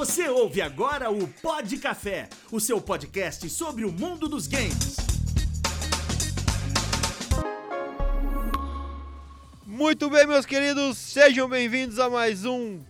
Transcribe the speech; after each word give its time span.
Você 0.00 0.30
ouve 0.30 0.62
agora 0.62 1.10
o 1.10 1.28
Pod 1.28 1.76
Café, 1.76 2.26
o 2.50 2.58
seu 2.58 2.80
podcast 2.80 3.46
sobre 3.50 3.84
o 3.84 3.92
mundo 3.92 4.30
dos 4.30 4.46
games. 4.46 4.96
Muito 9.66 10.08
bem, 10.08 10.26
meus 10.26 10.46
queridos, 10.46 10.96
sejam 10.96 11.46
bem-vindos 11.46 11.98
a 11.98 12.08
mais 12.08 12.46
um 12.46 12.80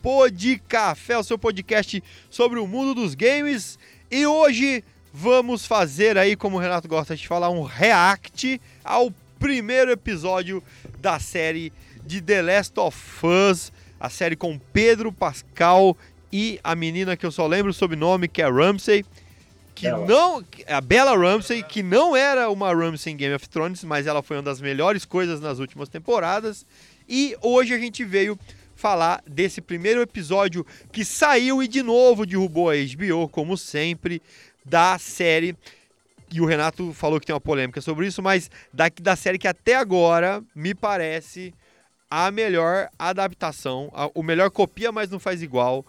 Pod 0.00 0.62
Café, 0.68 1.18
o 1.18 1.24
seu 1.24 1.36
podcast 1.36 2.00
sobre 2.30 2.60
o 2.60 2.66
mundo 2.68 2.94
dos 2.94 3.16
games. 3.16 3.76
E 4.08 4.24
hoje 4.24 4.84
vamos 5.12 5.66
fazer 5.66 6.16
aí, 6.16 6.36
como 6.36 6.58
o 6.58 6.60
Renato 6.60 6.86
gosta 6.86 7.16
de 7.16 7.26
falar, 7.26 7.50
um 7.50 7.64
react 7.64 8.60
ao 8.84 9.12
primeiro 9.36 9.90
episódio 9.90 10.62
da 11.00 11.18
série 11.18 11.72
de 12.06 12.22
The 12.22 12.40
Last 12.40 12.78
of 12.78 12.96
Us, 13.26 13.72
a 13.98 14.08
série 14.08 14.36
com 14.36 14.60
Pedro 14.72 15.12
Pascal 15.12 15.96
e 16.32 16.58
a 16.64 16.74
menina 16.74 17.16
que 17.16 17.26
eu 17.26 17.30
só 17.32 17.46
lembro 17.46 17.70
o 17.70 17.74
sobrenome, 17.74 18.26
que 18.28 18.40
é 18.42 18.48
Ramsey, 18.50 19.04
que 19.74 19.84
Bella. 19.84 20.06
não, 20.06 20.44
a 20.68 20.80
Bella 20.80 21.16
Ramsey, 21.16 21.62
que 21.62 21.82
não 21.82 22.16
era 22.16 22.48
uma 22.50 22.74
Ramsey 22.74 23.12
em 23.12 23.16
Game 23.16 23.34
of 23.34 23.48
Thrones, 23.48 23.84
mas 23.84 24.06
ela 24.06 24.22
foi 24.22 24.36
uma 24.36 24.42
das 24.42 24.60
melhores 24.60 25.04
coisas 25.04 25.40
nas 25.40 25.58
últimas 25.58 25.88
temporadas. 25.88 26.64
E 27.08 27.36
hoje 27.42 27.74
a 27.74 27.78
gente 27.78 28.04
veio 28.04 28.38
falar 28.76 29.22
desse 29.26 29.60
primeiro 29.60 30.00
episódio 30.00 30.66
que 30.90 31.04
saiu 31.04 31.62
e 31.62 31.68
de 31.68 31.82
novo 31.82 32.24
derrubou 32.26 32.70
a 32.70 32.74
HBO, 32.74 33.28
como 33.28 33.56
sempre, 33.56 34.20
da 34.64 34.98
série. 34.98 35.56
E 36.32 36.40
o 36.40 36.46
Renato 36.46 36.92
falou 36.94 37.20
que 37.20 37.26
tem 37.26 37.34
uma 37.34 37.40
polêmica 37.40 37.80
sobre 37.80 38.06
isso, 38.06 38.22
mas 38.22 38.50
da, 38.72 38.90
da 39.00 39.14
série 39.16 39.38
que 39.38 39.46
até 39.48 39.74
agora 39.76 40.42
me 40.54 40.74
parece 40.74 41.52
a 42.10 42.30
melhor 42.30 42.88
adaptação, 42.98 43.90
a- 43.94 44.10
o 44.14 44.22
melhor 44.22 44.50
copia, 44.50 44.90
mas 44.90 45.10
não 45.10 45.18
faz 45.18 45.42
igual 45.42 45.84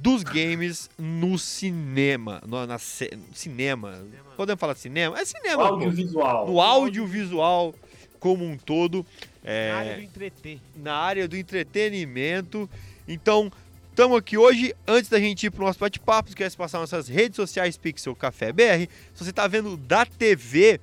dos 0.00 0.22
games 0.22 0.88
no 0.98 1.38
cinema, 1.38 2.40
no, 2.46 2.66
na 2.66 2.78
ce- 2.78 3.18
cinema. 3.34 3.98
Podemos 4.36 4.60
falar 4.60 4.74
de 4.74 4.80
cinema? 4.80 5.18
É 5.18 5.24
cinema. 5.24 5.68
pô. 5.68 5.74
Audiovisual. 5.74 6.46
No 6.46 6.60
audiovisual 6.60 7.74
como 8.20 8.44
um 8.44 8.56
todo, 8.56 9.04
Na 9.44 9.50
é, 9.50 9.70
área 9.72 9.96
do 9.96 10.02
entreter. 10.02 10.58
na 10.76 10.94
área 10.94 11.28
do 11.28 11.36
entretenimento. 11.36 12.68
Então, 13.06 13.50
estamos 13.90 14.18
aqui 14.18 14.36
hoje. 14.36 14.74
Antes 14.86 15.08
da 15.08 15.18
gente 15.18 15.46
ir 15.46 15.50
pro 15.50 15.64
nosso 15.64 15.78
bate-papo, 15.78 16.28
esquece 16.28 16.50
de 16.50 16.58
passar 16.58 16.78
nossas 16.78 17.08
redes 17.08 17.36
sociais 17.36 17.76
Pixel 17.76 18.14
Café 18.14 18.52
BR. 18.52 18.88
Se 19.14 19.24
você 19.24 19.32
tá 19.32 19.46
vendo 19.46 19.76
da 19.76 20.04
TV, 20.04 20.80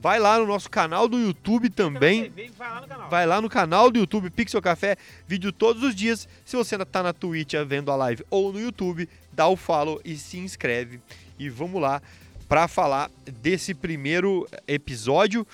vai 0.00 0.18
lá 0.18 0.38
no 0.38 0.46
nosso 0.46 0.70
canal 0.70 1.08
do 1.08 1.18
YouTube 1.18 1.68
também. 1.70 2.32
Vai 2.56 2.68
lá 2.70 2.80
no 2.80 2.86
canal. 2.88 3.10
Vai 3.10 3.26
lá 3.26 3.40
no 3.42 3.48
canal 3.48 3.90
do 3.90 3.98
YouTube 3.98 4.30
Pixel 4.30 4.62
Café, 4.62 4.96
vídeo 5.26 5.52
todos 5.52 5.82
os 5.82 5.94
dias. 5.94 6.28
Se 6.44 6.56
você 6.56 6.74
ainda 6.74 6.86
tá 6.86 7.02
na 7.02 7.12
Twitch 7.12 7.54
vendo 7.66 7.90
a 7.90 7.96
live 7.96 8.24
ou 8.30 8.52
no 8.52 8.60
YouTube, 8.60 9.08
dá 9.32 9.46
o 9.48 9.56
follow 9.56 10.00
e 10.04 10.16
se 10.16 10.38
inscreve. 10.38 11.00
E 11.38 11.48
vamos 11.48 11.80
lá 11.80 12.00
para 12.48 12.66
falar 12.68 13.10
desse 13.42 13.74
primeiro 13.74 14.48
episódio. 14.66 15.46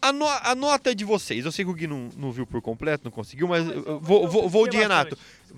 A, 0.00 0.12
no- 0.12 0.26
a 0.26 0.54
nota 0.56 0.92
de 0.94 1.04
vocês, 1.04 1.44
eu 1.44 1.52
sei 1.52 1.64
que 1.64 1.70
o 1.70 1.74
Gui 1.74 1.86
não, 1.86 2.10
não 2.16 2.32
viu 2.32 2.44
por 2.44 2.60
completo, 2.60 3.04
não 3.04 3.12
conseguiu, 3.12 3.46
mas 3.46 3.64
eu- 3.64 3.84
eu 3.84 4.00
vou, 4.00 4.26
vou, 4.28 4.48
vou 4.48 4.66
de 4.68 4.76
Renato. 4.76 5.16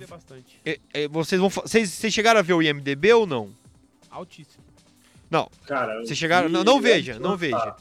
Bastante. 0.08 0.60
É, 0.66 0.78
é, 0.92 1.08
vocês 1.08 1.40
vão, 1.40 1.48
vocês, 1.48 1.88
vocês 1.90 2.12
chegaram 2.12 2.40
a 2.40 2.42
ver 2.42 2.52
o 2.52 2.60
IMDB 2.62 3.12
ou 3.14 3.26
não? 3.26 3.50
Altíssimo. 4.10 4.62
Não, 5.30 5.48
Cara, 5.66 6.00
Vocês 6.00 6.18
chegaram- 6.18 6.48
não, 6.48 6.62
não 6.64 6.80
veja, 6.80 7.18
não 7.18 7.36
veja. 7.36 7.74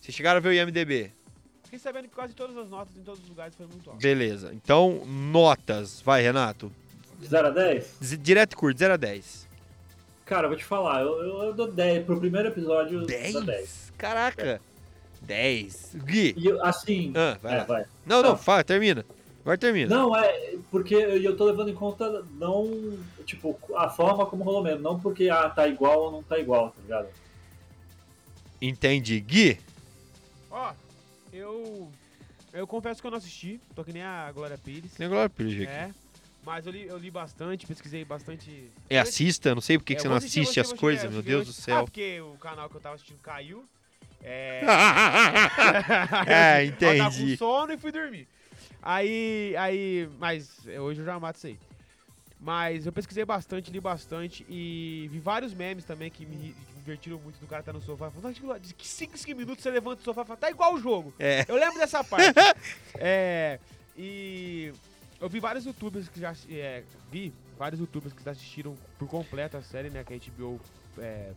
vocês 0.00 0.14
chegaram 0.14 0.38
a 0.38 0.40
ver 0.40 0.48
o 0.50 0.52
IMDB. 0.52 1.12
Fiquei 1.64 1.78
sabendo 1.78 2.04
que 2.08 2.14
quase 2.14 2.32
todas 2.32 2.56
as 2.56 2.68
notas 2.68 2.96
em 2.96 3.02
todos 3.02 3.20
os 3.22 3.28
lugares 3.28 3.54
foi 3.56 3.66
muito 3.66 3.90
alto. 3.90 4.00
Beleza, 4.00 4.52
então 4.54 5.04
notas, 5.06 6.00
vai 6.00 6.22
Renato. 6.22 6.70
De 7.18 7.26
0 7.26 7.48
a 7.48 7.50
10? 7.50 7.96
Z- 8.02 8.16
Direto 8.18 8.52
e 8.52 8.56
curto, 8.56 8.78
0 8.78 8.94
a 8.94 8.96
10. 8.96 9.46
Cara, 10.24 10.44
eu 10.44 10.48
vou 10.50 10.58
te 10.58 10.64
falar, 10.64 11.02
eu, 11.02 11.22
eu, 11.22 11.42
eu 11.44 11.52
dou 11.54 11.70
10. 11.70 12.04
Pro 12.04 12.18
primeiro 12.18 12.48
episódio, 12.48 13.00
eu 13.00 13.06
10? 13.06 13.32
dou 13.32 13.42
10. 13.44 13.92
Caraca. 13.98 14.60
10. 15.22 15.96
Gui. 16.04 16.34
E 16.36 16.46
eu, 16.46 16.62
assim. 16.64 17.12
Ah, 17.16 17.38
vai 17.42 17.54
é, 17.54 17.58
lá. 17.58 17.64
vai. 17.64 17.84
Não, 18.04 18.22
não, 18.22 18.32
Ah. 18.32 18.36
fala, 18.36 18.62
termina. 18.64 19.04
Agora 19.46 19.58
termina. 19.58 19.94
Não, 19.94 20.16
é 20.16 20.56
porque 20.72 20.96
eu 20.96 21.36
tô 21.36 21.44
levando 21.44 21.70
em 21.70 21.74
conta 21.74 22.24
não. 22.32 22.98
Tipo, 23.24 23.56
a 23.76 23.88
forma 23.88 24.26
como 24.26 24.42
rolou 24.42 24.60
mesmo. 24.60 24.80
Não 24.80 24.98
porque 24.98 25.28
ah, 25.28 25.48
tá 25.48 25.68
igual 25.68 26.06
ou 26.06 26.10
não 26.10 26.20
tá 26.20 26.36
igual, 26.36 26.70
tá 26.70 26.82
ligado? 26.82 27.08
Entendi. 28.60 29.20
Gui. 29.20 29.60
Ó, 30.50 30.72
eu. 31.32 31.88
Eu 32.52 32.66
confesso 32.66 33.00
que 33.00 33.06
eu 33.06 33.10
não 33.12 33.18
assisti, 33.18 33.60
tô 33.72 33.84
que 33.84 33.92
nem 33.92 34.02
a 34.02 34.32
Glória 34.32 34.58
Pires. 34.58 34.92
Tem 34.94 35.06
agora 35.06 35.26
aqui. 35.26 35.64
É. 35.64 35.90
Mas 36.44 36.66
eu 36.66 36.72
li, 36.72 36.86
eu 36.86 36.98
li 36.98 37.10
bastante, 37.10 37.66
pesquisei 37.68 38.04
bastante. 38.04 38.68
É, 38.90 38.98
assista, 38.98 39.54
não 39.54 39.60
sei 39.60 39.78
por 39.78 39.84
que, 39.84 39.92
É, 39.92 39.96
que 39.96 40.02
você 40.02 40.08
não 40.08 40.16
assistir, 40.16 40.40
assiste 40.40 40.54
vou 40.56 40.60
as 40.62 40.66
assistir, 40.66 40.80
coisas, 40.80 41.02
vou 41.04 41.10
meu 41.12 41.20
assistir, 41.20 41.30
Deus 41.30 41.46
do 41.46 41.50
assistir. 41.50 41.70
Ah, 41.70 41.74
céu. 41.76 41.84
porque 41.84 42.20
o 42.20 42.36
canal 42.38 42.68
que 42.68 42.76
eu 42.76 42.80
tava 42.80 42.96
assistindo 42.96 43.18
caiu. 43.18 43.64
É. 44.24 44.64
é, 46.26 46.64
Eu 46.66 46.72
tava 46.72 47.10
com 47.10 47.16
entendi. 47.16 47.36
sono 47.36 47.72
e 47.72 47.78
fui 47.78 47.92
dormir. 47.92 48.26
Aí, 48.88 49.52
aí, 49.58 50.08
mas 50.16 50.64
é, 50.68 50.80
hoje 50.80 51.00
eu 51.00 51.04
já 51.04 51.18
mato 51.18 51.38
isso 51.38 51.48
aí. 51.48 51.58
Mas 52.38 52.86
eu 52.86 52.92
pesquisei 52.92 53.24
bastante, 53.24 53.68
li 53.68 53.80
bastante 53.80 54.46
e 54.48 55.08
vi 55.10 55.18
vários 55.18 55.52
memes 55.52 55.84
também 55.84 56.08
que 56.08 56.24
me, 56.24 56.36
que 56.36 56.72
me 56.72 56.78
divertiram 56.78 57.18
muito 57.18 57.36
do 57.40 57.48
cara 57.48 57.64
tá 57.64 57.72
no 57.72 57.82
sofá. 57.82 58.12
Falando, 58.12 58.38
"Nossa, 58.42 58.60
de 58.60 58.72
que 58.72 58.86
5, 58.86 59.18
5 59.18 59.36
minutos 59.36 59.64
você 59.64 59.70
levanta 59.72 59.96
do 59.96 60.04
sofá 60.04 60.22
e 60.22 60.24
fala, 60.26 60.38
tá 60.38 60.48
igual 60.48 60.74
o 60.74 60.78
jogo. 60.80 61.12
É. 61.18 61.44
Eu 61.48 61.56
lembro 61.56 61.78
dessa 61.80 62.04
parte. 62.04 62.32
é, 62.94 63.58
e 63.96 64.72
eu 65.20 65.28
vi 65.28 65.40
vários 65.40 65.64
youtubers 65.64 66.08
que 66.08 66.20
já 66.20 66.32
é, 66.48 66.84
vi 67.10 67.34
vários 67.58 67.80
youtubers 67.80 68.12
que 68.12 68.22
já 68.22 68.30
assistiram 68.30 68.76
por 69.00 69.08
completo 69.08 69.56
a 69.56 69.62
série, 69.62 69.90
né? 69.90 70.04
Que 70.04 70.14
a 70.14 70.18
HBO 70.30 70.60
é, 70.98 71.32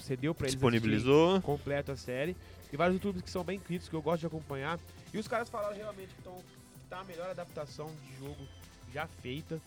cedeu 0.00 0.34
pra 0.34 0.46
eles 0.46 0.54
Disponibilizou. 0.56 1.40
completo 1.42 1.92
a 1.92 1.96
série. 1.96 2.36
E 2.72 2.76
vários 2.76 2.96
youtubers 2.96 3.22
que 3.22 3.30
são 3.30 3.44
bem 3.44 3.60
críticos, 3.60 3.88
que 3.88 3.94
eu 3.94 4.02
gosto 4.02 4.20
de 4.22 4.26
acompanhar. 4.26 4.80
E 5.14 5.18
os 5.18 5.28
caras 5.28 5.48
falaram 5.48 5.76
realmente 5.76 6.08
que, 6.08 6.22
tão, 6.22 6.34
que 6.34 6.88
tá 6.90 6.98
a 6.98 7.04
melhor 7.04 7.30
adaptação 7.30 7.88
de 8.04 8.18
jogo 8.18 8.48
já 8.92 9.06
feita. 9.06 9.60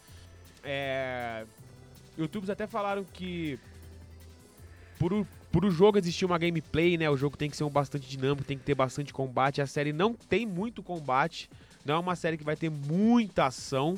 É, 0.61 1.45
youtubers 2.17 2.49
até 2.49 2.67
falaram 2.67 3.05
que 3.05 3.57
por 4.99 5.13
o, 5.13 5.25
por 5.49 5.63
o 5.63 5.71
jogo 5.71 5.97
existir 5.97 6.25
uma 6.25 6.37
gameplay, 6.37 6.97
né? 6.97 7.09
O 7.09 7.15
jogo 7.15 7.37
tem 7.37 7.49
que 7.49 7.55
ser 7.55 7.63
um 7.63 7.69
bastante 7.69 8.09
dinâmico, 8.09 8.43
tem 8.43 8.57
que 8.57 8.65
ter 8.65 8.75
bastante 8.75 9.13
combate. 9.13 9.61
A 9.61 9.67
série 9.67 9.93
não 9.93 10.13
tem 10.13 10.45
muito 10.45 10.83
combate. 10.83 11.49
Não 11.85 11.95
é 11.95 11.97
uma 11.99 12.17
série 12.17 12.37
que 12.37 12.43
vai 12.43 12.57
ter 12.57 12.69
muita 12.69 13.45
ação. 13.45 13.91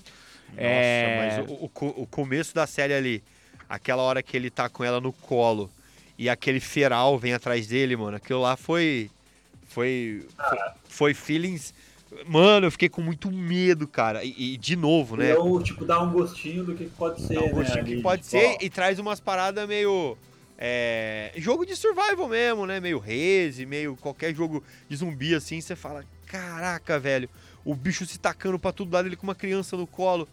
Nossa, 0.50 0.62
É. 0.62 1.40
mas 1.40 1.50
o, 1.50 1.54
o 1.54 2.02
o 2.04 2.08
começo 2.08 2.54
da 2.54 2.68
série 2.68 2.94
ali, 2.94 3.24
aquela 3.68 4.04
hora 4.04 4.22
que 4.22 4.38
ele 4.38 4.52
tá 4.52 4.70
com 4.70 4.84
ela 4.84 5.02
no 5.02 5.12
colo 5.12 5.70
e 6.18 6.30
aquele 6.30 6.60
feral 6.60 7.18
vem 7.18 7.34
atrás 7.34 7.66
dele, 7.68 7.96
mano, 7.96 8.18
aquilo 8.18 8.42
lá 8.42 8.56
foi. 8.56 9.10
Foi. 9.70 10.26
Foi, 10.38 10.58
foi 10.88 11.14
feelings. 11.14 11.74
Mano, 12.26 12.66
eu 12.68 12.72
fiquei 12.72 12.90
com 12.90 13.02
muito 13.02 13.32
medo, 13.32 13.88
cara. 13.88 14.24
E, 14.24 14.54
e 14.54 14.58
de 14.58 14.76
novo, 14.76 15.16
né? 15.16 15.32
Então, 15.32 15.62
tipo, 15.62 15.86
dá 15.86 16.02
um 16.02 16.12
gostinho 16.12 16.64
do 16.66 16.76
que 16.76 16.86
pode 16.86 17.22
ser. 17.22 17.36
Dá 17.36 17.42
um 17.42 17.46
né, 17.46 17.52
gostinho 17.54 17.80
ali, 17.80 17.96
que 17.98 18.02
pode 18.02 18.24
tipo, 18.24 18.32
ser 18.32 18.56
ó, 18.56 18.58
e 18.62 18.70
traz 18.70 18.98
umas 19.00 19.20
paradas 19.20 19.68
meio. 19.68 20.18
é, 20.58 21.32
jogo 21.38 21.66
de 21.66 21.76
survival 21.76 22.28
mesmo, 22.28 22.66
né? 22.66 22.80
Meio 22.80 22.98
Reze, 23.00 23.66
meio 23.66 23.96
qualquer 23.96 24.34
jogo 24.34 24.64
de 24.90 24.96
zumbi 24.96 25.36
assim. 25.36 25.62
Você 25.62 25.76
fala: 25.76 26.04
caraca, 26.26 27.00
velho, 27.00 27.30
o 27.64 27.76
bicho 27.76 28.06
se 28.08 28.18
tacando 28.18 28.58
pra 28.58 28.72
todo 28.72 28.92
lado, 28.92 29.08
ele 29.08 29.16
com 29.16 29.28
uma 29.28 29.36
criança 29.36 29.78
no 29.78 29.86
colo. 29.86 30.28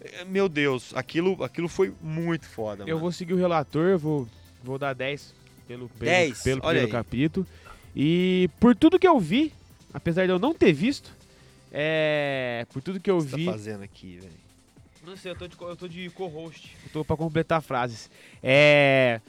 É, 0.00 0.24
Meu 0.26 0.48
Deus, 0.50 0.92
aquilo, 0.94 1.42
aquilo 1.42 1.68
foi 1.68 1.94
muito 2.02 2.44
foda, 2.46 2.82
Eu 2.82 2.88
mano. 2.88 2.98
vou 3.00 3.12
seguir 3.12 3.32
o 3.32 3.38
relator, 3.38 3.88
eu 3.88 3.98
vou, 3.98 4.28
vou 4.62 4.76
dar 4.76 4.92
10 4.94 5.32
pelo, 5.66 5.88
pelo, 5.88 6.10
10, 6.10 6.42
pelo 6.42 6.60
primeiro 6.60 6.86
aí. 6.86 6.92
capítulo. 6.92 7.46
E 7.94 8.48
por 8.58 8.74
tudo 8.74 8.98
que 8.98 9.06
eu 9.06 9.18
vi, 9.20 9.52
apesar 9.92 10.24
de 10.26 10.32
eu 10.32 10.38
não 10.38 10.54
ter 10.54 10.72
visto, 10.72 11.12
é. 11.70 12.66
Por 12.72 12.82
tudo 12.82 13.00
que 13.00 13.10
eu 13.10 13.18
O 13.18 13.24
que 13.24 13.30
você 13.30 13.36
vi. 13.36 13.44
tá 13.46 13.52
fazendo 13.52 13.82
aqui, 13.82 14.18
velho? 14.18 14.42
Não 15.04 15.16
sei, 15.16 15.32
eu 15.32 15.36
tô 15.36 15.48
de, 15.48 15.56
eu 15.60 15.76
tô 15.76 15.88
de 15.88 16.10
co-host. 16.10 16.76
Eu 16.84 16.90
tô 16.92 17.04
pra 17.04 17.16
completar 17.16 17.60
frases. 17.60 18.08
É. 18.42 19.20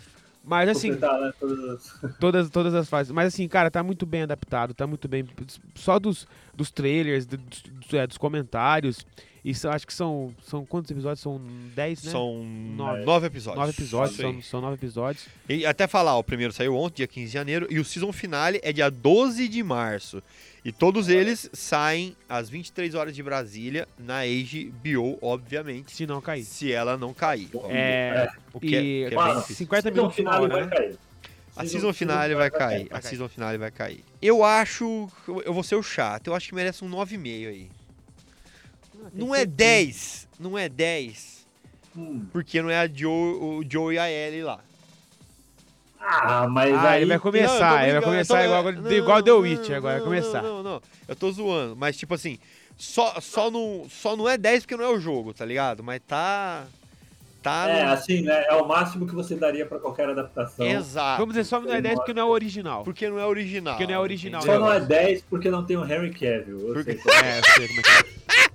Mas 0.45 0.67
assim, 0.69 0.89
completar, 0.93 1.19
né, 1.21 1.33
todas 1.39 1.59
as- 1.69 1.99
todas, 2.19 2.49
todas 2.49 2.73
as 2.75 2.89
fases. 2.89 3.11
Mas 3.11 3.33
assim, 3.33 3.47
cara, 3.47 3.71
tá 3.71 3.81
muito 3.81 4.05
bem 4.05 4.23
adaptado, 4.23 4.73
tá 4.73 4.85
muito 4.85 5.07
bem. 5.07 5.25
Só 5.75 5.97
dos, 5.97 6.27
dos 6.53 6.69
trailers, 6.69 7.25
do- 7.25 7.37
dos, 7.37 7.61
dos, 7.63 7.93
é, 7.93 8.05
dos 8.05 8.17
comentários. 8.17 9.05
Isso 9.43 9.67
acho 9.67 9.85
que 9.85 9.93
são. 9.93 10.33
São 10.41 10.65
quantos 10.65 10.89
episódios? 10.89 11.19
São 11.19 11.41
10, 11.75 12.03
né? 12.05 12.11
São 12.11 12.43
Nove. 12.45 13.03
nove 13.03 13.27
episódios. 13.27 13.59
nove 13.59 13.71
episódios. 13.71 14.15
São, 14.17 14.41
são 14.41 14.61
nove 14.61 14.75
episódios. 14.75 15.25
E 15.49 15.65
até 15.65 15.85
falar, 15.85 16.17
o 16.17 16.23
primeiro 16.23 16.53
saiu 16.53 16.75
ontem, 16.77 16.97
dia 16.97 17.07
15 17.07 17.27
de 17.27 17.33
janeiro, 17.33 17.67
e 17.69 17.77
o 17.77 17.83
season 17.83 18.13
finale 18.13 18.59
é 18.63 18.71
dia 18.71 18.89
12 18.89 19.47
de 19.49 19.61
março. 19.61 20.23
E 20.63 20.71
todos 20.71 21.09
eles 21.09 21.49
saem 21.51 22.15
às 22.29 22.49
23 22.49 22.95
horas 22.95 23.13
de 23.13 23.21
Brasília, 23.21 23.85
na 23.99 24.21
HBO, 24.23 25.19
obviamente, 25.21 25.91
Se 25.93 26.07
não 26.07 26.21
cair. 26.21 26.45
se 26.45 26.71
ela 26.71 26.95
não 26.95 27.13
cair. 27.13 27.49
É. 27.69 28.29
O 28.53 28.61
que 28.61 28.75
é, 28.75 28.79
E 28.79 29.09
que 29.09 29.15
é 29.15 29.35
difícil. 29.35 29.55
50 29.57 29.81
Season 29.81 29.95
minutos 29.95 30.15
finale 30.15 30.45
final, 30.45 30.49
vai 30.57 30.65
né? 30.65 30.75
cair. 30.75 30.97
A 31.55 31.65
season 31.65 31.93
finale 31.93 32.33
vai 32.33 32.49
cair. 32.49 32.87
A 32.89 33.01
season 33.01 33.27
finale 33.27 33.57
vai 33.57 33.69
cair. 33.69 34.03
Eu 34.21 34.43
acho. 34.43 35.07
Eu 35.45 35.53
vou 35.53 35.61
ser 35.63 35.75
o 35.75 35.83
chato. 35.83 36.27
Eu 36.27 36.35
acho 36.35 36.47
que 36.49 36.55
merece 36.55 36.83
um 36.83 36.89
9,5 36.89 37.47
aí. 37.49 37.69
Ah, 39.05 39.09
Não 39.13 39.33
é 39.35 39.39
ser 39.39 39.45
10. 39.47 40.27
Não 40.39 40.57
é 40.57 40.69
10. 40.69 41.45
Hum. 41.95 42.25
Porque 42.31 42.61
não 42.61 42.69
é 42.69 42.79
a 42.79 42.87
Joe, 42.87 43.11
o 43.11 43.63
Joe 43.69 43.95
e 43.95 43.99
a 43.99 44.09
Ellie 44.09 44.43
lá. 44.43 44.59
Ah, 45.99 46.47
mas 46.49 46.73
Ah, 46.73 46.89
aí. 46.91 46.97
ele 47.01 47.05
vai 47.05 47.17
Não, 47.17 47.21
começar, 47.21 47.77
tô 47.79 47.83
ele 47.85 47.93
vai 47.93 48.01
começar 48.01 48.37
tô- 48.39 48.43
igual, 48.45 48.63
não, 48.73 48.91
igual 48.91 49.23
The 49.23 49.29
não, 49.31 49.39
Witch, 49.39 49.69
agora 49.69 49.93
vai 49.93 49.97
não, 49.99 50.05
começar. 50.05 50.41
Não, 50.41 50.55
não, 50.61 50.63
não, 50.63 50.81
eu 51.07 51.15
tô 51.15 51.31
zoando, 51.31 51.75
mas 51.77 51.95
tipo 51.95 52.13
assim, 52.13 52.37
só, 52.77 53.21
só, 53.21 53.49
não, 53.49 53.85
só 53.89 54.15
não 54.15 54.27
é 54.27 54.37
10 54.37 54.63
porque 54.63 54.75
não 54.75 54.83
é 54.83 54.89
o 54.89 54.99
jogo, 54.99 55.33
tá 55.33 55.45
ligado? 55.45 55.81
Mas 55.83 56.01
tá. 56.05 56.65
Tá. 57.41 57.69
É, 57.69 57.85
no- 57.85 57.91
assim, 57.91 58.21
né? 58.21 58.45
É 58.47 58.53
o 58.55 58.65
máximo 58.67 59.05
que 59.07 59.13
você 59.13 59.35
daria 59.35 59.65
pra 59.65 59.77
qualquer 59.79 60.09
adaptação. 60.09 60.65
Exato. 60.65 61.19
Vamos 61.19 61.35
dizer 61.35 61.43
só 61.45 61.59
não 61.59 61.73
é 61.73 61.81
10 61.81 61.95
porque 61.95 62.13
não 62.13 62.21
é 62.21 62.25
o 62.25 62.29
original. 62.29 62.83
Porque 62.85 63.09
não 63.09 63.19
é 63.19 63.25
original. 63.25 63.73
Porque 63.75 63.87
não 63.91 63.93
é 63.97 63.99
original. 63.99 64.41
Só 64.41 64.59
não 64.59 64.71
é 64.73 64.79
10 64.79 65.21
porque 65.29 65.49
não 65.51 65.63
tem 65.65 65.75
o 65.77 65.83
Henry 65.85 66.11
Cavill. 66.11 66.73
Eu 66.75 66.83
sei 66.83 66.95
como 66.95 67.13
é. 67.15 67.19
É, 67.35 67.39
eu 67.39 67.43
sei 67.43 67.67
como 67.67 67.79
é 67.79 67.83
que 67.83 67.89
é. 67.89 68.52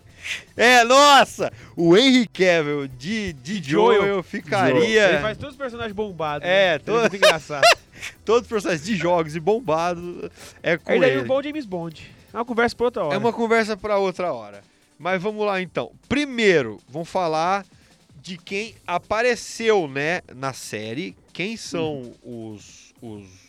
É, 0.56 0.84
nossa! 0.84 1.52
O 1.76 1.96
Henry 1.96 2.26
Cavill 2.26 2.88
de, 2.88 3.32
de 3.34 3.62
Joel, 3.62 4.02
Joel. 4.02 4.22
ficaria. 4.22 5.08
Ele 5.10 5.18
faz 5.20 5.36
todos 5.38 5.54
os 5.54 5.58
personagens 5.58 5.94
bombados. 5.94 6.46
É, 6.46 6.78
né? 6.78 6.82
Ele 6.86 7.14
é 7.14 7.16
engraçado. 7.16 7.64
Todos 8.24 8.42
os 8.42 8.48
processos 8.48 8.86
de 8.86 8.94
jogos 8.94 9.34
e 9.34 9.40
bombados 9.40 10.30
é 10.62 10.76
com 10.76 11.00
daí 11.00 11.10
ele. 11.10 11.22
um 11.22 11.26
bom 11.26 11.42
James 11.42 11.66
Bond. 11.66 12.14
É 12.32 12.36
uma 12.36 12.44
conversa 12.44 12.76
pra 12.76 12.84
outra 12.86 13.04
hora. 13.04 13.14
É 13.14 13.18
uma 13.18 13.32
conversa 13.32 13.76
pra 13.76 13.98
outra 13.98 14.32
hora. 14.32 14.62
Mas 14.96 15.20
vamos 15.20 15.44
lá 15.44 15.60
então. 15.60 15.90
Primeiro, 16.08 16.80
vamos 16.88 17.08
falar 17.08 17.66
de 18.22 18.38
quem 18.38 18.74
apareceu, 18.86 19.88
né, 19.88 20.20
na 20.34 20.52
série, 20.52 21.16
quem 21.32 21.56
são 21.56 22.12
os, 22.22 22.92
os 23.02 23.48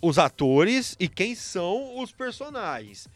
os 0.00 0.18
atores 0.18 0.96
e 0.98 1.08
quem 1.08 1.34
são 1.34 2.00
os 2.00 2.12
personagens. 2.12 3.08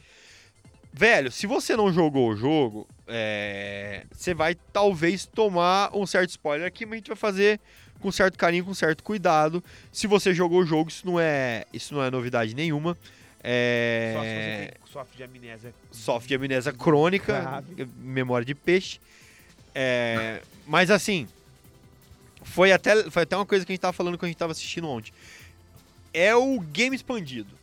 Velho, 0.92 1.32
se 1.32 1.46
você 1.46 1.74
não 1.74 1.92
jogou 1.92 2.30
o 2.30 2.36
jogo, 2.36 2.86
é, 3.08 4.04
você 4.12 4.34
vai 4.34 4.54
talvez 4.72 5.24
tomar 5.24 5.90
um 5.96 6.06
certo 6.06 6.30
spoiler 6.30 6.66
aqui, 6.66 6.84
mas 6.84 6.94
a 6.94 6.96
gente 6.96 7.08
vai 7.08 7.16
fazer 7.16 7.58
com 7.98 8.12
certo 8.12 8.36
carinho, 8.36 8.64
com 8.64 8.74
certo 8.74 9.02
cuidado. 9.02 9.62
Se 9.90 10.06
você 10.06 10.34
jogou 10.34 10.60
o 10.60 10.66
jogo, 10.66 10.90
isso 10.90 11.06
não 11.06 11.18
é, 11.18 11.64
isso 11.72 11.94
não 11.94 12.02
é 12.02 12.10
novidade 12.10 12.54
nenhuma. 12.54 12.96
É, 13.42 14.12
Só 14.14 14.22
se 14.22 14.28
você 14.28 14.68
tem, 14.68 14.92
sofre 14.92 15.16
de 15.16 15.22
amnésia. 15.24 15.74
sofre 15.90 16.28
de 16.28 16.34
amnésia 16.34 16.72
crônica, 16.72 17.40
Grave. 17.40 17.88
memória 17.98 18.44
de 18.44 18.54
peixe. 18.54 19.00
É, 19.74 20.42
mas 20.66 20.90
assim, 20.90 21.26
foi 22.42 22.70
até, 22.72 23.10
foi 23.10 23.22
até 23.22 23.34
uma 23.36 23.46
coisa 23.46 23.64
que 23.64 23.72
a 23.72 23.74
gente 23.74 23.80
tava 23.80 23.92
falando 23.92 24.18
quando 24.18 24.26
a 24.26 24.28
gente 24.28 24.36
tava 24.38 24.52
assistindo 24.52 24.88
ontem. 24.88 25.12
É 26.12 26.34
o 26.36 26.60
game 26.60 26.94
expandido. 26.94 27.61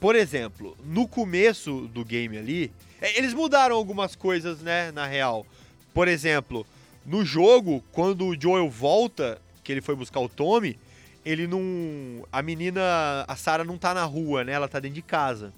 Por 0.00 0.16
exemplo, 0.16 0.76
no 0.82 1.06
começo 1.06 1.82
do 1.92 2.04
game 2.04 2.38
ali, 2.38 2.72
é, 3.00 3.18
eles 3.18 3.34
mudaram 3.34 3.76
algumas 3.76 4.16
coisas, 4.16 4.60
né, 4.60 4.90
na 4.90 5.06
real. 5.06 5.46
Por 5.92 6.08
exemplo, 6.08 6.66
no 7.04 7.24
jogo, 7.24 7.84
quando 7.92 8.26
o 8.26 8.40
Joel 8.40 8.70
volta, 8.70 9.40
que 9.62 9.70
ele 9.70 9.82
foi 9.82 9.94
buscar 9.94 10.20
o 10.20 10.28
Tommy, 10.28 10.78
ele 11.24 11.46
não. 11.46 12.26
A 12.32 12.40
menina, 12.40 12.80
a 13.28 13.36
Sarah 13.36 13.64
não 13.64 13.76
tá 13.76 13.92
na 13.92 14.04
rua, 14.04 14.42
né? 14.42 14.52
Ela 14.52 14.68
tá 14.68 14.80
dentro 14.80 14.94
de 14.94 15.02
casa. 15.02 15.52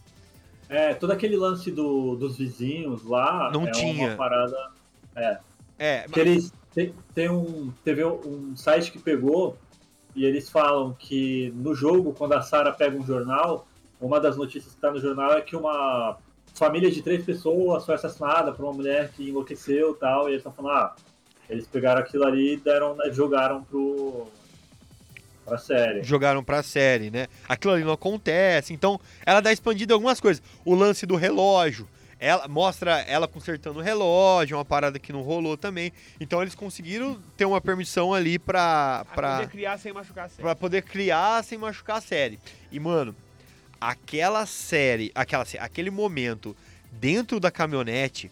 É, 0.69 0.95
todo 0.95 1.13
aquele 1.13 1.37
lance 1.37 1.71
do, 1.71 2.17
dos 2.17 2.37
vizinhos 2.37 3.05
lá. 3.05 3.51
Não 3.53 3.69
é 3.69 3.71
tinha. 3.71 4.09
Uma 4.09 4.17
parada. 4.17 4.57
É, 5.79 6.07
Que 6.11 6.21
eles. 6.21 6.53
Tem, 6.75 6.95
tem 7.15 7.31
um. 7.31 7.73
Teve 7.85 8.05
um 8.05 8.57
site 8.57 8.91
que 8.91 8.99
pegou 8.99 9.57
e 10.17 10.25
eles 10.25 10.51
falam 10.51 10.95
que 10.99 11.53
no 11.57 11.75
jogo, 11.75 12.13
quando 12.13 12.33
a 12.33 12.43
Sarah 12.43 12.73
pega 12.73 12.97
um 12.97 13.05
jornal, 13.05 13.67
uma 14.03 14.21
das 14.21 14.37
notícias 14.37 14.75
que 14.75 14.81
tá 14.81 14.91
no 14.91 15.01
jornal 15.01 15.33
é 15.35 15.41
que 15.41 15.55
uma 15.57 16.19
família 16.55 16.91
de 16.91 17.01
três 17.03 17.25
pessoas 17.25 17.87
foi 17.87 17.95
assassinada 17.95 18.53
por 18.53 18.65
uma 18.65 18.73
mulher 18.73 19.11
que 19.17 19.29
enlouqueceu 19.29 19.93
e 19.93 19.95
tal. 19.95 20.25
E 20.29 20.33
eles 20.33 20.39
estão 20.39 20.53
falando, 20.53 20.77
ah, 20.77 20.95
eles 21.49 21.67
pegaram 21.67 22.01
aquilo 22.01 22.25
ali 22.27 22.55
e 22.55 22.57
deram, 22.57 22.95
né, 22.97 23.11
jogaram 23.13 23.63
pro. 23.65 24.27
pra 25.45 25.57
série. 25.59 26.03
jogaram 26.03 26.43
pra 26.43 26.63
série, 26.63 27.11
né? 27.11 27.27
Aquilo 27.49 27.75
ali 27.75 27.85
não 27.85 27.93
acontece. 27.93 28.73
Então, 28.75 29.01
ela 29.25 29.41
dá 29.41 29.53
expandida 29.53 29.93
em 29.93 29.97
algumas 29.97 30.21
coisas. 30.21 30.43
O 30.65 30.75
lance 30.75 31.07
do 31.07 31.17
relógio. 31.17 31.89
Ela 32.25 32.47
mostra 32.47 33.01
ela 33.01 33.27
consertando 33.27 33.81
o 33.81 33.83
relógio, 33.83 34.57
uma 34.57 34.65
parada 34.65 34.97
que 34.97 35.13
não 35.13 35.23
rolou 35.23 35.57
também. 35.57 35.93
Então 36.21 36.41
eles 36.41 36.55
conseguiram 36.55 37.19
ter 37.37 37.45
uma 37.45 37.61
permissão 37.61 38.15
ali 38.15 38.39
pra, 38.39 39.05
Pra 39.07 39.15
pra, 39.15 39.37
poder 39.39 39.49
criar 39.51 39.77
sem 39.79 39.93
machucar 39.93 40.27
a 40.27 40.29
série. 40.29 40.43
pra 40.43 40.55
poder 40.55 40.83
criar 40.83 41.43
sem 41.43 41.59
machucar 41.59 41.97
a 41.97 42.01
série. 42.01 42.39
E, 42.71 42.79
mano, 42.79 43.13
aquela 43.83 44.47
série, 44.47 45.11
aquela, 45.13 45.45
aquele 45.59 45.91
momento 45.91 46.57
dentro 46.93 47.41
da 47.41 47.51
caminhonete, 47.51 48.31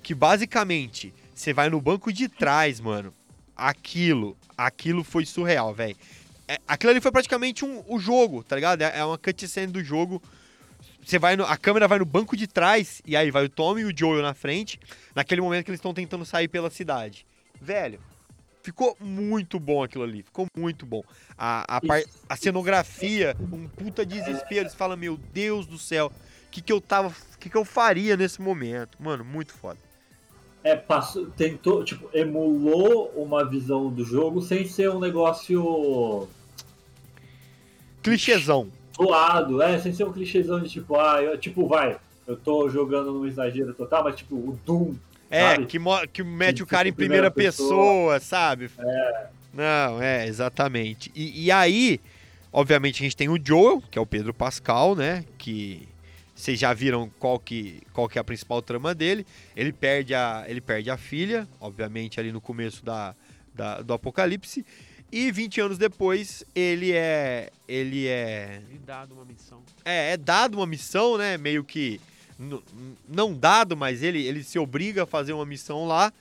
que 0.00 0.14
basicamente 0.14 1.12
você 1.34 1.52
vai 1.52 1.68
no 1.68 1.80
banco 1.80 2.12
de 2.12 2.28
trás, 2.28 2.78
mano. 2.78 3.12
Aquilo, 3.56 4.36
aquilo 4.56 5.02
foi 5.02 5.26
surreal, 5.26 5.74
velho. 5.74 5.96
É, 6.46 6.58
aquilo 6.68 6.92
ali 6.92 7.00
foi 7.00 7.10
praticamente 7.10 7.64
um, 7.64 7.82
o 7.88 7.98
jogo, 7.98 8.44
tá 8.44 8.54
ligado? 8.54 8.82
É, 8.82 8.98
é 8.98 9.04
uma 9.04 9.18
cutscene 9.18 9.72
do 9.72 9.82
jogo. 9.82 10.22
Você 11.04 11.18
vai 11.18 11.34
no, 11.34 11.44
a 11.44 11.56
câmera 11.56 11.88
vai 11.88 11.98
no 11.98 12.04
banco 12.04 12.36
de 12.36 12.46
trás 12.46 13.02
e 13.04 13.16
aí 13.16 13.30
vai 13.32 13.44
o 13.44 13.48
Tommy 13.48 13.80
e 13.80 13.84
o 13.86 13.96
Joel 13.96 14.22
na 14.22 14.34
frente, 14.34 14.78
naquele 15.16 15.40
momento 15.40 15.64
que 15.64 15.70
eles 15.72 15.78
estão 15.78 15.92
tentando 15.92 16.24
sair 16.24 16.46
pela 16.46 16.70
cidade. 16.70 17.26
Velho, 17.60 17.98
ficou 18.62 18.96
muito 19.00 19.58
bom 19.58 19.82
aquilo 19.82 20.04
ali, 20.04 20.22
ficou 20.22 20.46
muito 20.56 20.86
bom. 20.86 21.02
A, 21.36 21.76
a, 21.76 21.80
par- 21.80 22.02
a 22.28 22.36
cenografia, 22.36 23.36
um 23.40 23.66
puta 23.68 24.06
desespero. 24.06 24.68
Você 24.68 24.76
fala, 24.76 24.96
meu 24.96 25.16
Deus 25.32 25.66
do 25.66 25.78
céu, 25.78 26.06
o 26.46 26.50
que, 26.50 26.62
que 26.62 26.72
eu 26.72 26.80
tava. 26.80 27.08
O 27.08 27.38
que, 27.38 27.50
que 27.50 27.56
eu 27.56 27.64
faria 27.64 28.16
nesse 28.16 28.40
momento? 28.40 28.96
Mano, 29.02 29.24
muito 29.24 29.52
foda. 29.52 29.78
É, 30.64 30.76
passou, 30.76 31.26
tentou, 31.30 31.84
tipo, 31.84 32.08
emulou 32.14 33.12
uma 33.16 33.44
visão 33.44 33.90
do 33.90 34.04
jogo 34.04 34.40
sem 34.40 34.64
ser 34.66 34.90
um 34.90 35.00
negócio 35.00 36.28
Clichêzão. 38.00 38.68
zoado, 38.96 39.60
é, 39.60 39.78
sem 39.80 39.92
ser 39.92 40.04
um 40.04 40.12
clichêzão 40.12 40.60
de 40.60 40.68
tipo, 40.68 40.98
ah, 41.00 41.20
eu, 41.20 41.36
tipo, 41.36 41.66
vai, 41.66 41.98
eu 42.28 42.36
tô 42.36 42.68
jogando 42.68 43.12
num 43.12 43.26
exagero 43.26 43.74
total, 43.74 44.04
mas 44.04 44.16
tipo, 44.16 44.36
o 44.36 44.58
Doom, 44.64 44.94
É, 45.32 45.54
Sabe? 45.54 45.66
que, 45.66 45.78
que 46.12 46.22
mete 46.22 46.56
Que 46.58 46.62
o 46.62 46.66
cara 46.66 46.86
em 46.86 46.92
primeira 46.92 47.30
primeira 47.30 47.52
pessoa, 47.52 48.20
sabe? 48.20 48.70
Não, 49.54 50.02
é, 50.02 50.26
exatamente. 50.26 51.10
E, 51.14 51.46
e 51.46 51.50
aí, 51.50 51.98
obviamente, 52.52 53.02
a 53.02 53.04
gente 53.04 53.16
tem 53.16 53.30
o 53.30 53.38
Joel, 53.42 53.82
que 53.90 53.98
é 53.98 54.02
o 54.02 54.04
Pedro 54.06 54.34
Pascal, 54.34 54.94
né? 54.94 55.24
Que 55.38 55.88
vocês 56.34 56.58
já 56.58 56.74
viram 56.74 57.10
qual 57.18 57.38
que, 57.38 57.80
qual 57.94 58.08
que 58.08 58.18
é 58.18 58.20
a 58.20 58.24
principal 58.24 58.60
trama 58.60 58.94
dele. 58.94 59.26
Ele 59.56 59.72
perde 59.72 60.14
a, 60.14 60.44
ele 60.46 60.60
perde 60.60 60.90
a 60.90 60.98
filha, 60.98 61.48
obviamente, 61.58 62.20
ali 62.20 62.30
no 62.30 62.40
começo 62.40 62.84
da, 62.84 63.14
da- 63.54 63.80
do 63.80 63.94
apocalipse. 63.94 64.66
E 65.10 65.30
20 65.30 65.60
anos 65.60 65.78
depois, 65.78 66.44
ele 66.54 66.92
é. 66.92 67.50
Ele 67.68 68.06
é. 68.06 68.60
Dado 68.84 69.14
uma 69.14 69.24
missão. 69.24 69.62
É, 69.84 70.12
é 70.12 70.16
dado 70.16 70.56
uma 70.58 70.66
missão, 70.66 71.16
né? 71.16 71.38
Meio 71.38 71.62
que. 71.64 72.00
Não 73.08 73.34
dado, 73.34 73.76
mas 73.76 74.02
ele, 74.02 74.24
ele 74.26 74.42
se 74.42 74.58
obriga 74.58 75.04
a 75.04 75.06
fazer 75.06 75.32
uma 75.32 75.46
missão 75.46 75.86
lá. 75.86 76.12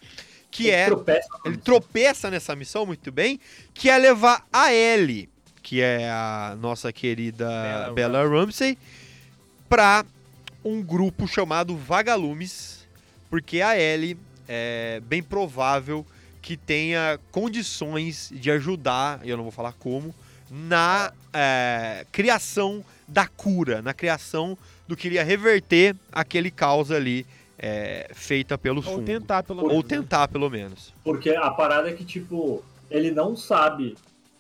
Que 0.49 0.67
ele 0.67 0.75
é. 0.75 0.85
tropeça 0.85 1.29
Ele 1.45 1.57
tropeça 1.57 2.29
nessa 2.29 2.55
missão 2.55 2.85
muito 2.85 3.11
bem, 3.11 3.39
que 3.73 3.89
é 3.89 3.97
levar 3.97 4.45
a 4.51 4.73
Ellie, 4.73 5.29
que 5.63 5.81
é 5.81 6.09
a 6.09 6.57
nossa 6.59 6.91
querida 6.91 7.47
Bella 7.47 7.93
Bella 7.93 8.27
Ramsey, 8.27 8.77
pra 9.69 10.05
um 10.63 10.81
grupo 10.81 11.27
chamado 11.27 11.75
Vagalumes, 11.77 12.87
porque 13.29 13.61
a 13.61 13.79
Ellie 13.79 14.17
é 14.47 15.01
bem 15.05 15.23
provável 15.23 16.05
que 16.41 16.57
tenha 16.57 17.19
condições 17.31 18.29
de 18.33 18.51
ajudar, 18.51 19.21
eu 19.23 19.37
não 19.37 19.43
vou 19.43 19.51
falar 19.51 19.73
como, 19.73 20.13
na 20.49 21.13
é, 21.31 22.05
criação 22.11 22.83
da 23.07 23.27
cura, 23.27 23.81
na 23.81 23.93
criação 23.93 24.57
do 24.91 24.97
que 24.97 25.07
iria 25.07 25.23
reverter 25.23 25.95
aquele 26.11 26.51
caos 26.51 26.91
ali 26.91 27.25
é, 27.57 28.09
feita 28.13 28.57
pelo 28.57 28.77
Ou 28.77 28.83
fungo. 28.83 29.03
tentar, 29.03 29.41
pelo 29.41 29.61
Ou 29.61 29.67
menos. 29.69 29.83
né? 29.83 29.89
tentar, 29.89 30.27
pelo 30.27 30.49
menos. 30.49 30.93
Porque 31.01 31.29
a 31.29 31.49
parada 31.49 31.89
é 31.89 31.93
que, 31.93 32.03
tipo, 32.03 32.61
ele 32.89 33.09
não 33.09 33.33
sabe 33.37 33.95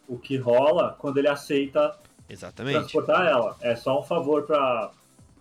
o 0.09 0.17
que 0.17 0.35
rola 0.35 0.93
quando 0.99 1.19
ele 1.19 1.29
aceita 1.29 1.95
Exatamente. 2.29 2.79
transportar 2.79 3.25
ela. 3.25 3.55
É 3.61 3.77
só 3.77 3.97
um 3.97 4.03
favor 4.03 4.43
pra, 4.43 4.91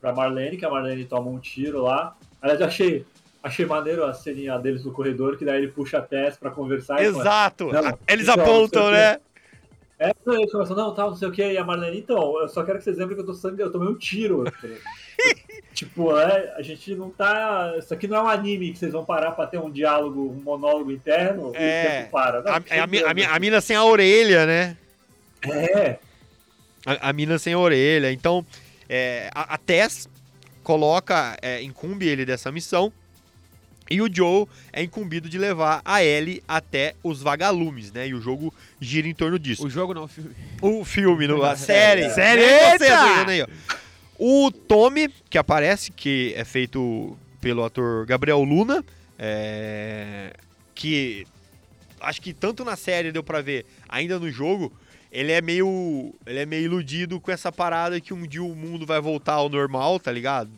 pra 0.01 0.13
Marlene, 0.13 0.57
que 0.57 0.65
a 0.65 0.71
Marlene 0.71 1.05
toma 1.05 1.29
um 1.29 1.41
tiro 1.41 1.83
lá. 1.83 2.15
Aliás, 2.41 2.61
eu 2.61 2.67
achei, 2.69 3.05
achei 3.43 3.67
maneiro 3.67 4.05
a 4.05 4.15
ceninha 4.15 4.57
deles 4.61 4.85
no 4.85 4.93
corredor, 4.93 5.37
que 5.37 5.45
daí 5.45 5.59
ele 5.59 5.73
puxa 5.73 5.99
a 5.99 6.03
Tess 6.03 6.37
pra 6.37 6.51
conversar. 6.53 7.03
e 7.03 7.11
fala, 7.11 7.21
Exato. 7.25 7.73
Não, 7.73 7.85
A- 7.89 7.99
Eles 8.07 8.29
apontam, 8.29 8.93
né? 8.93 9.19
É, 10.03 10.15
ele 10.29 10.49
começa, 10.51 10.75
não, 10.75 10.95
tal, 10.95 11.11
não 11.11 11.17
sei 11.17 11.29
o 11.29 11.31
que, 11.31 11.43
e 11.47 11.59
a 11.59 11.63
Marlene, 11.65 11.99
então, 11.99 12.41
eu 12.41 12.49
só 12.49 12.65
quero 12.65 12.79
que 12.79 12.85
vocês 12.85 12.97
lembrem 12.97 13.17
que 13.17 13.23
eu 13.23 13.27
tô 13.27 13.35
sangue, 13.35 13.61
eu 13.61 13.71
tomei 13.71 13.87
um 13.87 13.95
tiro. 13.95 14.45
tipo, 15.75 16.17
é, 16.19 16.55
a 16.57 16.63
gente 16.63 16.95
não 16.95 17.11
tá. 17.11 17.75
Isso 17.79 17.93
aqui 17.93 18.09
não 18.09 18.17
é 18.17 18.23
um 18.23 18.29
anime 18.29 18.73
que 18.73 18.79
vocês 18.79 18.93
vão 18.93 19.05
parar 19.05 19.33
pra 19.33 19.47
ter 19.47 19.59
um 19.59 19.71
diálogo, 19.71 20.31
um 20.31 20.43
monólogo 20.43 20.91
interno 20.91 21.53
É. 21.55 21.85
e 21.85 21.87
o 21.87 21.91
tempo 22.01 22.11
para. 22.13 22.41
Não, 22.43 22.51
A, 22.53 22.57
a, 22.57 22.87
mi- 22.87 23.03
a 23.05 23.13
mi- 23.15 23.25
a 23.25 23.39
mina 23.39 23.61
sem 23.61 23.77
a 23.77 23.85
orelha, 23.85 24.47
né? 24.47 24.77
É, 25.47 25.99
A, 26.87 27.11
a 27.11 27.13
mina 27.13 27.39
sem 27.39 27.53
a 27.53 27.59
orelha. 27.59 28.11
Então, 28.11 28.45
é, 28.89 29.31
a, 29.35 29.55
a 29.55 29.59
Tess 29.59 30.09
coloca, 30.65 31.37
é, 31.43 31.63
incumbe 31.63 32.09
ele 32.09 32.25
dessa 32.25 32.51
missão. 32.51 32.91
E 33.91 34.01
o 34.01 34.09
Joe 34.11 34.47
é 34.73 34.85
incumbido 34.85 35.29
de 35.29 35.37
levar 35.37 35.83
a 35.85 36.03
Ellie 36.03 36.43
até 36.47 36.95
os 37.03 37.21
vagalumes, 37.21 37.91
né? 37.91 38.07
E 38.07 38.15
o 38.15 38.21
jogo 38.21 38.55
gira 38.81 39.09
em 39.09 39.15
torno 39.15 39.37
disso. 39.37 39.67
O 39.67 39.71
jogo 39.71 39.93
não, 39.93 40.05
o 40.05 40.09
filme. 40.09 40.31
O 40.63 40.85
filme, 40.85 41.27
no, 41.27 41.43
a 41.43 41.57
série. 41.57 42.09
Série, 42.11 42.41
Né? 42.41 42.79
Você, 42.79 42.85
aí, 42.85 43.43
ó. 43.43 43.47
O 44.17 44.53
Tommy, 44.53 45.09
que 45.29 45.37
aparece, 45.37 45.91
que 45.91 46.33
é 46.37 46.45
feito 46.45 47.17
pelo 47.41 47.65
ator 47.65 48.07
Gabriel 48.07 48.43
Luna, 48.45 48.85
é, 49.19 50.35
que 50.75 51.27
acho 52.01 52.23
que 52.23 52.33
tanto 52.33 52.65
na 52.65 52.77
série 52.77 53.11
deu 53.11 53.23
pra 53.23 53.41
ver, 53.41 53.67
ainda 53.89 54.19
no 54.19 54.31
jogo, 54.31 54.73
ele 55.11 55.33
é 55.33 55.41
meio 55.43 56.15
ele 56.25 56.39
é 56.39 56.47
meio 56.47 56.65
iludido 56.65 57.21
com 57.21 57.31
essa 57.31 57.51
parada 57.51 58.01
que 58.01 58.15
um 58.15 58.27
dia 58.27 58.43
o 58.43 58.55
mundo 58.55 58.87
vai 58.87 59.01
voltar 59.01 59.35
ao 59.35 59.49
normal, 59.49 59.99
tá 59.99 60.13
ligado? 60.13 60.51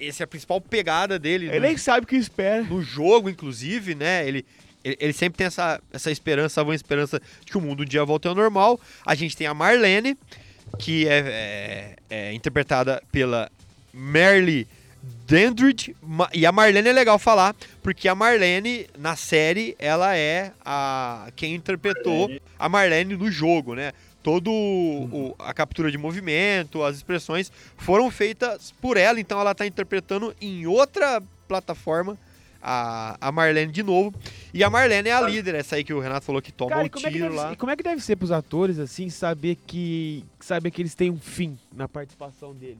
Essa 0.00 0.22
é 0.22 0.24
a 0.24 0.26
principal 0.26 0.60
pegada 0.60 1.18
dele. 1.18 1.46
Ele 1.46 1.56
no- 1.60 1.66
nem 1.66 1.76
sabe 1.76 2.04
o 2.04 2.06
que 2.06 2.16
espera. 2.16 2.62
no 2.62 2.82
jogo, 2.82 3.28
inclusive, 3.30 3.94
né? 3.94 4.26
Ele, 4.26 4.44
ele, 4.82 4.96
ele 5.00 5.12
sempre 5.12 5.38
tem 5.38 5.46
essa, 5.46 5.80
essa 5.92 6.10
esperança, 6.10 6.60
essa 6.60 6.74
esperança 6.74 7.20
de 7.44 7.52
que 7.52 7.58
o 7.58 7.60
mundo 7.60 7.82
um 7.82 7.86
dia 7.86 8.04
volte 8.04 8.26
ao 8.28 8.34
normal. 8.34 8.80
A 9.06 9.14
gente 9.14 9.36
tem 9.36 9.46
a 9.46 9.54
Marlene, 9.54 10.16
que 10.78 11.06
é, 11.08 11.96
é- 12.10 12.28
é 12.28 12.32
interpretada 12.32 13.02
pela 13.12 13.50
Merle 13.92 14.66
Dandridge. 15.26 15.94
E 16.32 16.44
a 16.46 16.52
Marlene 16.52 16.88
é 16.88 16.92
legal 16.92 17.18
falar, 17.18 17.54
porque 17.82 18.08
a 18.08 18.14
Marlene, 18.14 18.86
na 18.98 19.14
série, 19.16 19.76
ela 19.78 20.16
é 20.16 20.52
a 20.64 21.28
quem 21.36 21.54
interpretou 21.54 22.20
Marlene. 22.22 22.42
a 22.58 22.68
Marlene 22.68 23.16
no 23.16 23.30
jogo, 23.30 23.74
né? 23.74 23.92
Todo 24.24 24.50
o- 24.50 25.36
a 25.38 25.52
captura 25.54 25.90
de 25.90 25.98
movimento, 25.98 26.82
as 26.82 26.96
expressões 26.96 27.52
foram 27.76 28.10
feitas 28.10 28.72
por 28.80 28.96
ela, 28.96 29.20
então 29.20 29.38
ela 29.38 29.54
tá 29.54 29.66
interpretando 29.66 30.34
em 30.40 30.66
outra 30.66 31.22
plataforma 31.46 32.16
a, 32.62 33.18
a 33.20 33.30
Marlene 33.30 33.70
de 33.70 33.82
novo. 33.82 34.14
E 34.54 34.64
a 34.64 34.70
Marlene 34.70 35.10
é 35.10 35.12
a 35.12 35.20
líder, 35.20 35.54
essa 35.56 35.76
aí 35.76 35.84
que 35.84 35.92
o 35.92 36.00
Renato 36.00 36.24
falou 36.24 36.40
que 36.40 36.50
toma 36.50 36.70
Cara, 36.70 36.86
o 36.86 36.90
como 36.90 37.06
é, 37.06 37.10
tiro 37.10 37.24
deve, 37.24 37.36
lá. 37.36 37.52
e 37.52 37.56
como 37.56 37.70
é 37.70 37.76
que 37.76 37.82
deve 37.82 38.00
ser 38.02 38.16
pros 38.16 38.32
atores, 38.32 38.78
assim, 38.78 39.10
saber 39.10 39.56
que. 39.66 40.24
saber 40.40 40.70
que 40.70 40.80
eles 40.80 40.94
têm 40.94 41.10
um 41.10 41.18
fim 41.20 41.58
na 41.70 41.86
participação 41.86 42.54
deles? 42.54 42.78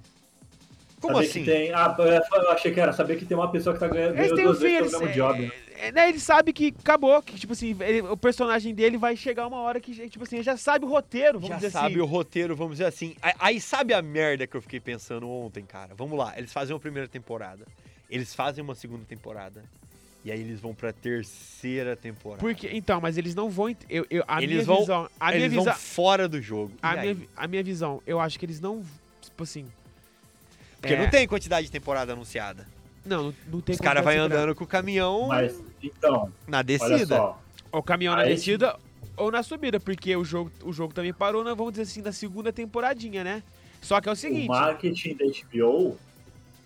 Como 1.07 1.15
saber 1.17 1.29
assim? 1.29 1.45
Que 1.45 1.51
tem, 1.51 1.73
ah, 1.73 1.97
eu 1.99 2.51
achei 2.51 2.73
que 2.73 2.81
era 2.81 2.93
saber 2.93 3.17
que 3.17 3.25
tem 3.25 3.37
uma 3.37 3.51
pessoa 3.51 3.75
que 3.75 3.81
tá 3.81 3.89
ganhando 3.89 4.19
Eles 4.19 4.33
têm 4.33 4.49
um 4.49 4.55
fim, 4.55 4.61
vezes 4.63 4.79
eles, 4.79 4.93
mesmo 5.01 5.09
job. 5.15 5.43
né? 5.43 5.51
é, 5.77 5.89
é, 5.89 5.93
né, 5.93 6.09
ele 6.09 6.19
sabe 6.21 6.53
que 6.53 6.75
acabou, 6.81 7.21
que, 7.23 7.35
tipo 7.39 7.53
assim, 7.53 7.77
ele- 7.81 8.03
o 8.03 8.17
personagem 8.17 8.75
dele 8.75 8.97
vai 8.97 9.17
chegar 9.17 9.47
uma 9.47 9.59
hora 9.61 9.81
que, 9.81 9.93
tipo 10.09 10.25
assim, 10.25 10.37
ele 10.37 10.43
já 10.45 10.57
sabe 10.57 10.85
o 10.85 10.89
roteiro, 10.89 11.35
vamos 11.35 11.49
Já 11.49 11.57
dizer 11.57 11.71
sabe 11.71 11.95
assim. 11.95 12.01
o 12.01 12.05
roteiro, 12.07 12.57
vamos 12.57 12.75
dizer 12.75 12.87
assim. 12.87 13.17
Aí- 13.23 13.35
Aí 13.39 13.61
sabe 13.61 13.93
a 13.95 14.01
merda 14.03 14.47
que 14.47 14.57
eu 14.57 14.63
fiquei 14.63 14.81
pensando 14.81 15.29
ontem, 15.29 15.65
cara? 15.65 15.95
Vamos 15.95 16.17
lá, 16.19 16.33
eles 16.37 16.53
fazem 16.53 16.75
uma 16.75 16.81
primeira 16.81 17.09
temporada. 17.09 17.67
Eles 18.11 18.35
fazem 18.35 18.63
uma 18.63 18.75
segunda 18.75 19.05
temporada. 19.05 19.63
E 20.25 20.33
aí 20.33 20.41
eles 20.41 20.59
vão 20.59 20.75
pra 20.75 20.91
terceira 20.91 21.95
temporada. 21.97 22.41
Porque, 22.41 22.69
então, 22.73 22.99
mas 23.01 23.19
eles 23.19 23.35
não 23.35 23.51
vão. 23.51 23.77
Eu, 23.91 24.07
eu, 24.11 24.25
a 24.27 24.43
Eles 24.43 24.55
minha 24.55 24.65
vão- 24.65 24.79
visão. 24.81 25.11
A 25.21 25.27
minha 25.27 25.39
eles 25.41 25.51
visão. 25.51 25.65
vão 25.65 25.75
fora 25.75 26.27
do 26.27 26.41
jogo. 26.41 26.73
A 26.81 26.97
minha, 26.97 27.17
a 27.37 27.47
minha 27.47 27.63
visão, 27.63 28.03
eu 28.07 28.19
acho 28.19 28.39
que 28.39 28.47
eles 28.47 28.59
não. 28.61 28.83
Tipo 29.21 29.43
assim. 29.43 29.67
Porque 30.85 30.95
é, 30.95 31.03
não 31.03 31.11
tem 31.11 31.27
quantidade 31.27 31.67
de 31.67 31.73
temporada 31.73 32.13
anunciada. 32.13 32.67
Não, 33.05 33.35
não, 33.51 33.61
tem 33.61 33.75
Os 33.75 33.81
caras 33.81 34.05
segurar. 34.05 34.25
andando 34.25 34.55
com 34.55 34.65
o 34.65 34.67
caminhão 34.67 35.29
Mas, 35.29 35.59
então, 35.83 36.31
na 36.47 36.63
descida. 36.63 37.35
O 37.73 37.83
caminhão 37.83 38.15
na 38.15 38.23
Aí 38.23 38.35
descida 38.35 38.79
ou 39.17 39.31
na 39.31 39.43
subida, 39.43 39.81
porque 39.81 40.15
o 40.17 40.25
jogo, 40.25 40.51
o 40.63 40.73
jogo 40.73 40.93
também 40.93 41.13
parou, 41.13 41.43
na, 41.43 41.55
vamos 41.55 41.73
dizer 41.73 41.83
assim, 41.83 42.03
na 42.03 42.13
segunda 42.13 42.53
temporadinha, 42.53 43.25
né? 43.25 43.43
Só 43.81 44.01
que 44.01 44.09
é 44.09 44.13
o 44.13 44.17
seguinte. 44.17 44.49
O 44.49 44.53
marketing 44.53 45.17
da 45.17 45.25
HBO 45.25 45.99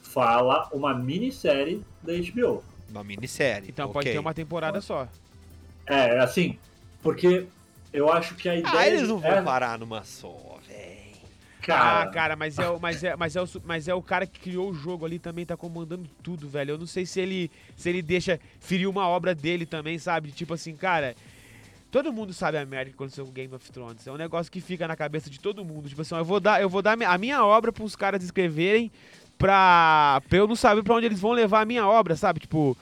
fala 0.02 0.68
uma 0.72 0.94
minissérie 0.94 1.82
da 2.02 2.12
HBO. 2.14 2.62
Uma 2.90 3.04
minissérie. 3.04 3.68
Então 3.68 3.88
pode 3.88 4.06
ok. 4.06 4.12
ter 4.12 4.18
uma 4.18 4.34
temporada 4.34 4.80
só. 4.80 5.08
É, 5.86 6.18
assim, 6.18 6.58
porque 7.02 7.46
eu 7.92 8.12
acho 8.12 8.34
que 8.34 8.48
a 8.48 8.56
ideia. 8.56 8.78
Ah, 8.78 8.86
eles 8.86 9.08
não 9.08 9.18
vão 9.18 9.30
é, 9.30 9.42
parar 9.42 9.78
numa 9.78 10.04
só. 10.04 10.47
Cara, 11.68 12.02
ah, 12.02 12.06
cara, 12.06 12.36
mas 12.36 12.58
é, 12.58 12.68
o, 12.70 12.80
mas, 12.80 13.04
é, 13.04 13.14
mas, 13.14 13.36
é 13.36 13.42
o, 13.42 13.46
mas 13.64 13.88
é 13.88 13.94
o 13.94 14.00
cara 14.00 14.26
que 14.26 14.40
criou 14.40 14.70
o 14.70 14.74
jogo 14.74 15.04
ali 15.04 15.18
também, 15.18 15.44
tá 15.44 15.54
comandando 15.54 16.08
tudo, 16.22 16.48
velho. 16.48 16.72
Eu 16.72 16.78
não 16.78 16.86
sei 16.86 17.04
se 17.04 17.20
ele, 17.20 17.50
se 17.76 17.90
ele 17.90 18.00
deixa 18.00 18.40
ferir 18.58 18.88
uma 18.88 19.06
obra 19.06 19.34
dele 19.34 19.66
também, 19.66 19.98
sabe? 19.98 20.30
Tipo 20.30 20.54
assim, 20.54 20.74
cara. 20.74 21.14
Todo 21.90 22.12
mundo 22.12 22.34
sabe 22.34 22.58
a 22.58 22.66
merda 22.66 22.90
que 22.90 22.96
aconteceu 22.96 23.24
com 23.24 23.32
Game 23.32 23.54
of 23.54 23.72
Thrones. 23.72 24.06
É 24.06 24.12
um 24.12 24.16
negócio 24.16 24.52
que 24.52 24.60
fica 24.60 24.86
na 24.86 24.94
cabeça 24.94 25.30
de 25.30 25.40
todo 25.40 25.64
mundo. 25.64 25.88
Tipo 25.88 26.02
assim, 26.02 26.14
eu 26.14 26.24
vou 26.24 26.38
dar, 26.38 26.60
eu 26.60 26.68
vou 26.68 26.82
dar 26.82 26.98
a 27.02 27.18
minha 27.18 27.42
obra 27.42 27.72
pros 27.72 27.96
caras 27.96 28.22
escreverem 28.22 28.90
pra, 29.38 30.20
pra 30.28 30.38
eu 30.38 30.46
não 30.46 30.54
saber 30.56 30.82
pra 30.82 30.94
onde 30.94 31.06
eles 31.06 31.20
vão 31.20 31.32
levar 31.32 31.62
a 31.62 31.64
minha 31.64 31.86
obra, 31.86 32.14
sabe? 32.14 32.40
Tipo, 32.40 32.76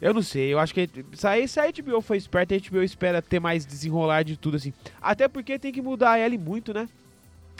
eu 0.00 0.12
não 0.12 0.22
sei. 0.22 0.52
Eu 0.52 0.58
acho 0.58 0.74
que 0.74 0.88
se 1.14 1.26
a, 1.26 1.48
se 1.48 1.60
a 1.60 1.70
HBO 1.70 2.02
foi 2.02 2.18
esperta, 2.18 2.54
a 2.54 2.58
HBO 2.58 2.82
espera 2.82 3.22
ter 3.22 3.40
mais 3.40 3.64
desenrolar 3.64 4.22
de 4.22 4.36
tudo, 4.36 4.56
assim. 4.56 4.72
Até 5.00 5.28
porque 5.28 5.58
tem 5.58 5.72
que 5.72 5.80
mudar 5.80 6.12
a 6.12 6.20
Ellie 6.20 6.38
muito, 6.38 6.74
né? 6.74 6.88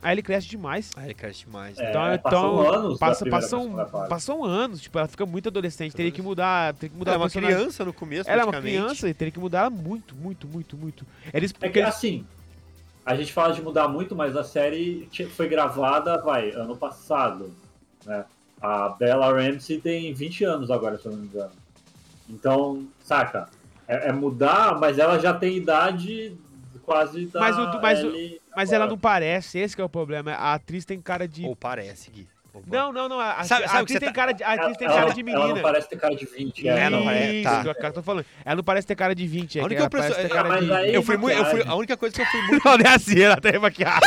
A 0.02 0.12
Ellie 0.12 0.22
cresce 0.22 0.46
demais. 0.46 0.90
Ah, 0.96 1.04
ele 1.04 1.14
cresce 1.14 1.40
demais. 1.46 1.78
É, 1.78 1.82
né? 1.84 1.90
Então, 1.90 2.18
passam 2.22 2.60
então 2.62 2.74
anos 2.74 2.98
da 2.98 3.06
passa, 3.06 3.26
passam, 3.26 3.86
passam 4.08 4.44
anos, 4.44 4.80
tipo, 4.80 4.98
ela 4.98 5.08
fica 5.08 5.24
muito 5.26 5.48
adolescente, 5.48 5.94
teria 5.94 6.12
que 6.12 6.22
mudar, 6.22 6.74
teria 6.74 6.90
que 6.90 6.96
mudar 6.96 7.12
Ela 7.12 7.16
é 7.16 7.20
o 7.20 7.24
uma 7.24 7.30
criança 7.30 7.84
no 7.84 7.92
começo, 7.92 8.30
Ela 8.30 8.42
é 8.42 8.44
uma 8.44 8.60
criança 8.60 9.08
e 9.08 9.14
teria 9.14 9.32
que 9.32 9.38
mudar 9.40 9.70
muito, 9.70 10.14
muito, 10.14 10.46
muito, 10.46 10.76
muito. 10.76 11.06
Eles, 11.32 11.50
É 11.50 11.54
porque 11.54 11.70
que 11.70 11.78
eles- 11.80 11.88
assim, 11.88 12.24
a 13.04 13.14
gente 13.16 13.32
fala 13.32 13.52
de 13.54 13.62
mudar 13.62 13.88
muito, 13.88 14.14
mas 14.14 14.36
a 14.36 14.44
série 14.44 15.08
foi 15.30 15.48
gravada, 15.48 16.20
vai, 16.22 16.50
ano 16.50 16.76
passado. 16.76 17.52
Né? 18.04 18.24
A 18.60 18.90
Bella 18.90 19.32
Ramsey 19.32 19.80
tem 19.80 20.12
20 20.12 20.44
anos 20.44 20.70
agora, 20.70 20.98
se 20.98 21.06
eu 21.06 21.12
não 21.12 21.18
me 21.20 21.26
engano. 21.26 21.52
Então, 22.28 22.86
saca? 23.02 23.48
É, 23.88 24.08
é 24.08 24.12
mudar, 24.12 24.78
mas 24.78 24.98
ela 24.98 25.18
já 25.18 25.32
tem 25.32 25.56
idade 25.56 26.36
quase 26.84 27.26
da 27.26 27.40
Mas 27.40 27.56
o- 27.58 27.80
mas 27.80 28.02
o- 28.04 28.06
Ellie 28.08 28.40
mas 28.56 28.72
ela 28.72 28.86
não 28.86 28.98
parece, 28.98 29.58
esse 29.58 29.76
que 29.76 29.82
é 29.82 29.84
o 29.84 29.88
problema. 29.88 30.32
A 30.32 30.54
atriz 30.54 30.84
tem 30.84 31.00
cara 31.00 31.28
de. 31.28 31.44
Ou 31.44 31.54
parece, 31.54 32.10
Gui. 32.10 32.26
Não, 32.66 32.90
não, 32.90 33.06
não. 33.06 33.20
A, 33.20 33.44
Sabe- 33.44 33.64
a 33.64 33.68
sabe 33.68 33.80
atriz 33.82 33.92
que 33.92 34.00
tem 34.00 34.08
tá- 34.08 34.14
cara 34.14 34.32
de, 34.32 34.42
a 34.42 34.52
atriz 34.54 34.78
tem 34.78 34.88
Ela- 34.88 34.96
cara 34.96 35.12
de 35.12 35.20
Ela 35.20 35.32
não 35.38 35.42
menina. 35.48 35.60
parece 35.62 35.88
ter 35.90 35.98
cara 35.98 36.16
de 36.16 36.24
20. 36.24 36.66
É, 36.66 36.88
não 36.88 36.98
não. 37.00 37.04
parece, 37.04 37.34
Isso, 37.34 37.42
tá. 37.44 37.74
que 37.74 37.84
eu 37.86 37.92
tô 37.92 38.02
falando. 38.02 38.24
Ela 38.46 38.56
não 38.56 38.64
parece 38.64 38.86
ter 38.86 38.94
cara 38.96 39.14
de 39.14 39.26
20, 39.26 39.58
é 39.58 39.60
A 39.60 39.62
que 39.64 39.66
única 39.66 39.82
ela 39.82 39.90
pessoa- 39.90 40.28
cara 40.30 40.58
de... 40.62 40.72
aí- 40.72 40.94
Eu 40.94 41.02
fui 41.02 41.18
muito, 41.18 41.36
eu 41.36 41.44
fui, 41.44 41.62
a 41.66 41.74
única 41.74 41.98
coisa 41.98 42.14
que 42.16 42.22
eu 42.22 42.26
fui 42.26 42.40
muito, 42.48 42.64
Não, 42.64 42.78
não 42.78 42.90
é 42.90 42.94
assim, 42.94 43.20
ela 43.20 43.36
tem 43.36 43.58
maquiagem. 43.58 44.00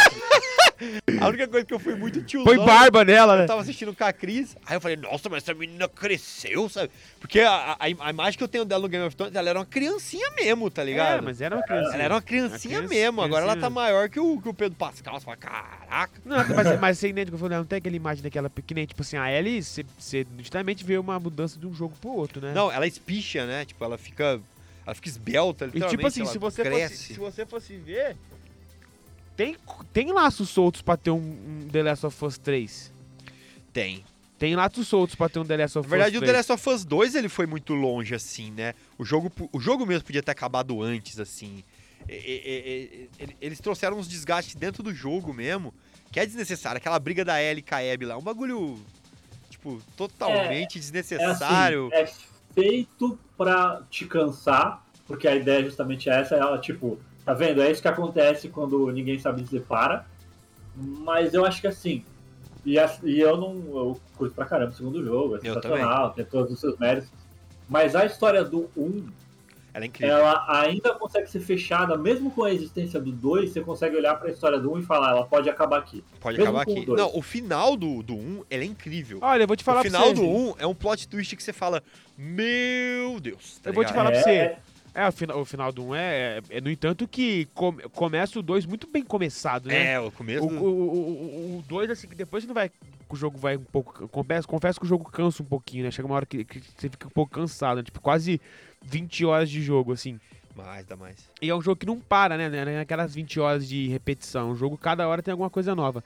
A 1.19 1.27
única 1.27 1.47
coisa 1.47 1.65
que 1.65 1.73
eu 1.73 1.79
fui 1.79 1.95
muito 1.95 2.21
tiozão. 2.23 2.45
Põe 2.53 2.65
barba 2.65 3.03
nela, 3.03 3.35
né? 3.35 3.43
Eu 3.43 3.47
tava 3.47 3.61
assistindo 3.61 3.93
com 3.93 4.03
a 4.03 4.13
Cris, 4.13 4.55
aí 4.65 4.75
eu 4.75 4.81
falei, 4.81 4.97
nossa, 4.97 5.29
mas 5.29 5.43
essa 5.43 5.53
menina 5.53 5.87
cresceu, 5.87 6.69
sabe? 6.69 6.89
Porque 7.19 7.41
a, 7.41 7.73
a, 7.73 7.77
a 7.79 8.09
imagem 8.09 8.37
que 8.37 8.43
eu 8.43 8.47
tenho 8.47 8.65
dela 8.65 8.81
no 8.81 8.87
Game 8.87 9.05
of 9.05 9.15
Thrones, 9.15 9.35
ela 9.35 9.49
era 9.49 9.59
uma 9.59 9.65
criancinha 9.65 10.29
mesmo, 10.31 10.69
tá 10.69 10.83
ligado? 10.83 11.19
É, 11.19 11.21
mas 11.21 11.41
era 11.41 11.55
uma 11.55 11.63
criança. 11.63 11.93
Ela 11.93 12.03
era 12.03 12.13
uma 12.13 12.21
criancinha 12.21 12.81
mesmo, 12.83 13.21
agora 13.21 13.43
ela 13.43 13.53
tá 13.55 13.59
criancinha. 13.61 13.69
maior 13.81 14.09
que 14.09 14.19
o, 14.19 14.41
que 14.41 14.49
o 14.49 14.53
Pedro 14.53 14.77
Pascal. 14.77 15.19
Você 15.19 15.25
fala, 15.25 15.37
caraca. 15.37 16.21
Não, 16.23 16.37
mas, 16.37 16.79
mas 16.79 16.97
você 16.99 17.09
entende 17.09 17.31
que 17.31 17.35
eu 17.35 17.39
falei, 17.39 17.57
não 17.57 17.65
tem 17.65 17.77
aquela 17.77 17.95
imagem 17.95 18.23
daquela 18.23 18.49
pequena, 18.49 18.85
tipo 18.85 19.01
assim, 19.01 19.17
a 19.17 19.31
Ellie, 19.31 19.61
você, 19.61 19.85
você 19.97 20.25
nitidamente 20.35 20.83
vê 20.83 20.97
uma 20.97 21.19
mudança 21.19 21.59
de 21.59 21.67
um 21.67 21.73
jogo 21.73 21.95
pro 21.99 22.11
outro, 22.11 22.41
né? 22.41 22.53
Não, 22.53 22.71
ela 22.71 22.87
espicha, 22.87 23.45
né? 23.45 23.65
Tipo, 23.65 23.83
ela 23.83 23.97
fica. 23.97 24.39
Ela 24.85 24.95
fica 24.95 25.09
esbelta, 25.09 25.69
E 25.71 25.81
tipo 25.81 26.07
assim, 26.07 26.25
se 26.25 26.39
você, 26.39 26.63
cresce. 26.63 26.95
fosse, 26.95 27.13
se 27.13 27.19
você 27.19 27.45
fosse 27.45 27.75
ver, 27.77 28.17
tem, 29.39 29.55
tem 29.93 30.11
laços 30.11 30.49
soltos 30.49 30.81
pra 30.81 30.97
ter 30.97 31.11
um, 31.11 31.15
um 31.63 31.67
The 31.71 31.81
Last 31.81 32.05
of 32.05 32.25
Us 32.25 32.37
3. 32.37 32.91
Tem. 33.71 34.03
Tem 34.37 34.53
laços 34.53 34.85
soltos 34.85 35.15
pra 35.15 35.29
ter 35.29 35.39
um 35.39 35.45
The 35.45 35.55
Last 35.55 35.75
Na 35.77 35.79
of 35.81 35.89
verdade, 35.89 36.11
Us 36.11 36.17
o 36.17 36.25
3. 36.25 36.31
The 36.31 36.37
Last 36.37 36.51
of 36.51 36.69
Us 36.75 36.83
2 36.83 37.15
ele 37.15 37.29
foi 37.29 37.45
muito 37.45 37.73
longe, 37.73 38.13
assim, 38.13 38.51
né? 38.51 38.73
O 38.97 39.05
jogo, 39.05 39.31
o 39.53 39.57
jogo 39.59 39.85
mesmo 39.85 40.03
podia 40.03 40.21
ter 40.21 40.31
acabado 40.31 40.81
antes, 40.83 41.19
assim. 41.21 41.63
E- 42.07 42.13
e- 42.13 43.19
e- 43.21 43.23
e- 43.23 43.37
Eles 43.39 43.61
trouxeram 43.61 43.97
uns 43.97 44.09
desgastes 44.09 44.55
dentro 44.55 44.83
do 44.83 44.93
jogo 44.93 45.33
mesmo, 45.33 45.73
que 46.11 46.19
é 46.19 46.25
desnecessário. 46.25 46.77
Aquela 46.77 46.99
briga 46.99 47.23
da 47.23 47.41
Ellie 47.41 47.61
com 47.63 47.75
a 47.75 47.77
Abby 47.79 48.05
lá, 48.05 48.17
um 48.17 48.21
bagulho, 48.21 48.77
tipo, 49.49 49.81
totalmente 49.95 50.77
É 50.77 50.81
desnecessário. 50.81 51.89
assim, 51.93 51.95
é 51.95 52.13
feito 52.53 53.17
pra 53.37 53.83
te 53.89 54.05
cansar, 54.05 54.85
porque 55.07 55.29
a 55.29 55.35
ideia 55.35 55.63
justamente 55.63 56.09
é 56.09 56.19
essa, 56.19 56.35
ela, 56.35 56.57
tipo, 56.59 56.99
tá 57.29 57.33
vendo? 57.35 57.61
É 57.61 57.69
isso 57.71 57.81
que 57.81 57.87
acontece 57.87 58.49
quando 58.49 58.91
ninguém 58.91 59.19
sabe 59.19 59.43
dizer 59.43 59.61
para. 59.61 60.05
Mas 60.75 61.33
eu 61.33 61.45
acho 61.45 61.61
que 61.61 61.67
assim, 61.67 62.03
e, 62.65 62.79
a- 62.79 62.97
e 63.03 63.19
eu 63.19 63.37
não 63.37 63.51
eu 63.75 63.99
curto 64.17 64.33
pra 64.33 64.45
caramba 64.45 64.71
o 64.71 64.75
segundo 64.75 65.03
jogo, 65.03 65.35
é 65.35 65.39
sensacional, 65.41 66.09
tem 66.11 66.25
todos 66.25 66.51
os 66.53 66.59
seus 66.59 66.77
méritos. 66.79 67.09
Mas 67.69 67.95
a 67.95 68.03
história 68.05 68.43
do 68.43 68.67
1, 68.75 69.05
Ela 69.73 69.85
é 69.85 69.87
incrível. 69.87 70.15
ela 70.17 70.43
ainda 70.61 70.95
consegue 70.95 71.29
ser 71.29 71.39
fechada, 71.41 71.95
mesmo 71.97 72.31
com 72.31 72.43
a 72.43 72.51
existência 72.51 72.99
do 72.99 73.11
2, 73.11 73.51
você 73.51 73.61
consegue 73.61 73.95
olhar 73.95 74.15
pra 74.15 74.31
história 74.31 74.59
do 74.59 74.71
1 74.73 74.79
e 74.79 74.83
falar, 74.83 75.11
ela 75.11 75.25
pode 75.25 75.47
acabar 75.49 75.77
aqui. 75.77 76.03
Pode 76.19 76.37
mesmo 76.39 76.57
acabar 76.57 76.71
aqui. 76.71 76.89
o. 76.89 76.95
Não, 76.95 77.15
o 77.15 77.21
final 77.21 77.77
do, 77.77 78.01
do 78.01 78.15
1, 78.15 78.43
ele 78.49 78.63
é 78.63 78.67
incrível. 78.67 79.19
Olha, 79.21 79.43
eu 79.43 79.47
vou 79.47 79.55
te 79.55 79.63
falar 79.63 79.79
o 79.79 79.81
pra 79.83 79.91
final 79.91 80.07
você. 80.07 80.13
do 80.15 80.23
1 80.27 80.55
é 80.57 80.65
um 80.65 80.73
plot 80.73 81.07
twist 81.07 81.35
que 81.35 81.43
você 81.43 81.53
fala, 81.53 81.83
meu 82.17 83.19
Deus. 83.19 83.59
tá 83.61 83.69
Eu 83.69 83.73
vou 83.73 83.83
te 83.83 83.89
ligado? 83.91 84.05
falar 84.05 84.11
pra 84.23 84.31
É, 84.31 84.55
você. 84.55 84.57
É, 84.93 85.07
o 85.07 85.11
final, 85.11 85.39
o 85.39 85.45
final 85.45 85.71
do 85.71 85.83
1 85.89 85.95
é, 85.95 85.99
é, 86.01 86.41
é, 86.57 86.61
no 86.61 86.69
entanto, 86.69 87.07
que 87.07 87.45
come- 87.53 87.83
começa 87.89 88.39
o 88.39 88.41
2 88.41 88.65
muito 88.65 88.87
bem 88.87 89.03
começado, 89.03 89.67
né? 89.67 89.93
É, 89.93 89.99
o 89.99 90.11
começo. 90.11 90.45
O, 90.45 90.49
do- 90.49 90.63
o, 90.63 90.67
o, 90.67 91.57
o 91.59 91.63
2, 91.67 91.91
assim, 91.91 92.07
que 92.07 92.15
depois 92.15 92.45
não 92.45 92.53
vai 92.53 92.71
o 93.11 93.15
jogo 93.15 93.37
vai 93.39 93.57
um 93.57 93.63
pouco. 93.63 94.07
Confesso, 94.09 94.47
confesso 94.47 94.79
que 94.79 94.85
o 94.85 94.89
jogo 94.89 95.09
cansa 95.09 95.41
um 95.41 95.45
pouquinho, 95.45 95.83
né? 95.83 95.89
Chega 95.91 96.05
uma 96.07 96.15
hora 96.15 96.25
que, 96.27 96.43
que 96.45 96.59
você 96.59 96.89
fica 96.89 97.07
um 97.07 97.11
pouco 97.11 97.31
cansado, 97.33 97.77
né? 97.77 97.83
Tipo, 97.83 97.99
quase 97.99 98.39
20 98.83 99.25
horas 99.25 99.49
de 99.49 99.61
jogo, 99.63 99.93
assim. 99.93 100.19
Mais, 100.55 100.85
dá 100.85 100.95
mais. 100.95 101.15
E 101.41 101.49
é 101.49 101.55
um 101.55 101.61
jogo 101.61 101.77
que 101.77 101.85
não 101.87 101.99
para, 101.99 102.37
né? 102.37 102.49
né? 102.49 102.79
Aquelas 102.81 103.15
20 103.15 103.39
horas 103.39 103.67
de 103.67 103.87
repetição. 103.87 104.51
Um 104.51 104.55
jogo, 104.55 104.77
cada 104.77 105.07
hora 105.07 105.23
tem 105.23 105.31
alguma 105.31 105.49
coisa 105.49 105.73
nova. 105.73 106.03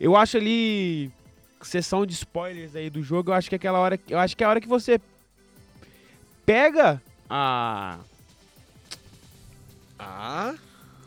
Eu 0.00 0.16
acho 0.16 0.36
ali. 0.36 1.10
Sessão 1.62 2.04
de 2.04 2.12
spoilers 2.12 2.74
aí 2.76 2.90
do 2.90 3.02
jogo, 3.02 3.30
eu 3.30 3.34
acho 3.34 3.48
que 3.48 3.54
é 3.54 3.56
aquela 3.56 3.78
hora. 3.78 3.98
Eu 4.08 4.18
acho 4.18 4.36
que 4.36 4.42
é 4.42 4.46
a 4.46 4.50
hora 4.50 4.60
que 4.60 4.68
você 4.68 5.00
pega 6.44 7.00
a. 7.34 7.98
Ah, 9.98 10.54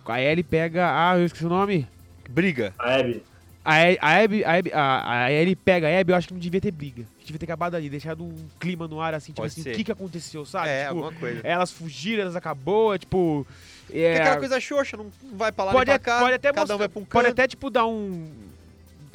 A 0.05 0.22
Ellie 0.22 0.43
pega. 0.43 0.88
Ah, 0.89 1.17
eu 1.17 1.25
esqueci 1.25 1.46
o 1.46 1.50
nome. 1.50 1.88
briga. 2.29 2.74
A 2.79 2.96
Abby. 2.96 3.24
A 3.63 3.81
Ellie, 3.84 3.98
a, 4.01 4.24
Abby, 4.24 4.46
a, 4.46 4.51
Abby, 4.53 4.72
a, 4.74 5.24
a 5.25 5.31
Ellie 5.31 5.55
pega 5.55 5.88
a 5.89 6.00
Abby, 6.00 6.12
eu 6.13 6.15
acho 6.15 6.27
que 6.29 6.34
não 6.34 6.39
devia 6.39 6.62
ter 6.62 6.72
briga. 6.72 7.03
Devia 7.25 7.38
ter 7.39 7.46
acabado 7.46 7.75
ali, 7.75 7.89
deixado 7.89 8.24
um 8.24 8.34
clima 8.60 8.88
no 8.88 9.01
ar 9.01 9.13
assim, 9.13 9.34
tipo 9.34 9.41
Pode 9.41 9.51
assim, 9.51 9.62
ser. 9.63 9.74
o 9.74 9.75
que 9.75 9.84
que 9.84 9.91
aconteceu, 9.91 10.46
sabe? 10.46 10.69
é, 10.69 10.84
Tipo, 10.88 10.96
alguma 11.03 11.12
coisa. 11.19 11.41
elas 11.43 11.72
fugiram, 11.72 12.22
elas 12.22 12.36
acabou, 12.38 12.93
é, 12.93 12.98
tipo. 12.98 13.46
Porque 13.86 14.00
É, 14.00 14.17
aquela 14.22 14.38
coisa 14.38 14.60
xoxa, 14.62 14.96
não 14.96 15.12
vai 15.34 15.51
pra 15.51 15.65
lá 15.65 15.72
pode, 15.74 15.89
nem 15.91 16.00
pra 16.00 16.13
cá, 16.13 16.19
pode 16.19 16.34
até 16.36 16.48
cada 16.50 16.60
mostrar, 16.62 16.75
um 16.75 16.77
vai 16.79 16.88
pra 16.89 17.01
um 17.01 17.05
pode 17.05 17.25
canto. 17.27 17.34
até 17.34 17.48
tipo 17.48 17.69
dar 17.69 17.86
um 17.86 18.31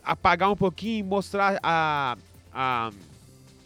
apagar 0.05 0.51
um 0.51 0.57
pouquinho 0.57 0.99
e 1.01 1.03
mostrar 1.03 1.59
a 1.63 2.17
a 2.53 2.91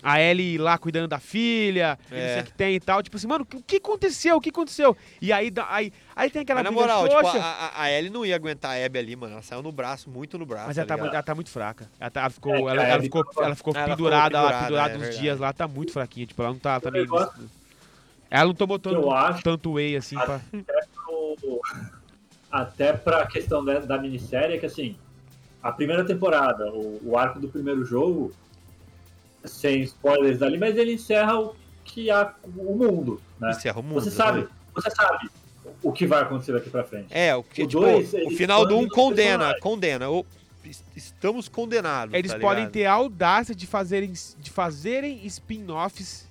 a 0.08 0.20
Ellie 0.20 0.56
lá 0.56 0.78
cuidando 0.78 1.08
da 1.08 1.18
filha, 1.18 1.98
e 2.12 2.14
não 2.14 2.20
É. 2.20 2.32
sei 2.34 2.42
o 2.42 2.44
que 2.44 2.52
tem 2.52 2.75
e 2.76 2.80
tal, 2.80 3.02
tipo 3.02 3.16
assim, 3.16 3.26
mano, 3.26 3.44
o 3.52 3.62
que 3.62 3.76
aconteceu? 3.78 4.36
O 4.36 4.40
que 4.40 4.50
aconteceu? 4.50 4.96
E 5.20 5.32
aí 5.32 5.52
aí, 5.68 5.92
aí 6.14 6.30
tem 6.30 6.42
aquela 6.42 6.62
Mas 6.62 6.72
na 6.72 6.80
moral, 6.80 7.08
tipo, 7.08 7.26
a, 7.26 7.40
a- 7.42 7.82
a 7.82 7.90
Ellie 7.90 8.08
não 8.08 8.25
ia 8.25 8.36
aguentar 8.36 8.76
a 8.80 8.86
Abby 8.86 9.00
ali, 9.00 9.16
mano. 9.16 9.32
Ela 9.32 9.42
saiu 9.42 9.62
no 9.62 9.72
braço, 9.72 10.08
muito 10.08 10.38
no 10.38 10.46
braço. 10.46 10.68
mas 10.68 10.78
ela 10.78 10.86
tá, 10.86 10.96
muito- 10.96 11.12
ela 11.12 11.22
tá 11.25 11.34
muito 11.34 11.50
fraca. 11.50 11.90
Ela, 11.98 12.10
tá- 12.10 12.20
ela 12.20 12.30
ficou, 12.30 12.54
É, 12.54 12.60
ela, 12.60 12.82
a 12.82 12.86
ela 12.86 13.02
ficou, 13.02 13.25
ela 13.38 13.54
ficou 13.56 13.75
Ela 13.75 13.82
ficou 13.82 13.96
pendurada, 13.96 14.40
lá, 14.40 14.46
pendurada, 14.48 14.64
pendurada 14.66 14.92
é 14.92 14.96
uns 14.96 15.00
verdade. 15.00 15.20
dias 15.20 15.38
lá, 15.40 15.52
tá 15.52 15.66
muito 15.66 15.92
fraquinha, 15.92 16.26
tipo, 16.26 16.40
ela 16.40 16.52
não 16.52 16.58
tá, 16.60 16.78
tá 16.78 16.88
meio... 16.90 17.06
Ela 18.30 18.46
não 18.46 18.54
tomou 18.54 18.78
tanto, 18.78 19.10
acho 19.10 19.42
tanto 19.42 19.72
whey 19.72 19.96
assim 19.96 20.14
pra... 20.16 20.40
o- 21.08 21.60
até 22.50 22.92
pra 22.92 23.26
questão 23.26 23.64
da, 23.64 23.80
da 23.80 23.98
minissérie 23.98 24.56
é 24.56 24.58
que 24.58 24.66
assim, 24.66 24.96
a 25.62 25.72
primeira 25.72 26.04
temporada, 26.04 26.70
o, 26.72 27.00
o 27.10 27.18
arco 27.18 27.40
do 27.40 27.48
primeiro 27.48 27.84
jogo, 27.84 28.32
sem 29.46 29.82
spoilers 29.82 30.38
dali, 30.38 30.58
mas 30.58 30.76
ele 30.76 30.94
encerra 30.94 31.38
o 31.40 31.54
que 31.84 32.10
há 32.10 32.34
o 32.44 32.74
mundo, 32.76 33.20
né? 33.40 33.50
Encerra 33.50 33.80
o 33.80 33.82
mundo. 33.82 33.94
Você 34.00 34.10
sabe, 34.10 34.40
né? 34.40 34.48
você 34.74 34.90
sabe 34.90 35.28
o 35.82 35.92
que 35.92 36.06
vai 36.06 36.22
acontecer 36.22 36.52
daqui 36.52 36.70
pra 36.70 36.84
frente. 36.84 37.06
É, 37.10 37.34
o 37.34 37.42
que, 37.42 37.62
O 37.62 37.66
tipo, 37.66 37.80
dois, 37.80 38.12
o 38.12 38.30
final 38.30 38.66
do 38.66 38.76
um 38.78 38.88
condena, 38.88 39.58
condena. 39.60 40.10
O- 40.10 40.24
est- 40.64 40.84
estamos 40.96 41.48
condenados. 41.48 42.14
Eles 42.14 42.32
tá 42.32 42.38
podem 42.38 42.64
ligado? 42.64 42.72
ter 42.72 42.86
a 42.86 42.92
audácia 42.92 43.54
de 43.54 43.66
fazerem, 43.66 44.12
de 44.12 44.50
fazerem 44.50 45.24
spin-offs 45.26 46.26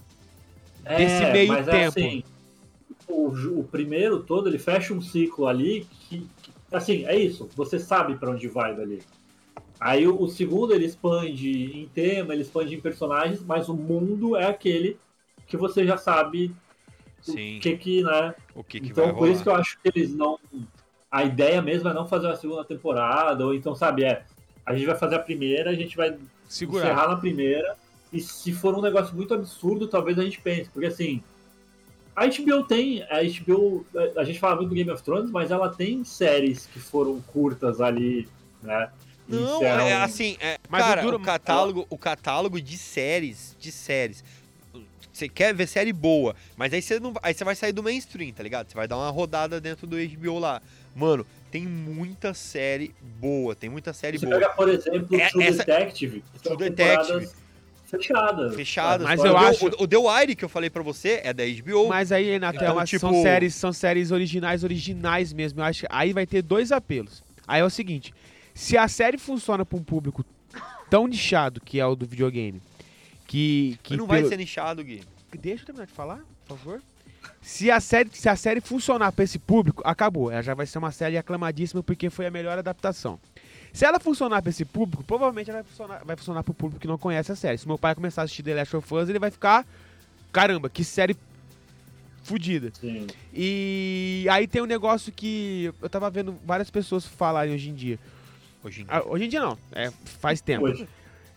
É, 0.84 0.98
desse 0.98 1.31
meio 1.31 1.48
mas 1.53 1.67
é 1.67 1.72
tempo. 1.72 2.00
assim, 2.00 2.24
o, 3.07 3.60
o 3.60 3.63
primeiro 3.63 4.22
todo, 4.24 4.50
ele 4.50 4.60
fecha 4.60 4.93
um 4.93 5.01
ciclo 5.01 5.48
ali 5.48 5.88
que, 6.10 6.19
que- 6.41 6.51
assim, 6.72 7.05
é 7.05 7.15
isso, 7.17 7.50
você 7.55 7.79
sabe 7.79 8.15
pra 8.15 8.31
onde 8.31 8.48
vai 8.48 8.75
dali. 8.75 9.01
Aí 9.79 10.08
o, 10.08 10.22
o 10.22 10.27
segundo, 10.27 10.74
ele 10.74 10.86
expande 10.86 11.79
em 11.79 11.88
tema, 11.88 12.34
ele 12.34 12.41
expande 12.41 12.75
em 12.75 12.82
personagens, 12.82 13.44
mas 13.44 13.67
o 13.70 13.74
mundo 13.74 14.36
é 14.36 14.46
aquele 14.46 14.98
que 15.48 15.58
você 15.58 15.86
já 15.86 15.98
sabe 15.98 16.55
Sim, 17.22 17.58
o 17.58 17.60
que 17.60 17.77
que, 17.77 18.03
né? 18.03 18.36
o 18.55 18.63
que, 18.63 18.79
que 18.79 18.88
então, 18.89 19.10
por 19.10 19.22
rolar. 19.22 19.32
isso 19.32 19.44
que 19.44 19.50
eu 19.50 19.55
acho 19.55 19.79
que 19.79 19.89
eles 19.94 20.13
não... 20.13 20.39
A 21.12 21.24
ideia 21.24 21.62
mesmo 21.62 21.88
é 21.88 21.94
não 21.94 22.08
fazer 22.08 22.27
uma 22.27 22.36
segunda 22.36 22.63
temporada, 22.63 23.46
ou 23.46 23.53
então, 23.53 23.75
sabe, 23.75 24.03
é... 24.03 24.24
A 24.65 24.74
gente 24.74 24.88
vai 24.88 24.96
fazer 24.96 25.15
a 25.15 25.20
primeira, 25.20 25.70
a 25.70 25.75
gente 25.75 25.96
vai 25.96 26.17
segurar. 26.48 26.86
encerrar 26.86 27.08
na 27.08 27.17
primeira. 27.17 27.77
E 28.12 28.20
se 28.20 28.51
for 28.51 28.74
um 28.74 28.82
negócio 28.82 29.15
muito 29.15 29.34
absurdo, 29.34 29.88
talvez 29.88 30.17
a 30.17 30.24
gente 30.24 30.41
pense. 30.41 30.70
Porque 30.72 30.88
assim, 30.88 31.22
a 32.15 32.25
HBO 32.27 32.63
tem. 32.63 33.03
A 33.03 33.22
HBO. 33.22 33.86
A 34.15 34.24
gente 34.24 34.39
fala 34.39 34.55
muito 34.55 34.70
do 34.70 34.75
Game 34.75 34.89
of 34.89 35.04
Thrones, 35.04 35.30
mas 35.30 35.52
ela 35.52 35.69
tem 35.69 36.04
séries 36.04 36.65
que 36.65 36.80
foram 36.80 37.21
curtas 37.21 37.82
ali, 37.82 38.28
né? 38.63 38.89
Não, 39.28 39.58
encerram- 39.58 39.88
é 39.88 39.94
assim, 39.96 40.38
é, 40.40 40.58
Mas 40.70 40.84
cara, 40.84 41.02
o 41.02 41.04
duro- 41.06 41.18
o 41.18 41.20
catálogo, 41.22 41.88
o 41.90 41.98
catálogo 41.98 42.62
de 42.62 42.78
séries, 42.78 43.56
de 43.60 43.72
séries. 43.72 44.24
Você 45.12 45.30
quer 45.30 45.54
ver 45.54 45.66
série 45.68 45.94
boa, 45.94 46.36
mas 46.58 46.74
aí 46.74 46.82
você 46.82 47.00
não, 47.00 47.14
aí 47.24 47.34
você 47.34 47.44
vai 47.46 47.56
sair 47.56 47.72
do 47.72 47.82
mainstream, 47.82 48.32
tá 48.34 48.44
ligado? 48.44 48.70
Você 48.70 48.76
vai 48.76 48.88
dar 48.88 48.98
uma 48.98 49.10
rodada 49.10 49.62
dentro 49.62 49.88
do 49.88 49.96
HBO 49.98 50.40
lá. 50.40 50.62
Mano, 50.94 51.26
tem 51.50 51.64
muita 51.66 52.34
série 52.34 52.94
boa, 53.02 53.56
tem 53.56 53.70
muita 53.70 53.94
série 53.94 54.20
Você 54.20 54.26
boa. 54.26 54.38
pega, 54.40 54.52
por 54.54 54.68
exemplo, 54.68 55.16
É- 55.20 55.30
True 55.30 55.44
essa- 55.44 55.64
Detective. 55.64 56.24
True 56.44 56.58
Detective. 56.58 57.30
Fechadas. 57.86 58.56
Fechadas. 58.56 59.08
Mas 59.08 59.20
O 59.22 59.28
eu 59.28 59.34
The- 59.34 59.46
acho- 59.46 59.66
O, 59.68 59.84
o 59.84 59.88
The 59.88 59.98
Wire 59.98 60.36
que 60.36 60.44
eu 60.44 60.50
falei 60.50 60.70
pra 60.70 60.84
você 60.84 61.22
é 61.24 61.32
da 61.34 61.44
HBO. 61.46 61.88
Mas 61.88 62.12
aí, 62.12 62.26
Renato, 62.32 62.60
é 62.60 62.64
Então, 62.64 62.76
uma- 62.76 62.84
tipo- 62.86 63.00
são, 63.00 63.22
séries, 63.22 63.56
são 63.56 63.72
séries 63.72 64.12
originais, 64.12 64.64
originais 64.64 65.32
mesmo. 65.32 65.62
Eu 65.62 65.66
acho 65.66 65.82
que 65.82 65.88
aí 65.90 66.12
vai 66.12 66.26
ter 66.26 66.42
dois 66.42 66.72
apelos. 66.74 67.24
Aí 67.48 67.62
é 67.62 67.64
o 67.64 67.70
seguinte: 67.70 68.14
se 68.56 68.76
a 68.78 68.88
série 68.88 69.20
funciona 69.20 69.63
pra 69.63 69.78
um 69.78 69.84
público 69.84 70.26
tão 70.89 71.06
nichado 71.06 71.62
que 71.62 71.80
é 71.80 71.86
o 71.86 71.96
do 71.96 72.08
videogame, 72.08 72.60
que. 73.28 73.78
que 73.84 73.91
Mas 73.94 74.00
não 74.00 74.08
vai 74.08 74.18
pelo- 74.20 74.30
ser 74.30 74.38
nichado, 74.38 74.84
Gui. 74.84 75.04
Deixa 75.39 75.62
eu 75.63 75.65
terminar 75.68 75.86
de 75.86 75.91
falar, 75.94 76.22
por 76.48 76.58
favor. 76.58 76.82
Se 77.41 77.70
a 77.70 77.80
série, 77.80 78.10
se 78.13 78.28
a 78.30 78.36
série 78.36 78.62
funcionar 78.62 79.12
pra 79.12 79.24
esse 79.24 79.38
público, 79.38 79.82
acabou. 79.86 80.32
Ela 80.32 80.41
já 80.41 80.54
vai 80.56 80.65
ser 80.65 80.78
uma 80.80 80.91
série 80.91 81.18
aclamadíssima 81.18 81.84
porque 81.84 82.10
foi 82.10 82.26
a 82.26 82.32
melhor 82.32 82.58
adaptação. 82.58 83.20
Se 83.74 83.86
ela 83.86 84.00
funcionar 84.00 84.41
pra 84.41 84.50
esse 84.50 84.63
público, 84.63 85.04
provavelmente 85.04 85.50
ela 85.50 85.62
vai 85.62 85.70
funcionar, 85.70 86.02
vai 86.06 86.15
funcionar 86.15 86.44
pro 86.44 86.54
público 86.54 86.80
que 86.80 86.88
não 86.88 86.98
conhece 86.98 87.32
a 87.32 87.36
série. 87.36 87.58
Se 87.58 87.68
meu 87.68 87.78
pai 87.78 87.94
começar 87.94 88.22
a 88.22 88.24
assistir 88.24 88.41
The 88.41 88.56
Last 88.56 88.76
of 88.78 88.94
Us, 88.96 89.10
ele 89.10 89.20
vai 89.20 89.30
ficar. 89.30 89.68
Caramba, 90.32 90.70
que 90.70 90.84
série 90.84 91.15
fodida. 92.24 92.72
Sim. 92.80 93.06
E 93.34 94.26
aí 94.32 94.48
tem 94.48 94.62
um 94.62 94.65
negócio 94.65 95.12
que 95.12 95.72
eu 95.82 95.89
tava 95.89 96.10
vendo 96.10 96.36
várias 96.46 96.72
pessoas 96.72 97.06
falarem 97.06 97.54
hoje 97.54 97.70
em 97.70 97.76
dia. 97.76 98.00
Hoje 98.65 98.82
em 98.82 98.86
Ah, 98.89 98.99
dia. 98.99 99.10
hoje 99.12 99.23
em 99.25 99.30
dia 99.30 99.39
não, 99.41 99.58
é, 99.71 99.91
faz 100.19 100.41
tempo. 100.41 100.65
Hoje. 100.65 100.88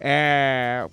É. 0.01 0.87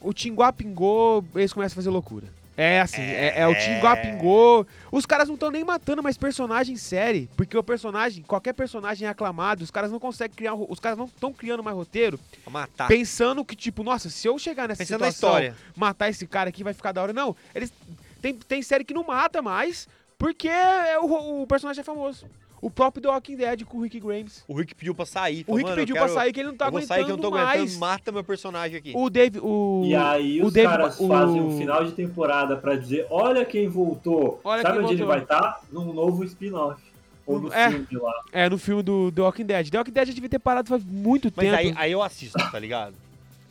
O 0.00 0.12
Tinguá 0.12 0.52
pingou, 0.52 1.24
eles 1.34 1.52
começam 1.52 1.74
a 1.74 1.76
fazer 1.76 1.90
loucura. 1.90 2.26
É 2.56 2.80
assim, 2.82 3.00
é, 3.00 3.40
é 3.40 3.48
o 3.48 3.54
Tinguá 3.54 3.96
pingou. 3.96 4.66
Os 4.90 5.06
caras 5.06 5.26
não 5.26 5.34
estão 5.36 5.50
nem 5.50 5.64
matando 5.64 6.02
mais 6.02 6.18
personagem 6.18 6.76
série. 6.76 7.28
Porque 7.36 7.56
o 7.56 7.62
personagem, 7.62 8.22
qualquer 8.24 8.52
personagem 8.52 9.06
é 9.08 9.10
aclamado, 9.10 9.64
os 9.64 9.70
caras 9.70 9.90
não 9.90 9.98
conseguem 9.98 10.36
criar. 10.36 10.54
um 10.54 10.66
Os 10.68 10.78
caras 10.78 10.98
não 10.98 11.06
estão 11.06 11.32
criando 11.32 11.62
mais 11.62 11.74
roteiro 11.74 12.20
matar. 12.50 12.88
pensando 12.88 13.42
que, 13.44 13.56
tipo, 13.56 13.82
nossa, 13.82 14.10
se 14.10 14.28
eu 14.28 14.38
chegar 14.38 14.68
nessa. 14.68 14.78
Pensando 14.84 14.98
situação, 15.04 15.28
história. 15.30 15.56
matar 15.74 16.10
esse 16.10 16.26
cara 16.26 16.50
aqui 16.50 16.62
vai 16.62 16.74
ficar 16.74 16.92
da 16.92 17.00
hora. 17.02 17.12
Não, 17.14 17.34
eles. 17.54 17.72
Tem, 18.20 18.34
tem 18.34 18.60
série 18.60 18.84
que 18.84 18.92
não 18.94 19.04
mata 19.04 19.40
mais, 19.40 19.88
porque 20.18 20.46
é 20.48 20.98
o, 20.98 21.42
o 21.42 21.46
personagem 21.46 21.80
é 21.80 21.84
famoso. 21.84 22.26
O 22.62 22.70
próprio 22.70 23.02
The 23.02 23.08
Walking 23.08 23.36
Dead 23.36 23.64
com 23.64 23.78
o 23.78 23.82
Rick 23.82 23.98
Grimes. 23.98 24.44
O 24.46 24.54
Rick 24.54 24.72
pediu 24.74 24.94
pra 24.94 25.04
sair. 25.04 25.42
O 25.42 25.44
falou, 25.46 25.56
Rick 25.58 25.68
"Mano, 25.68 25.80
eu 25.80 25.82
pediu 25.82 25.94
quero- 25.96 26.06
pra 26.06 26.14
sair 26.14 26.32
que 26.32 26.40
ele 26.40 26.48
não 26.48 26.56
tá 26.56 26.66
eu 26.66 26.70
vou 26.70 26.78
aguentando 26.78 26.94
sair 26.96 27.04
que 27.04 27.10
eu 27.10 27.16
não 27.16 27.22
tô 27.22 27.30
mais. 27.32 27.58
aguentando, 27.60 27.78
mata 27.80 28.12
meu 28.12 28.22
personagem 28.24 28.76
aqui. 28.78 28.92
O 28.94 29.10
Dave, 29.10 29.40
o 29.42 29.82
E 29.84 29.94
aí 29.96 30.40
o 30.40 30.46
os 30.46 30.52
Dave, 30.52 30.68
caras 30.68 31.00
o- 31.00 31.08
fazem 31.08 31.40
um 31.42 31.58
final 31.58 31.84
de 31.84 31.90
temporada 31.92 32.56
pra 32.56 32.76
dizer, 32.76 33.04
olha 33.10 33.44
quem 33.44 33.66
voltou. 33.68 34.40
Olha 34.44 34.62
Sabe 34.62 34.76
quem 34.76 34.84
onde 34.84 34.94
ele 34.94 35.04
voltou. 35.04 35.06
vai 35.08 35.22
estar? 35.24 35.60
Num 35.72 35.92
novo 35.92 36.22
spin-off. 36.24 36.80
Ou 37.26 37.40
no 37.40 37.52
É. 37.52 37.68
filme 37.70 37.86
lá. 38.00 38.12
É, 38.32 38.48
no 38.48 38.58
filme 38.58 38.82
do 38.82 39.10
The 39.12 39.22
Walking 39.22 39.44
Dead. 39.44 39.68
The 39.70 39.78
Walking 39.78 39.92
Dead 39.92 40.06
já 40.08 40.12
devia 40.14 40.28
ter 40.28 40.38
parado 40.38 40.68
faz 40.68 40.84
muito 40.84 41.32
Mas 41.36 41.46
tempo. 41.46 41.56
aí, 41.58 41.74
aí 41.76 41.90
eu 41.92 42.00
assisto, 42.02 42.38
tá 42.50 42.58
ligado? 42.58 42.94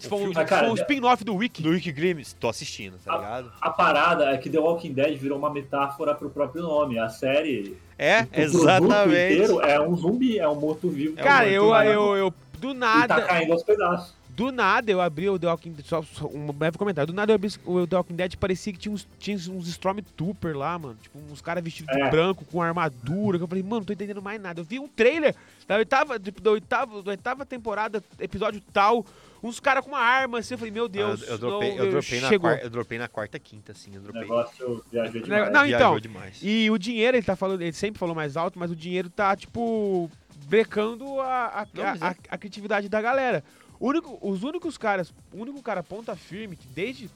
Se 0.01 0.09
for 0.09 0.15
um, 0.15 0.19
filme- 0.19 0.35
Ah, 0.37 0.45
cara, 0.45 0.69
um 0.71 0.75
spin-off 0.75 1.23
do 1.23 1.35
Wiki. 1.35 1.61
Do 1.61 1.71
Rick 1.71 1.91
Grimes, 1.91 2.33
tô 2.33 2.49
assistindo, 2.49 2.97
tá 3.03 3.13
Ah, 3.13 3.17
ligado? 3.17 3.53
A 3.61 3.69
parada 3.69 4.25
é 4.31 4.37
que 4.37 4.49
The 4.49 4.59
Walking 4.59 4.93
Dead 4.93 5.17
virou 5.17 5.37
uma 5.37 5.49
metáfora 5.49 6.13
pro 6.15 6.29
próprio 6.29 6.63
nome. 6.63 6.97
A 6.99 7.09
série, 7.09 7.77
É, 7.97 8.23
o 8.23 8.27
exatamente. 8.41 9.33
inteiro 9.33 9.61
é 9.61 9.79
um 9.79 9.95
zumbi, 9.95 10.39
é 10.39 10.47
um 10.47 10.55
morto-vivo. 10.55 11.13
É 11.17 11.21
um 11.21 11.23
Cara, 11.23 11.43
muito 11.45 11.55
eu, 11.55 11.69
nada. 11.69 11.85
eu, 11.89 12.15
eu, 12.17 12.33
do 12.59 12.69
E 12.71 12.73
tá 12.73 12.79
nada, 12.79 13.21
caindo 13.23 13.53
aos 13.53 13.63
pedaços. 13.63 14.13
do 14.29 14.51
nada 14.51 14.89
eu 14.91 15.01
abri 15.01 15.29
o 15.29 15.37
The 15.37 15.47
Walking 15.47 15.71
Dead, 15.73 15.85
só, 15.85 16.01
só 16.01 16.25
um 16.27 16.47
breve 16.53 16.77
comentário, 16.77 17.07
do 17.11 17.15
nada 17.15 17.31
eu 17.31 17.35
abri 17.35 17.49
o 17.65 17.85
The 17.85 17.95
Walking 17.97 18.15
Dead 18.15 18.35
parecia 18.37 18.71
que 18.73 18.79
tinha 18.79 18.93
uns, 18.93 19.07
tinha 19.19 19.35
uns 19.35 19.67
Stormtrooper 19.67 20.57
lá, 20.57 20.79
mano, 20.79 20.97
tipo, 21.01 21.19
uns 21.31 21.41
caras 21.41 21.63
vestidos 21.63 21.93
de 21.95 22.01
É. 22.01 22.09
branco, 22.09 22.45
com 22.45 22.61
armadura, 22.61 23.37
que 23.37 23.43
eu 23.43 23.47
falei, 23.47 23.61
mano, 23.63 23.77
não 23.77 23.83
tô 23.83 23.93
entendendo 23.93 24.21
mais 24.21 24.41
nada. 24.41 24.61
Eu 24.61 24.63
vi 24.65 24.79
um 24.79 24.87
trailer 24.87 25.35
da 25.67 25.75
oitava, 25.75 26.19
tipo, 26.19 26.41
da 26.41 26.51
oitava, 26.51 27.01
da 27.03 27.11
oitava 27.11 27.45
temporada, 27.45 28.01
episódio 28.19 28.61
tal, 28.73 29.05
uns 29.43 29.59
caras 29.59 29.83
com 29.83 29.91
uma 29.91 29.99
arma, 29.99 30.39
assim, 30.39 30.53
eu 30.53 30.57
falei, 30.57 30.71
meu 30.71 30.85
Ah, 30.85 30.87
Deus, 30.87 31.21
eu, 31.23 31.27
eu 31.29 31.37
dropei, 31.37 31.75
não, 31.75 31.85
eu, 31.85 31.91
dropei 31.91 32.19
na 32.21 32.29
chegou. 32.29 32.49
quarta, 32.49 32.65
eu 32.65 32.69
dropei 32.69 32.97
na 32.99 33.07
quarta, 33.07 33.39
quinta, 33.39 33.71
assim, 33.71 33.91
eu 33.95 33.99
O 33.99 34.03
dropei. 34.03 34.21
negócio 34.21 34.85
viajou 34.91 35.13
Não, 35.15 35.21
demais. 35.21 35.51
não, 35.51 35.63
Viajou 35.65 35.75
então, 35.75 35.99
demais. 35.99 36.39
E 36.41 36.69
o 36.69 36.77
dinheiro, 36.77 37.17
ele 37.17 37.25
tá 37.25 37.35
falando, 37.35 37.61
ele 37.61 37.73
sempre 37.73 37.99
falou 37.99 38.13
mais 38.15 38.37
alto, 38.37 38.59
mas 38.59 38.69
o 38.71 38.75
dinheiro 38.75 39.09
tá, 39.09 39.35
tipo, 39.35 40.09
brecando 40.47 41.19
a, 41.19 41.61
a, 41.61 41.67
Não, 41.73 41.83
a, 41.83 41.87
é. 41.95 41.97
a- 42.01 42.15
a 42.29 42.37
criatividade 42.37 42.87
da 42.89 43.01
galera. 43.01 43.43
O 43.79 43.87
único, 43.87 44.17
os 44.21 44.43
únicos 44.43 44.77
caras, 44.77 45.11
o 45.33 45.37
único 45.41 45.61
cara 45.63 45.81
ponta 45.81 46.15
firme 46.15 46.55
que 46.55 46.67
desde, 46.67 47.09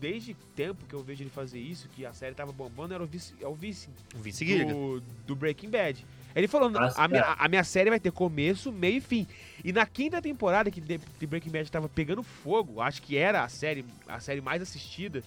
desde 0.00 0.34
tempo 0.54 0.84
que 0.88 0.94
eu 0.94 1.02
vejo 1.02 1.22
ele 1.24 1.30
fazer 1.30 1.58
isso, 1.58 1.88
que 1.88 2.06
a 2.06 2.12
série 2.12 2.34
tava 2.34 2.52
bombando, 2.52 2.94
era 2.94 3.02
o 3.02 3.06
vice, 3.06 3.34
é 3.40 3.46
o 3.48 3.54
vice 3.54 3.88
O 4.14 4.18
Vince 4.18 4.44
Gilligan. 4.46 4.72
do, 4.72 5.02
do 5.26 5.34
Breaking 5.34 5.68
Bad. 5.70 6.06
Ele 6.34 6.46
falou, 6.48 6.70
Ah, 6.76 6.92
a, 6.96 7.08
minha, 7.08 7.20
é. 7.22 7.34
a 7.38 7.48
minha 7.48 7.64
série 7.64 7.90
vai 7.90 7.98
ter 8.00 8.12
começo, 8.12 8.70
meio 8.72 8.98
e 8.98 9.00
fim. 9.00 9.26
E 9.64 9.72
na 9.72 9.86
quinta 9.86 10.20
temporada, 10.20 10.70
que 10.70 10.80
The, 10.80 10.98
Breaking 11.26 11.50
Bad 11.50 11.70
tava 11.70 11.88
pegando 11.88 12.22
fogo, 12.22 12.80
acho 12.80 13.00
que 13.02 13.16
era 13.16 13.44
a 13.44 13.48
série, 13.48 13.84
a 14.08 14.18
série 14.18 14.40
mais 14.40 14.60
assistida. 14.60 15.22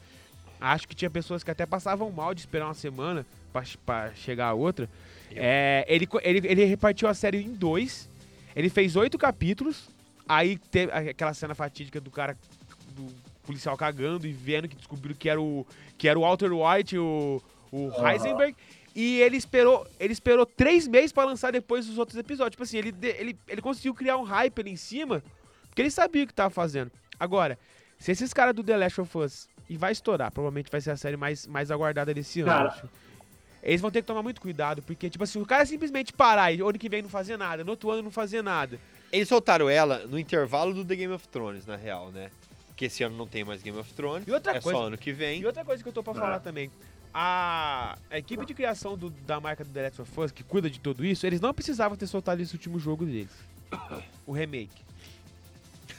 Acho 0.59 0.87
que 0.87 0.95
tinha 0.95 1.09
pessoas 1.09 1.43
que 1.43 1.51
até 1.51 1.65
passavam 1.65 2.11
mal 2.11 2.33
de 2.33 2.41
esperar 2.41 2.65
uma 2.65 2.73
semana 2.73 3.25
pra, 3.51 3.63
pra 3.85 4.13
chegar 4.13 4.47
a 4.47 4.53
outra. 4.53 4.89
É, 5.31 5.85
ele, 5.87 6.07
ele, 6.21 6.47
ele 6.47 6.65
repartiu 6.65 7.07
a 7.07 7.13
série 7.13 7.41
em 7.41 7.53
dois. 7.53 8.09
Ele 8.55 8.69
fez 8.69 8.95
oito 8.95 9.17
capítulos. 9.17 9.89
Aí 10.27 10.57
teve 10.57 10.91
aquela 10.91 11.33
cena 11.33 11.53
fatídica 11.53 12.01
do 12.01 12.09
cara, 12.09 12.37
do 12.95 13.07
policial 13.45 13.77
cagando 13.77 14.25
e 14.25 14.31
vendo 14.31 14.67
que 14.67 14.75
descobriram 14.75 15.15
que 15.15 15.29
era 15.29 15.41
o, 15.41 15.65
que 15.97 16.07
era 16.07 16.17
o 16.17 16.23
Walter 16.23 16.51
White, 16.51 16.97
o, 16.97 17.41
o. 17.71 17.91
Heisenberg. 18.07 18.55
E 18.95 19.19
ele 19.21 19.35
esperou, 19.35 19.85
ele 19.99 20.13
esperou 20.13 20.45
três 20.45 20.87
meses 20.87 21.11
pra 21.11 21.25
lançar 21.25 21.51
depois 21.51 21.89
os 21.89 21.97
outros 21.97 22.17
episódios. 22.17 22.51
Tipo 22.51 22.63
assim, 22.63 22.77
ele, 22.77 22.95
ele, 23.03 23.37
ele 23.47 23.61
conseguiu 23.61 23.93
criar 23.93 24.15
um 24.17 24.23
hype 24.23 24.59
ali 24.61 24.71
em 24.71 24.75
cima, 24.77 25.21
porque 25.67 25.81
ele 25.81 25.91
sabia 25.91 26.23
o 26.23 26.27
que 26.27 26.33
tava 26.33 26.49
fazendo. 26.49 26.89
Agora, 27.19 27.59
se 27.99 28.11
esses 28.11 28.33
caras 28.33 28.55
do 28.55 28.63
The 28.63 28.77
Last 28.77 29.01
of 29.01 29.17
Us, 29.17 29.49
e 29.69 29.77
vai 29.77 29.91
estourar, 29.91 30.31
provavelmente 30.31 30.71
vai 30.71 30.79
ser 30.79 30.91
a 30.91 30.97
série 30.97 31.17
mais, 31.17 31.45
mais 31.47 31.71
aguardada 31.71 32.13
desse 32.13 32.41
ano. 32.41 32.49
Cara. 32.51 32.69
acho. 32.69 32.89
Eles 33.63 33.81
vão 33.81 33.89
ter 33.89 34.01
que 34.01 34.07
tomar 34.07 34.21
muito 34.21 34.39
cuidado, 34.39 34.81
porque, 34.83 35.09
tipo 35.09 35.23
assim, 35.23 35.41
o 35.41 35.45
cara 35.45 35.65
simplesmente 35.65 36.13
parar 36.13 36.51
e 36.53 36.61
ano 36.61 36.73
que 36.77 36.87
vem 36.87 37.01
não 37.01 37.09
fazer 37.09 37.35
nada, 37.35 37.63
no 37.63 37.71
outro 37.71 37.89
ano 37.89 38.03
não 38.03 38.11
fazer 38.11 38.43
nada. 38.43 38.79
Eles 39.11 39.27
soltaram 39.27 39.67
ela 39.69 40.05
no 40.05 40.19
intervalo 40.19 40.71
do 40.73 40.85
The 40.85 40.95
Game 40.95 41.13
of 41.13 41.27
Thrones, 41.29 41.65
na 41.65 41.75
real, 41.75 42.11
né? 42.11 42.29
Porque 42.67 42.85
esse 42.85 43.03
ano 43.03 43.17
não 43.17 43.25
tem 43.27 43.43
mais 43.43 43.63
Game 43.63 43.77
of 43.79 43.91
Thrones. 43.93 44.27
E 44.27 44.31
outra 44.31 44.55
é 44.57 44.61
coisa- 44.61 44.77
só 44.77 44.85
ano 44.85 44.97
que 44.97 45.11
vem. 45.11 45.41
E 45.41 45.45
outra 45.47 45.65
coisa 45.65 45.81
que 45.81 45.89
eu 45.89 45.93
tô 45.93 46.03
pra 46.03 46.11
Ah. 46.13 46.15
falar 46.15 46.39
também. 46.41 46.69
A, 47.17 47.97
equipe 48.11 48.45
de 48.45 48.53
criação 48.53 48.97
do- 48.97 49.09
da 49.09 49.39
marca 49.39 49.63
do 49.63 49.69
The 49.69 49.83
Last 49.83 50.01
of 50.01 50.19
Us, 50.19 50.31
que 50.33 50.43
cuida 50.43 50.69
de 50.69 50.81
tudo 50.81 51.05
isso, 51.05 51.25
eles 51.25 51.39
não 51.39 51.53
precisavam 51.53 51.95
ter 51.97 52.07
soltado 52.07 52.41
esse 52.41 52.53
último 52.53 52.77
jogo 52.77 53.05
deles. 53.05 53.29
O 54.27 54.33
remake. 54.33 54.83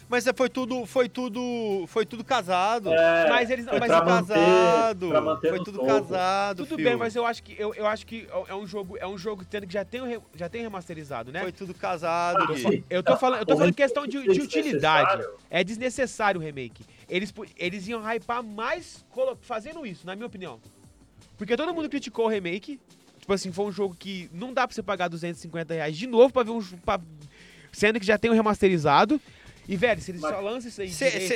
Mas 0.09 0.24
é, 0.26 0.33
foi 0.33 0.48
tudo, 0.48 0.85
foi 0.87 1.09
tudo, 1.09 1.85
foi 1.88 2.05
tudo 2.07 2.22
casado. 2.22 2.92
É, 2.92 3.29
Mas 3.29 3.50
eles- 3.50 3.66
é 3.66 3.72
mas 3.81 3.88
pra 3.88 3.98
Foi 4.02 4.07
manter- 4.12 4.35
casado. 4.35 5.09
pra 5.09 5.20
manter 5.20 5.48
foi 5.48 5.59
tudo 5.64 5.79
topo. 5.79 5.87
casado, 5.87 6.57
Tudo 6.64 6.76
filho. 6.76 6.88
bem, 6.90 6.96
mas 6.96 7.16
eu 7.16 7.26
acho 7.26 7.42
que 7.42 7.57
eu, 7.59 7.74
eu 7.74 7.87
acho 7.87 8.07
que 8.07 8.29
é 8.46 8.55
um 8.55 8.66
jogo, 8.66 8.96
é 8.98 9.07
um 9.07 9.18
jogo 9.18 9.44
tendo 9.44 9.66
que 9.66 9.72
já 9.72 9.85
tem, 9.85 10.20
já 10.35 10.48
tem 10.48 10.62
remasterizado, 10.62 11.33
né? 11.33 11.40
Foi 11.42 11.50
tudo 11.50 11.74
casado. 11.74 12.44
Ah, 12.52 12.57
sim. 12.57 12.85
Eu 12.88 13.02
tô 13.02 13.16
falando, 13.16 13.40
eu 13.40 13.46
tô 13.46 13.55
O 13.55 13.57
falando 13.57 13.74
questão 13.74 14.07
de, 14.07 14.18
é 14.18 14.33
de 14.33 14.40
utilidade. 14.42 15.07
desnecessário. 15.16 15.31
É 15.50 15.64
desnecessário 15.64 16.40
o 16.40 16.44
remake. 16.44 16.85
Eles, 17.09 17.35
eles 17.57 17.88
iam 17.88 18.00
hypar 18.02 18.44
mais 18.44 19.05
fazendo 19.40 19.85
isso, 19.85 20.07
na 20.07 20.14
minha 20.14 20.26
opinião. 20.26 20.61
Porque 21.37 21.57
todo 21.57 21.72
mundo 21.75 21.88
criticou 21.88 22.27
o 22.27 22.29
remake. 22.29 22.79
Tipo 23.20 23.33
assim, 23.33 23.51
foi 23.53 23.64
um 23.66 23.72
jogo 23.72 23.96
que 23.99 24.29
não 24.33 24.53
dá 24.53 24.66
pra 24.66 24.75
você 24.75 24.83
pagar 24.83 25.09
250 25.09 25.75
reais 25.75 25.96
de 25.96 26.07
novo 26.07 26.33
pra 26.33 26.42
ver 26.42 26.51
um 26.53 26.61
jogo. 26.61 26.81
pra- 26.85 27.01
Sendo 27.72 28.01
que 28.01 28.07
já 28.07 28.16
tem 28.16 28.31
um 28.31 28.35
remasterizado. 28.35 29.20
E, 29.68 29.77
velho, 29.77 30.01
se 30.01 30.12
eles 30.12 30.20
Mas- 30.20 30.35
só 30.35 30.40
lançam 30.40 30.68
isso 30.68 30.81
aí. 30.81 30.90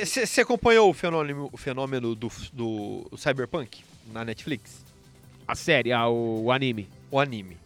Você 0.05 0.41
acompanhou 0.41 0.89
o 0.89 0.93
fenômeno, 0.93 1.49
o 1.51 1.57
fenômeno 1.57 2.15
do, 2.15 2.31
do 2.53 3.05
Cyberpunk 3.17 3.81
na 4.11 4.23
Netflix? 4.23 4.83
A 5.47 5.53
série, 5.53 5.91
ah, 5.91 6.07
o, 6.07 6.45
o 6.45 6.51
anime. 6.51 6.87
O 7.11 7.19
anime. 7.19 7.57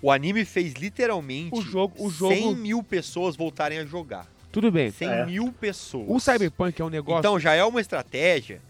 O 0.00 0.10
anime 0.10 0.44
fez 0.44 0.72
literalmente 0.74 1.54
O 1.54 1.60
jogo- 1.60 1.94
o 1.98 2.08
jogo- 2.10 2.34
100 2.34 2.54
mil 2.56 2.82
pessoas 2.82 3.36
voltarem 3.36 3.78
a 3.78 3.84
jogar. 3.84 4.26
Tudo 4.50 4.70
bem. 4.72 4.90
100 4.90 5.08
É. 5.08 5.26
mil 5.26 5.52
pessoas. 5.52 6.06
O 6.08 6.18
Cyberpunk 6.18 6.80
é 6.80 6.84
um 6.84 6.88
negócio. 6.88 7.18
Então 7.18 7.38
já 7.38 7.54
é 7.54 7.62
uma 7.64 7.80
estratégia, 7.80 8.60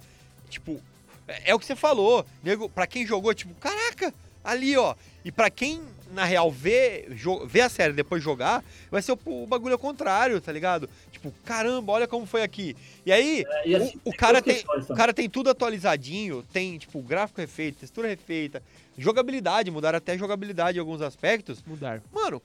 tipo, 0.50 0.80
é, 1.28 1.50
é 1.50 1.54
o 1.54 1.58
que 1.58 1.66
você 1.66 1.76
falou, 1.76 2.24
nego, 2.42 2.68
pra 2.68 2.86
quem 2.86 3.06
jogou, 3.06 3.34
tipo, 3.34 3.54
caraca, 3.54 4.12
ali 4.44 4.76
ó, 4.76 4.94
e 5.24 5.32
pra 5.32 5.50
quem 5.50 5.82
na 6.12 6.24
real 6.24 6.50
vê, 6.50 7.06
vê 7.46 7.60
a 7.60 7.68
série 7.68 7.92
depois 7.92 8.22
jogar, 8.22 8.64
vai 8.90 9.02
ser 9.02 9.12
o, 9.12 9.18
o 9.24 9.46
bagulho 9.46 9.74
ao 9.74 9.78
contrário, 9.78 10.40
tá 10.40 10.52
ligado? 10.52 10.88
Tipo, 11.10 11.32
caramba, 11.44 11.92
olha 11.92 12.06
como 12.06 12.26
foi 12.26 12.42
aqui. 12.42 12.76
E 13.04 13.12
aí, 13.12 13.44
É, 13.46 13.68
e 13.68 13.74
assim, 13.74 14.00
o, 14.04 14.10
o 14.10 14.16
cara 14.16 14.40
tem, 14.40 14.64
o 14.88 14.94
cara 14.94 15.12
tem 15.12 15.28
tudo 15.28 15.50
atualizadinho, 15.50 16.44
tem, 16.52 16.78
tipo, 16.78 17.02
gráfico 17.02 17.40
refeito, 17.40 17.80
textura 17.80 18.08
refeita, 18.08 18.62
jogabilidade, 18.96 19.70
mudaram 19.70 19.98
até 19.98 20.16
jogabilidade 20.16 20.78
em 20.78 20.80
alguns 20.80 21.02
aspectos. 21.02 21.62
Mudar. 21.66 22.00
Mano, 22.12 22.40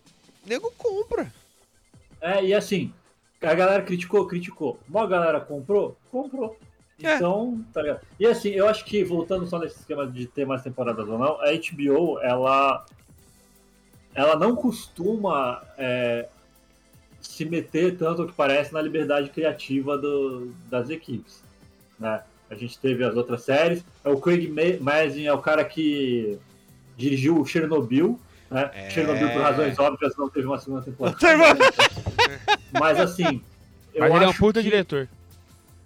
nego 0.45 0.71
compra. 0.77 1.31
É, 2.19 2.43
e 2.43 2.53
assim, 2.53 2.91
a 3.41 3.53
galera 3.53 3.83
criticou, 3.83 4.27
criticou. 4.27 4.79
Mas 4.87 5.03
a 5.03 5.07
galera 5.07 5.39
comprou? 5.39 5.97
Comprou. 6.11 6.57
É. 7.05 7.15
Então, 7.15 7.63
tá 7.73 7.81
ligado? 7.81 8.01
E 8.19 8.25
assim, 8.25 8.49
eu 8.49 8.67
acho 8.67 8.83
que, 8.85 9.03
voltando 9.03 9.45
só 9.47 9.57
nesse 9.59 9.79
esquema 9.79 10.05
de 10.07 10.25
ter 10.27 10.45
mais 10.45 10.61
temporadas 10.63 11.07
ou 11.07 11.17
não, 11.17 11.39
a 11.41 11.45
HBO, 11.51 12.19
ela, 12.21 12.85
ela 14.13 14.35
não 14.35 14.55
costuma 14.55 15.61
é, 15.77 16.27
se 17.21 17.45
meter 17.45 17.97
tanto, 17.97 18.25
que 18.27 18.33
parece, 18.33 18.73
na 18.73 18.81
liberdade 18.81 19.29
criativa 19.29 19.97
do- 19.97 20.51
das 20.69 20.89
equipes. 20.89 21.43
Né? 21.99 22.21
A 22.49 22.55
gente 22.55 22.77
teve 22.79 23.03
as 23.03 23.15
outras 23.15 23.43
séries. 23.43 23.83
É 24.03 24.09
O 24.09 24.19
Craig 24.19 24.47
Ma- 24.49 24.91
Mazin 24.93 25.25
é 25.25 25.33
o 25.33 25.37
cara 25.39 25.63
que 25.63 26.37
dirigiu 26.97 27.39
o 27.39 27.45
Chernobyl. 27.45 28.19
Né? 28.49 28.69
É. 28.73 28.89
Chernobyl, 28.89 29.29
por 29.31 29.41
razões 29.41 29.79
óbvias, 29.79 30.15
não 30.17 30.29
teve 30.29 30.45
uma 30.47 30.59
segunda 30.59 30.81
temporada. 30.83 31.17
Mas 32.73 32.99
assim, 32.99 33.41
eu 33.93 34.01
Mas 34.01 34.13
ele 34.15 34.25
é 34.25 34.27
um 34.27 34.33
puta 34.33 34.59
que 34.61 34.69
diretor. 34.69 35.07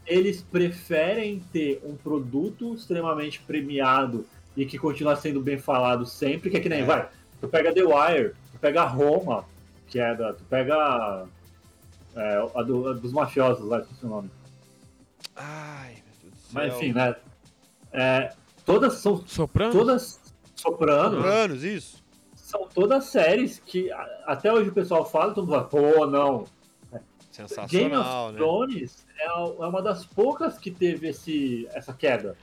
Eles 0.06 0.42
preferem 0.42 1.40
ter 1.52 1.82
um 1.84 1.96
produto 1.96 2.74
extremamente 2.76 3.40
premiado 3.42 4.26
e 4.56 4.66
que 4.66 4.78
continua 4.78 5.16
sendo 5.16 5.42
bem 5.42 5.58
falado 5.58 6.06
sempre, 6.06 6.50
que 6.50 6.58
é 6.58 6.60
que 6.60 6.70
nem, 6.70 6.82
É. 6.82 6.86
vai, 6.86 7.10
tu 7.42 7.48
pega 7.48 7.74
The 7.74 7.84
Wire, 7.84 8.34
tu 8.52 8.60
pega 8.60 8.84
Roma, 8.86 9.46
que 9.88 10.00
é 10.00 10.16
da, 10.16 10.34
tu 10.34 10.44
pega 10.46 11.26
é, 12.16 12.50
a, 12.56 12.62
do- 12.64 12.88
a 12.90 12.94
dos 12.94 13.12
mafiosos 13.12 13.66
lá, 13.68 13.80
esqueci 13.80 14.06
o 14.06 14.10
nome. 14.10 14.32
Ai, 15.36 15.96
meu 15.96 16.14
Deus 16.22 16.34
do 16.34 16.40
céu. 16.40 16.50
Mas 16.54 16.74
enfim, 16.76 16.94
né, 16.94 17.16
é, 17.92 18.34
todas 18.66 18.94
são, 18.96 19.26
Soprano? 19.28 19.72
todas 19.74 20.22
soprano, 20.56 21.18
Anos, 21.26 21.64
isso. 21.64 22.04
são 22.36 22.68
todas 22.74 23.06
séries 23.06 23.60
que 23.66 23.92
a- 23.92 24.24
até 24.28 24.52
hoje 24.54 24.70
o 24.70 24.74
pessoal 24.74 25.04
fala, 25.10 25.34
todo 25.34 25.46
mundo 25.48 25.68
fala, 25.70 25.94
pô, 25.96 26.06
não, 26.08 26.46
Game 26.92 27.04
Sensacional, 27.50 28.26
of 28.30 28.34
né? 28.34 28.38
Thrones 28.40 29.05
é 29.20 29.66
uma 29.68 29.82
das 29.82 30.06
poucas 30.06 30.58
que 30.58 30.70
teve 30.72 31.10
esse, 31.10 31.68
essa 31.74 31.94
queda. 31.94 32.36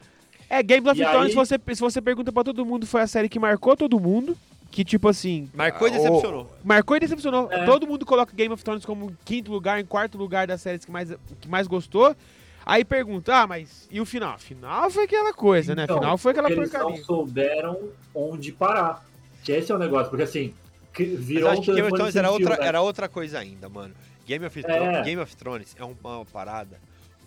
É, 0.48 0.62
Game 0.62 0.86
of 0.88 1.00
E 1.00 1.04
Thrones, 1.04 1.24
aí- 1.26 1.30
se, 1.30 1.34
você, 1.36 1.58
se 1.74 1.80
você 1.80 2.00
pergunta 2.02 2.30
pra 2.32 2.44
todo 2.44 2.64
mundo, 2.66 2.86
foi 2.86 3.00
a 3.00 3.06
série 3.06 3.28
que 3.28 3.38
marcou 3.38 3.76
todo 3.76 3.98
mundo. 3.98 4.36
Que, 4.70 4.84
tipo 4.86 5.06
assim. 5.06 5.50
Marcou 5.52 5.86
e 5.86 5.90
o- 5.90 5.94
decepcionou. 5.94 6.50
Marcou 6.64 6.96
e 6.96 7.00
decepcionou. 7.00 7.52
É. 7.52 7.66
Todo 7.66 7.86
mundo 7.86 8.06
coloca 8.06 8.34
Game 8.34 8.52
of 8.54 8.64
Thrones 8.64 8.86
como 8.86 9.14
quinto 9.22 9.52
lugar, 9.52 9.78
em 9.78 9.84
quarto 9.84 10.16
lugar 10.16 10.46
das 10.46 10.62
séries 10.62 10.82
que 10.84 10.90
mais, 10.90 11.10
que 11.40 11.46
mais 11.48 11.66
gostou. 11.66 12.16
Aí 12.64 12.82
pergunta, 12.84 13.34
ah, 13.36 13.46
mas 13.46 13.86
e 13.90 14.00
o 14.00 14.06
final? 14.06 14.38
Final 14.38 14.90
foi 14.90 15.04
aquela 15.04 15.34
coisa, 15.34 15.74
né? 15.74 15.84
Então, 15.84 15.98
Final 15.98 16.16
foi 16.16 16.32
aquela 16.32 16.50
eles 16.50 16.70
porcaria. 16.70 16.96
não 16.96 17.04
souberam 17.04 17.78
onde 18.14 18.50
parar. 18.52 19.04
Que 19.44 19.52
esse 19.52 19.70
é 19.70 19.74
o 19.74 19.78
negócio, 19.78 20.08
porque 20.08 20.22
assim, 20.22 20.54
Mas 20.98 21.08
virou 21.20 21.50
acho 21.50 21.60
um 21.60 21.64
que 21.64 21.72
Game 21.72 21.88
of 21.88 21.94
Thrones 21.94 22.16
era 22.16 22.30
outra, 22.30 22.56
né? 22.56 22.66
era 22.66 22.80
outra 22.80 23.08
coisa 23.10 23.40
ainda, 23.40 23.68
mano. 23.68 23.92
Game 24.26 24.44
of, 24.46 24.58
É. 24.58 24.62
Thrones, 24.62 25.04
Game 25.04 25.22
of 25.22 25.36
Thrones 25.36 25.76
é 25.78 25.84
uma 25.84 26.24
parada 26.26 26.78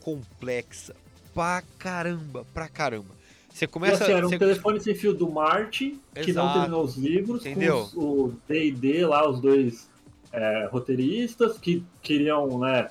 complexa 0.02 0.96
pra 1.34 1.64
caramba, 1.78 2.46
pra 2.54 2.68
caramba. 2.68 3.14
Você 3.50 3.68
começa... 3.68 4.04
assim, 4.04 4.14
era 4.14 4.26
um 4.26 4.30
você- 4.30 4.38
telefone 4.38 4.80
sem 4.82 4.94
fio 4.96 5.14
do 5.14 5.30
Martin, 5.30 6.00
que 6.14 6.34
não 6.34 6.52
terminou 6.54 6.84
os 6.84 6.98
livros, 6.98 7.46
Entendeu? 7.46 7.90
com 7.94 8.00
os- 8.26 8.34
o 8.34 8.34
D&D 8.48 9.06
lá, 9.06 9.30
os 9.30 9.40
dois 9.40 9.90
é, 10.32 10.68
roteiristas, 10.72 11.58
que 11.58 11.82
queriam, 12.02 12.60
né, 12.60 12.90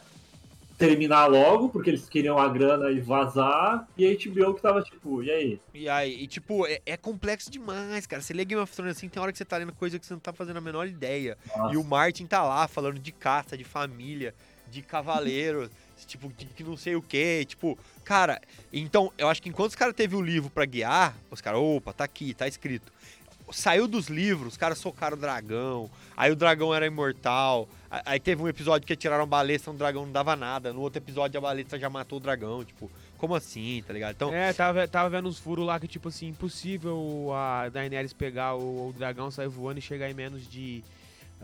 terminar 0.76 1.26
logo, 1.26 1.68
porque 1.68 1.90
eles 1.90 2.08
queriam 2.08 2.38
a 2.38 2.48
grana 2.48 2.90
e 2.90 3.00
vazar, 3.00 3.86
e 3.96 4.06
a 4.06 4.10
HBO 4.10 4.54
que 4.54 4.62
tava 4.62 4.82
tipo, 4.82 5.22
e 5.22 5.30
aí? 5.30 5.60
E 5.72 5.88
aí, 5.88 6.22
e, 6.22 6.26
tipo, 6.26 6.66
é, 6.66 6.80
é 6.84 6.96
complexo 6.96 7.50
demais, 7.50 8.06
cara. 8.06 8.20
Você 8.20 8.34
lê 8.34 8.44
Game 8.44 8.60
of 8.60 8.72
Thrones 8.72 8.96
assim, 8.96 9.08
tem 9.08 9.22
hora 9.22 9.30
que 9.30 9.38
você 9.38 9.44
tá 9.44 9.56
lendo 9.56 9.72
coisa 9.72 9.98
que 9.98 10.06
você 10.06 10.12
não 10.12 10.20
tá 10.20 10.32
fazendo 10.32 10.56
a 10.56 10.60
menor 10.60 10.86
ideia. 10.86 11.38
Nossa. 11.56 11.74
E 11.74 11.76
o 11.76 11.84
Martin 11.84 12.26
tá 12.26 12.42
lá 12.42 12.66
falando 12.66 12.98
de 12.98 13.12
caça, 13.12 13.56
de 13.56 13.64
família, 13.64 14.34
de 14.68 14.82
cavaleiro, 14.82 15.70
tipo, 16.06 16.32
de 16.32 16.46
que 16.46 16.64
não 16.64 16.76
sei 16.76 16.96
o 16.96 17.02
que, 17.02 17.44
tipo, 17.44 17.78
cara, 18.04 18.40
então, 18.72 19.12
eu 19.16 19.28
acho 19.28 19.40
que 19.40 19.48
enquanto 19.48 19.70
os 19.70 19.76
caras 19.76 19.94
teve 19.94 20.16
o 20.16 20.20
livro 20.20 20.50
pra 20.50 20.64
guiar, 20.64 21.16
os 21.30 21.40
caras, 21.40 21.60
opa, 21.60 21.92
tá 21.92 22.04
aqui, 22.04 22.34
tá 22.34 22.48
escrito. 22.48 22.92
Saiu 23.52 23.86
dos 23.86 24.08
livros, 24.08 24.54
os 24.54 24.56
caras 24.56 24.78
socaram 24.78 25.16
o 25.16 25.20
dragão, 25.20 25.90
aí 26.16 26.32
o 26.32 26.36
dragão 26.36 26.74
era 26.74 26.86
imortal, 26.86 27.68
aí 28.04 28.20
teve 28.20 28.42
um 28.42 28.48
episódio 28.48 28.86
que 28.86 28.96
tiraram 28.96 29.24
a 29.24 29.26
balestra, 29.26 29.72
um 29.72 29.76
dragão 29.76 30.04
não 30.06 30.12
dava 30.12 30.34
nada, 30.36 30.72
no 30.72 30.80
outro 30.80 30.98
episódio 30.98 31.38
a 31.38 31.40
balestra 31.40 31.78
já 31.78 31.90
matou 31.90 32.18
o 32.18 32.20
dragão, 32.20 32.64
tipo, 32.64 32.90
como 33.18 33.34
assim, 33.34 33.82
tá 33.86 33.92
ligado? 33.92 34.14
Então, 34.14 34.32
É, 34.34 34.52
tava, 34.52 34.86
tava 34.88 35.08
vendo 35.10 35.28
uns 35.28 35.38
furos 35.38 35.66
lá 35.66 35.78
que, 35.80 35.88
tipo 35.88 36.08
assim, 36.08 36.28
impossível 36.28 37.30
a 37.32 37.68
Daenerys 37.68 38.12
pegar 38.12 38.54
o, 38.54 38.88
o 38.88 38.92
dragão, 38.92 39.30
sair 39.30 39.48
voando 39.48 39.78
e 39.78 39.82
chegar 39.82 40.10
em 40.10 40.14
menos 40.14 40.48
de 40.48 40.82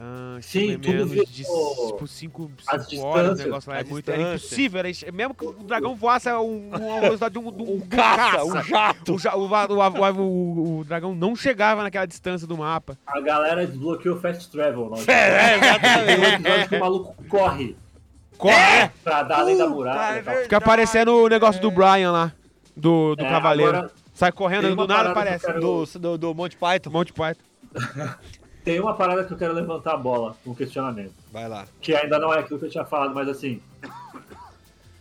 Ah, 0.03 0.39
Sim, 0.41 0.79
tudo 0.79 0.89
menos 0.95 1.11
de 1.11 1.45
tipo 1.45 2.07
5 2.07 2.51
as 2.69 2.93
horas, 2.95 3.39
o 3.41 3.43
negócio 3.43 3.71
lá 3.71 3.81
é 3.81 3.85
muito. 3.85 4.09
Era 4.09 4.17
distância. 4.19 4.47
impossível, 4.47 4.79
era, 4.79 4.89
imp- 4.89 5.13
mesmo 5.13 5.35
que 5.35 5.45
o 5.45 5.53
dragão 5.53 5.95
voasse 5.95 6.27
a 6.29 6.41
um, 6.41 6.69
uma 6.71 7.01
velocidade 7.03 7.33
de 7.35 7.39
um, 7.39 7.53
de 7.53 7.63
um, 7.63 7.67
Um 7.73 7.75
um 7.75 7.81
caça, 7.81 8.45
um 8.45 8.63
jato. 8.63 9.13
O, 9.13 9.17
o, 9.17 9.49
o, 9.49 9.83
a- 9.83 10.11
o- 10.11 10.21
o- 10.23 10.79
o 10.79 10.85
dragão 10.85 11.15
não 11.15 11.37
chegava 11.37 11.83
naquela 11.83 12.07
distância 12.07 12.47
do 12.47 12.57
mapa. 12.57 12.97
A 13.07 13.21
galera 13.21 13.67
desbloqueou 13.67 14.17
o 14.17 14.21
Fast 14.21 14.51
Travel. 14.51 14.89
Não? 14.89 14.97
É, 15.07 15.59
Tem 15.59 15.59
um 15.59 15.65
exatamente. 15.65 16.35
episódio 16.35 16.69
que 16.71 16.77
o 16.77 16.81
maluco 16.81 17.25
corre 17.29 17.77
Corre! 18.39 18.91
pra 19.05 19.23
dar 19.23 19.41
além 19.41 19.59
da 19.59 19.69
muralha. 19.69 20.23
é. 20.27 20.43
Fica 20.45 20.61
parecendo 20.63 21.15
o 21.15 21.29
negócio 21.29 21.61
do 21.61 21.71
Brian 21.71 22.11
lá, 22.11 22.33
do, 22.75 23.15
do 23.17 23.25
É, 23.25 23.29
cavaleiro. 23.29 23.77
agora, 23.77 23.93
Sai 24.15 24.33
correndo, 24.33 24.75
do 24.75 24.87
nada 24.87 25.11
aparece. 25.11 25.45
quero- 25.45 25.61
Do, 25.61 25.85
do, 25.99 26.17
do 26.19 26.35
Monty 26.35 26.57
Python. 26.57 26.89
Monte 26.91 27.13
Python. 27.13 27.41
Tem 28.71 28.79
uma 28.79 28.95
parada 28.95 29.25
que 29.25 29.33
eu 29.33 29.37
quero 29.37 29.53
levantar 29.53 29.95
a 29.95 29.97
bola, 29.97 30.37
um 30.47 30.55
questionamento. 30.55 31.13
Vai 31.33 31.49
lá. 31.49 31.67
Que 31.81 31.93
ainda 31.93 32.21
não 32.21 32.33
é 32.33 32.39
aquilo 32.39 32.57
que 32.57 32.67
eu 32.67 32.71
tinha 32.71 32.85
falado, 32.85 33.13
mas 33.13 33.29
assim. 33.29 33.61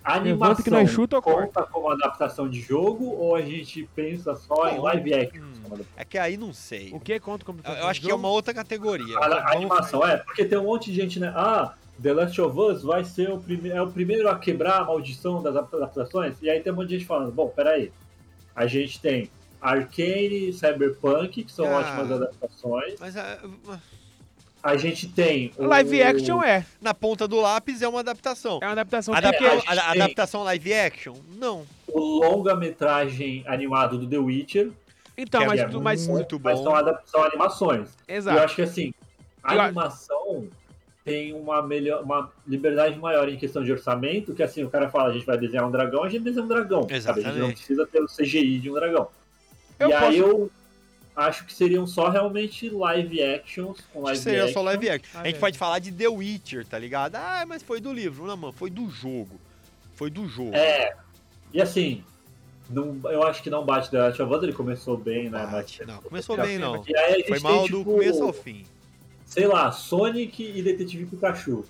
A 0.04 0.16
animação 0.16 0.64
que 0.64 0.72
nós 0.72 0.90
chuta 0.90 1.18
ou 1.18 1.22
conta 1.22 1.62
como 1.68 1.88
adaptação 1.92 2.50
de 2.50 2.60
jogo 2.62 3.06
ou 3.06 3.36
a 3.36 3.44
gente 3.44 3.88
pensa 3.96 4.34
só 4.34 4.70
em 4.70 4.80
live 4.80 5.14
action? 5.14 5.44
hum, 5.44 5.54
adaptação? 5.68 5.86
É 5.98 6.04
que 6.04 6.18
aí 6.18 6.36
não 6.36 6.52
sei. 6.52 6.90
O 6.96 7.00
que 7.00 7.20
conta 7.20 7.46
como 7.46 7.60
Eu, 7.64 7.74
eu 7.74 7.86
acho 7.86 8.02
que 8.02 8.10
é 8.10 8.16
uma 8.16 8.30
outra 8.30 8.56
categoria. 8.56 9.16
A, 9.20 9.26
a 9.26 9.30
Vamos- 9.30 9.52
animação 9.56 10.04
é, 10.04 10.18
porque 10.18 10.44
tem 10.46 10.58
um 10.58 10.64
monte 10.64 10.92
de 10.92 11.00
gente, 11.00 11.20
né? 11.20 11.32
Ah, 11.36 11.76
The 12.02 12.12
Last 12.12 12.42
of 12.42 12.60
Us 12.60 12.82
vai 12.82 13.06
ser 13.06 13.30
o, 13.30 13.40
prime 13.40 13.70
é 13.70 13.80
o 13.80 13.92
primeiro 13.92 14.28
a 14.30 14.40
quebrar 14.40 14.80
a 14.80 14.86
maldição 14.86 15.44
das 15.44 15.56
adaptações. 15.56 16.42
E 16.42 16.50
aí 16.50 16.60
tem 16.60 16.74
um 16.74 16.76
monte 16.76 16.88
de 16.90 16.98
gente 16.98 17.08
falando, 17.08 17.32
bom, 17.32 17.50
peraí. 17.50 17.92
A 18.56 18.66
gente 18.66 19.00
tem 19.00 19.30
Arcane 19.62 20.50
e 20.50 20.54
Cyberpunk, 20.54 21.44
que 21.44 21.52
são 21.52 21.66
Ah. 21.68 21.80
ótimas 21.80 22.12
adaptações. 22.12 22.96
Mas 23.00 23.16
ah, 23.18 23.40
A 24.62 24.76
gente 24.76 25.08
tem. 25.08 25.54
o- 25.58 25.66
Live 25.66 26.04
action 26.04 26.44
é. 26.44 26.66
na 26.82 26.94
ponta 26.94 27.26
do 27.28 27.40
lápis 27.40 27.82
é 27.82 27.88
uma 27.88 28.02
adaptação. 28.02 28.60
É 28.62 28.66
uma 28.66 28.74
adaptação 28.74 29.14
Adapta- 29.14 29.38
porque 29.38 29.50
a 29.54 29.56
gente 29.58 29.70
a- 29.70 29.84
a- 29.84 29.92
adaptação 29.92 30.44
live 30.44 30.74
action? 30.74 31.16
Não. 31.38 31.66
o 31.88 32.20
longa-metragem 32.24 33.44
animado 33.48 33.98
do 33.98 34.06
The 34.08 34.18
Witcher. 34.18 34.70
Então, 35.18 35.42
Que 35.42 35.48
mas, 35.48 35.60
é 35.62 35.66
tu- 35.68 35.82
mas 35.82 36.08
muito 36.08 36.40
Mas 36.42 36.58
bom. 36.58 36.64
são, 36.66 36.76
adap- 36.76 37.02
são 37.06 37.24
animações. 37.24 37.90
E 38.08 38.12
eu 38.12 38.18
exato. 38.18 38.40
acho 38.40 38.56
que 38.56 38.62
assim, 38.62 38.94
a 39.44 39.56
Eu 39.56 39.62
a- 39.62 39.66
animação 39.66 40.48
tem 41.04 41.34
uma, 41.34 41.62
melhor, 41.64 42.04
uma 42.04 42.30
liberdade 42.48 42.98
maior 43.00 43.28
em 43.28 43.38
questão 43.38 43.64
de 43.64 43.72
orçamento, 43.72 44.34
que 44.36 44.44
assim, 44.44 44.64
o 44.64 44.70
cara 44.70 44.90
fala, 44.90 45.10
a 45.10 45.14
gente 45.14 45.26
vai 45.26 45.38
desenhar 45.38 45.66
um 45.68 45.72
dragão, 45.72 46.04
a 46.04 46.10
gente 46.10 46.22
desenha 46.24 46.44
um 46.46 46.48
dragão. 46.48 46.82
Sabe? 46.84 46.94
A 46.94 46.98
gente 47.00 47.06
não 47.08 47.32
Exatamente. 47.32 47.56
precisa 47.56 47.88
ter 47.88 48.02
o 48.02 48.08
CGI 48.08 48.60
de 48.60 48.70
um 48.70 48.74
dragão. 48.74 49.08
Eu 49.80 49.90
e 49.90 49.94
aí 49.94 50.22
posso- 50.22 50.32
eu 50.32 50.52
acho 51.16 51.46
que 51.46 51.54
seriam 51.54 51.86
só 51.88 52.10
realmente 52.10 52.70
live 52.70 53.24
actions 53.24 53.80
com 53.94 54.02
live 54.04 54.20
seria 54.20 54.44
action. 54.44 54.54
só 54.54 54.62
live 54.62 54.90
action. 54.90 55.20
Ah, 55.20 55.22
a 55.22 55.26
gente 55.26 55.36
é. 55.36 55.40
pode 55.40 55.58
falar 55.58 55.80
de 55.80 55.92
The 55.92 56.08
Witcher, 56.08 56.66
tá 56.66 56.78
ligado? 56.78 57.16
Ah, 57.16 57.46
mas 57.48 57.64
foi 57.64 57.80
do 57.80 57.92
livro. 57.94 58.26
Não, 58.26 58.38
mano, 58.38 58.54
foi 58.54 58.70
do 58.70 58.90
jogo. 58.90 59.40
Foi 59.96 60.10
do 60.10 60.28
jogo. 60.28 60.56
É. 60.56 60.96
E 61.54 61.62
assim, 61.62 62.04
não, 62.70 63.00
eu 63.06 63.24
acho 63.24 63.42
que 63.42 63.50
não 63.50 63.66
bate 63.66 63.90
The 63.90 63.98
Last 63.98 64.22
of 64.22 64.34
Us, 64.34 64.44
ele 64.44 64.54
começou 64.54 64.96
bem, 64.96 65.30
né? 65.30 65.46
Bate. 65.48 65.84
Não, 65.86 65.98
começou 66.02 66.38
bem, 66.38 66.58
não. 66.58 66.84
E 66.88 66.96
aí 66.96 67.14
a 67.14 67.18
gente 67.18 67.28
Foi 67.28 67.40
tem, 67.40 67.52
mal 67.52 67.64
tipo, 67.66 67.78
do 67.80 67.86
começo 67.86 68.24
ao 68.24 68.32
fim. 68.34 68.66
Sei 69.26 69.46
lá, 69.46 69.72
Sonic 69.72 70.44
e 70.44 70.62
Detetive 70.62 71.06
Pikachu. 71.06 71.66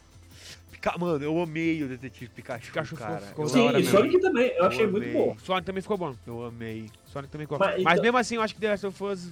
Pica- 0.80 0.98
Mano, 0.98 1.24
eu 1.24 1.42
amei 1.42 1.84
o 1.84 1.88
Detetive 1.89 2.30
Pikachu, 2.32 2.68
Pikachu 2.68 2.96
ficou- 2.96 3.08
cara. 3.08 3.22
ficou 3.22 3.46
Eu 3.46 3.50
Sim, 3.50 3.68
e 3.70 3.74
mesmo. 3.74 3.92
Sonic 3.98 4.20
também, 4.22 4.48
eu 4.56 4.65
achei 4.65 4.86
Eu 4.86 4.92
muito 4.92 5.12
bom. 5.12 5.38
Sonic 5.44 5.65
também 5.65 5.82
ficou 5.82 5.98
bom. 5.98 6.15
Eu 6.26 6.46
amei. 6.46 6.89
Sonic 7.06 7.32
também 7.32 7.46
ficou 7.46 7.60
Mas, 7.60 7.84
Mas, 7.84 7.94
então- 7.94 8.04
mesmo 8.04 8.18
assim, 8.18 8.36
eu 8.36 8.42
acho 8.42 8.54
que 8.56 8.62
The 8.62 8.70
Last 8.70 8.86
of 8.88 9.04
Us. 9.04 9.28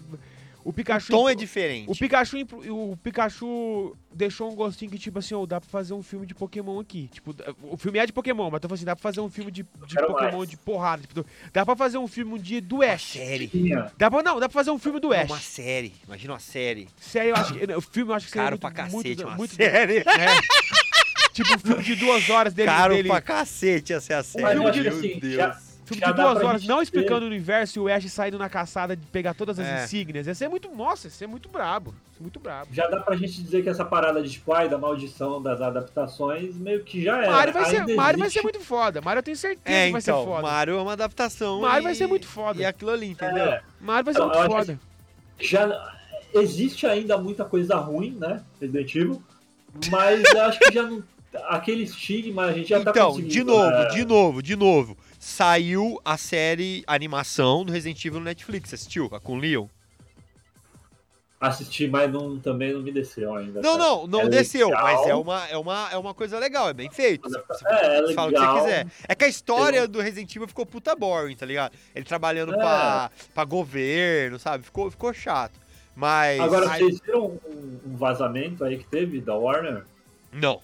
O 0.65 0.71
O 0.71 0.73
Pikachu. 0.73 1.09
tom 1.13 1.29
é 1.29 1.33
diferente. 1.35 1.89
O 1.89 1.95
Pikachu, 1.95 2.39
o 2.69 2.97
Pikachu 2.97 3.95
deixou 4.13 4.51
um 4.51 4.55
gostinho 4.55 4.91
que, 4.91 4.99
tipo 4.99 5.17
assim, 5.17 5.33
ó, 5.33 5.45
dá 5.45 5.61
pra 5.61 5.69
fazer 5.69 5.93
um 5.93 6.03
filme 6.03 6.25
de 6.25 6.35
Pokémon 6.35 6.77
aqui. 6.81 7.07
Tipo, 7.13 7.33
o 7.61 7.77
filme 7.77 7.99
é 7.99 8.05
de 8.05 8.11
Pokémon, 8.11 8.49
mas 8.51 8.59
tô 8.59 8.67
falando 8.67 8.75
assim, 8.75 8.83
dá 8.85 8.93
pra 8.93 9.01
fazer 9.01 9.21
um 9.21 9.29
filme 9.29 9.49
de, 9.49 9.63
de 9.63 9.95
Pokémon 9.95 10.37
mais. 10.39 10.49
de 10.49 10.57
porrada. 10.57 11.03
Tipo, 11.07 11.25
dá 11.53 11.65
pra 11.65 11.73
fazer 11.77 11.97
um 11.97 12.07
filme 12.07 12.33
um 12.33 12.37
dia 12.37 12.59
do 12.61 12.77
Uma 12.77 12.85
Ash. 12.91 13.13
série. 13.13 13.47
Tinha. 13.47 13.89
Dá 13.97 14.11
pra, 14.11 14.21
não, 14.21 14.41
dá 14.41 14.49
pra 14.49 14.53
fazer 14.53 14.71
um 14.71 14.77
filme 14.79 14.99
do 14.99 15.13
Ash. 15.13 15.29
Uma 15.29 15.39
série. 15.39 15.93
Imagina 16.05 16.33
uma 16.33 16.39
série. 16.39 16.89
Sério, 16.99 17.29
eu 17.29 17.35
acho 17.37 17.53
que. 17.53 17.73
O 17.73 17.81
filme 17.81 18.11
eu 18.11 18.15
acho 18.15 18.25
que 18.25 18.31
seria 18.33 18.43
Caro 18.43 18.53
muito, 18.61 18.73
pra 18.75 18.83
muito, 18.89 19.03
cacete, 19.07 19.23
uma 19.23 19.35
muito, 19.37 19.55
série. 19.55 19.99
É. 20.03 20.86
tipo, 21.43 21.53
um 21.55 21.59
filme 21.59 21.83
de 21.83 21.95
duas 21.95 22.29
horas 22.29 22.53
dele. 22.53 22.69
Caro 22.69 22.93
dele 22.95 23.09
pra 23.09 23.21
cacete 23.21 23.93
essa 23.93 24.13
é 24.13 24.15
a 24.17 24.23
série. 24.23 24.43
Mas 24.43 24.55
eu 24.55 24.61
Meu 24.61 24.69
acho 24.69 24.81
que 24.81 24.89
Deus. 24.89 24.97
assim, 24.99 25.31
já- 25.31 25.67
Filme 25.87 26.01
Já 26.01 26.11
de 26.11 26.17
duas 26.21 26.43
horas, 26.43 26.63
não 26.67 26.77
ter- 26.79 26.83
explicando 26.83 27.23
o 27.23 27.29
universo 27.29 27.79
e 27.79 27.81
o 27.81 27.87
Ash 27.87 28.11
saindo 28.11 28.37
na 28.37 28.49
caçada 28.49 28.93
de 28.93 29.05
pegar 29.05 29.33
todas 29.33 29.57
as 29.57 29.65
É. 29.65 29.85
insígnias. 29.85 30.27
Ia 30.27 30.35
ser 30.35 30.49
muito. 30.49 30.69
Nossa, 30.75 31.07
ia 31.07 31.11
ser 31.11 31.27
muito 31.27 31.47
brabo. 31.47 31.95
Ser 32.13 32.21
muito 32.23 32.41
brabo. 32.41 32.67
Já 32.73 32.87
dá 32.87 32.99
pra 32.99 33.15
gente 33.15 33.41
dizer 33.41 33.63
que 33.63 33.69
essa 33.69 33.85
parada 33.85 34.21
de 34.21 34.29
tipo, 34.29 34.51
ai, 34.51 34.67
da 34.67 34.77
maldição 34.77 35.41
das 35.41 35.61
adaptações, 35.61 36.57
meio 36.57 36.83
que 36.83 37.01
já 37.05 37.19
era. 37.19 37.31
Mario 37.31 37.53
vai, 37.53 37.65
ser, 37.67 37.95
Mario 37.95 38.19
vai 38.19 38.29
ser 38.29 38.41
muito 38.41 38.59
foda. 38.59 38.99
Mario 38.99 39.19
eu 39.19 39.23
tenho 39.23 39.37
certeza 39.37 39.77
É, 39.77 39.85
que 39.85 39.91
vai 39.93 40.01
ser 40.01 40.11
então, 40.11 40.25
foda. 40.25 40.41
Mario 40.41 40.77
é 40.77 40.81
uma 40.81 40.91
adaptação. 40.91 41.61
Mario 41.61 41.79
e- 41.79 41.83
vai 41.83 41.95
ser 41.95 42.07
muito 42.07 42.27
foda. 42.27 42.61
E 42.61 42.65
aquilo 42.65 42.91
ali, 42.91 43.07
entendeu? 43.07 43.45
É, 43.45 43.61
Mario 43.79 44.03
vai 44.03 44.13
ser 44.13 44.19
Então, 44.21 44.37
muito 44.41 44.51
foda. 44.51 44.79
já 45.39 45.93
existe 46.33 46.85
ainda 46.85 47.17
muita 47.17 47.45
coisa 47.45 47.75
ruim, 47.77 48.11
né? 48.19 48.43
Resident 48.59 48.93
Evil. 48.93 49.23
Mas 49.89 50.21
eu 50.33 50.41
acho 50.41 50.59
que 50.59 50.73
já 50.73 50.83
não. 50.83 51.01
Aquele 51.49 51.83
estigma 51.83 52.45
a 52.45 52.53
gente 52.53 52.69
já 52.69 52.83
tá 52.83 52.91
Então, 52.91 53.09
conseguindo. 53.11 53.33
de 53.33 53.43
novo, 53.43 53.69
né, 53.69 53.85
de 53.89 54.05
novo, 54.05 54.41
de 54.43 54.55
novo. 54.55 54.97
Saiu 55.19 55.99
a 56.05 56.17
série 56.17 56.83
animação 56.87 57.63
do 57.65 57.71
Resident 57.71 58.03
Evil 58.05 58.19
no 58.19 58.25
Netflix. 58.25 58.73
Assistiu? 58.73 59.09
A 59.11 59.19
com 59.19 59.37
Leon? 59.37 59.67
Assistir, 61.39 61.87
mas 61.87 62.11
não, 62.11 62.39
também 62.39 62.73
não 62.73 62.81
me 62.81 62.91
desceu 62.91 63.35
ainda. 63.35 63.61
Não, 63.61 63.77
cara. 63.77 63.83
não, 63.89 64.07
não 64.07 64.21
É 64.21 64.29
desceu, 64.29 64.69
legal. 64.69 64.83
mas 64.83 65.07
é 65.07 65.13
uma, 65.13 65.47
é, 65.49 65.57
uma, 65.57 65.89
é 65.91 65.97
uma 65.97 66.13
coisa 66.15 66.39
legal, 66.39 66.67
é 66.67 66.73
bem 66.73 66.89
feito. 66.89 67.29
Você, 67.29 67.39
você 67.47 67.67
É, 67.67 68.09
é 68.09 68.13
fala 68.15 68.29
o 68.29 68.33
que 68.33 68.39
você 68.39 68.45
legal. 68.45 68.63
quiser. 68.63 68.87
É 69.07 69.13
que 69.13 69.23
a 69.23 69.27
história 69.27 69.87
do 69.87 70.01
Resident 70.01 70.35
Evil 70.35 70.47
ficou 70.47 70.65
puta 70.65 70.95
boring, 70.95 71.35
tá 71.35 71.45
ligado? 71.45 71.73
Ele 71.93 72.05
trabalhando 72.05 72.55
É. 72.55 72.57
pra, 72.57 73.11
pra 73.35 73.43
governo, 73.45 74.39
sabe? 74.39 74.63
Ficou, 74.63 74.89
ficou 74.89 75.13
chato. 75.13 75.53
Mas. 75.95 76.39
Agora, 76.39 76.69
Ai, 76.71 76.79
vocês 76.79 76.99
viram 77.01 77.25
um, 77.27 77.79
um 77.85 77.95
vazamento 77.95 78.63
aí 78.63 78.79
que 78.79 78.85
teve 78.87 79.21
da 79.21 79.35
Warner 79.35 79.83
Não. 80.33 80.59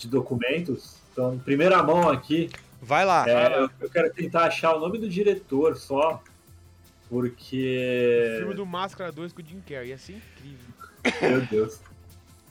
De 0.00 0.08
documentos? 0.08 0.96
Então, 1.12 1.38
primeira 1.38 1.82
mão 1.82 2.08
aqui, 2.08 2.50
Vai 2.82 3.04
lá. 3.04 3.24
é, 3.28 3.34
vai 3.34 3.50
lá. 3.50 3.56
eu, 3.58 3.70
eu 3.80 3.90
quero 3.90 4.12
tentar 4.12 4.44
achar 4.44 4.74
o 4.74 4.80
nome 4.80 4.98
do 4.98 5.08
diretor 5.08 5.76
só, 5.76 6.22
O 7.10 7.20
filme 7.20 7.30
porque. 7.30 8.52
do 8.56 8.64
Máscara 8.66 9.12
2 9.12 9.32
com 9.32 9.42
o 9.42 9.44
Jim 9.44 9.60
Carrey. 9.60 9.88
Ia 9.90 9.98
ser 9.98 10.14
incrível. 10.14 10.74
Meu 11.20 11.40
Deus. 11.46 11.80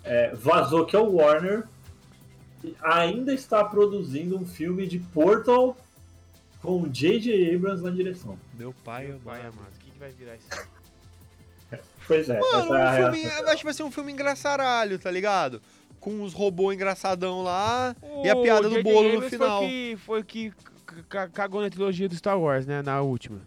É, 0.03 0.33
vazou 0.35 0.85
que 0.85 0.95
é 0.95 0.99
o 0.99 1.15
Warner 1.15 1.67
e 2.63 2.75
ainda 2.81 3.33
está 3.33 3.63
produzindo 3.63 4.38
um 4.38 4.45
filme 4.45 4.88
de 4.88 4.99
Portal 4.99 5.75
com 6.62 6.81
o 6.81 6.89
J.J. 6.89 7.55
Abrams 7.55 7.81
na 7.83 7.89
direção. 7.89 8.38
Meu 8.57 8.73
pai, 8.83 9.07
Meu 9.07 9.19
pai 9.19 9.39
amado. 9.41 9.71
O 9.75 9.79
que, 9.79 9.91
que 9.91 9.99
vai 9.99 10.09
virar 10.12 10.35
isso? 10.35 10.67
Pois 12.07 12.27
é, 12.27 12.39
Mano, 12.39 12.73
essa 12.73 12.99
é 13.01 13.09
um 13.09 13.13
filme, 13.13 13.27
acho 13.27 13.57
que 13.57 13.63
vai 13.63 13.73
ser 13.73 13.83
um 13.83 13.91
filme 13.91 14.12
engraçaralho, 14.12 14.97
tá 14.97 15.12
ligado? 15.12 15.62
Com 15.99 16.23
os 16.23 16.33
robôs 16.33 16.75
engraçadão 16.75 17.41
lá. 17.43 17.95
E 18.23 18.29
a 18.29 18.35
O 18.35 18.41
piada 18.41 18.69
do 18.69 18.81
bolo 18.81 19.13
no 19.19 19.29
final. 19.29 19.59
Foi 19.62 19.67
que, 19.69 19.97
foi 19.97 20.23
que 20.23 20.53
cagou 21.33 21.62
na 21.62 21.69
trilogia 21.69 22.07
do 22.07 22.15
Star 22.15 22.39
Wars, 22.39 22.65
né? 22.65 22.81
Na 22.81 23.01
última. 23.01 23.41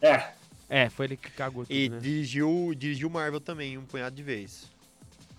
É, 0.00 0.32
É, 0.68 0.88
foi 0.88 1.06
ele 1.06 1.16
que 1.16 1.30
cagou 1.30 1.64
tudo, 1.64 1.74
E 1.74 1.88
né? 1.88 1.98
dirigiu, 1.98 2.74
dirigiu 2.76 3.08
Marvel 3.10 3.40
também, 3.40 3.78
um 3.78 3.84
punhado 3.84 4.14
de 4.16 4.22
vezes. 4.22 4.70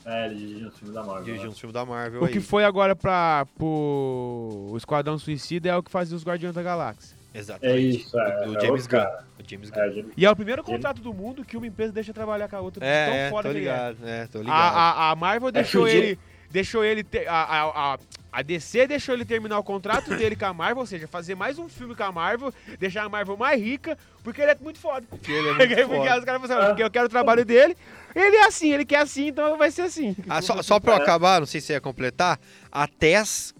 é, 0.05 0.25
ele 0.27 0.35
dirigiu 0.35 0.67
os 0.69 0.77
filmes 0.77 0.93
da 0.95 1.03
Marvel. 1.03 1.23
Dirigiu 1.23 1.45
né? 1.45 1.51
uns 1.51 1.59
filmes 1.59 1.73
da 1.73 1.85
Marvel 1.85 2.21
O 2.21 2.25
aí. 2.25 2.31
que 2.31 2.39
foi 2.39 2.63
agora 2.63 2.95
pra, 2.95 3.45
pro 3.57 4.67
o 4.71 4.77
Esquadrão 4.77 5.17
Suicida 5.17 5.69
é 5.69 5.75
o 5.75 5.83
que 5.83 5.91
fazia 5.91 6.15
os 6.15 6.23
Guardiões 6.23 6.53
da 6.55 6.61
Galáxia. 6.63 7.15
É 7.35 7.39
Exatamente. 7.39 7.97
isso, 7.97 8.19
é. 8.19 8.45
Do 8.45 8.57
é 8.57 8.61
James 8.61 8.83
outro 8.83 8.97
Gunn. 8.97 9.45
James 9.47 9.69
Gunn. 9.69 9.81
É, 9.81 9.91
James- 9.91 10.13
E 10.15 10.25
é 10.25 10.31
o 10.31 10.35
primeiro 10.35 10.63
contrato 10.63 11.01
do 11.01 11.13
mundo 11.13 11.43
que 11.43 11.57
uma 11.57 11.67
empresa 11.67 11.91
deixa 11.91 12.13
trabalhar 12.13 12.47
com 12.47 12.55
a 12.55 12.61
outra. 12.61 12.85
É, 12.85 13.05
tão 13.05 13.15
é, 13.15 13.29
foda 13.29 13.49
tô 13.49 13.53
que 13.53 13.57
é. 13.57 13.59
ligado. 13.59 13.97
É, 14.05 14.27
tô 14.27 14.39
ligado. 14.39 14.55
A, 14.55 14.91
a, 14.91 15.11
a 15.11 15.15
Marvel 15.15 15.51
deixou 15.51 15.87
ele. 15.87 16.17
Deixou 16.49 16.83
ele. 16.85 17.03
Ter, 17.03 17.27
a, 17.27 17.33
a, 17.33 17.93
a, 17.93 17.99
a 18.31 18.41
DC 18.41 18.87
deixou 18.87 19.13
ele 19.13 19.25
terminar 19.25 19.59
o 19.59 19.63
contrato 19.63 20.09
dele 20.15 20.35
com 20.37 20.45
a 20.45 20.53
Marvel, 20.53 20.77
ou 20.79 20.85
seja, 20.85 21.07
fazer 21.07 21.35
mais 21.35 21.59
um 21.59 21.67
filme 21.67 21.93
com 21.93 22.03
a 22.03 22.11
Marvel, 22.11 22.53
deixar 22.79 23.03
a 23.03 23.09
Marvel 23.09 23.35
mais 23.35 23.61
rica, 23.61 23.97
porque 24.23 24.41
ele 24.41 24.51
é 24.51 24.57
muito 24.61 24.79
foda. 24.79 25.05
Porque 25.09 25.31
ele 25.31 25.49
é 25.49 25.53
Porque 25.55 25.75
muito 25.75 25.91
os 25.91 25.97
foda. 25.97 26.05
caras 26.25 26.41
falam 26.41 26.57
assim, 26.59 26.67
porque 26.69 26.83
eu 26.83 26.91
quero 26.91 27.05
o 27.07 27.09
trabalho 27.09 27.43
dele, 27.43 27.75
ele 28.15 28.35
é 28.37 28.45
assim, 28.45 28.71
ele 28.71 28.85
quer 28.85 28.99
assim, 29.01 29.27
então 29.27 29.57
vai 29.57 29.69
ser 29.71 29.81
assim. 29.81 30.15
Ah, 30.29 30.41
só, 30.41 30.61
só 30.61 30.79
pra 30.79 30.93
eu 30.93 31.01
acabar, 31.01 31.41
não 31.41 31.47
sei 31.47 31.59
se 31.59 31.67
você 31.67 31.73
ia 31.73 31.81
completar, 31.81 32.39
a 32.71 32.87
Tess, 32.87 33.53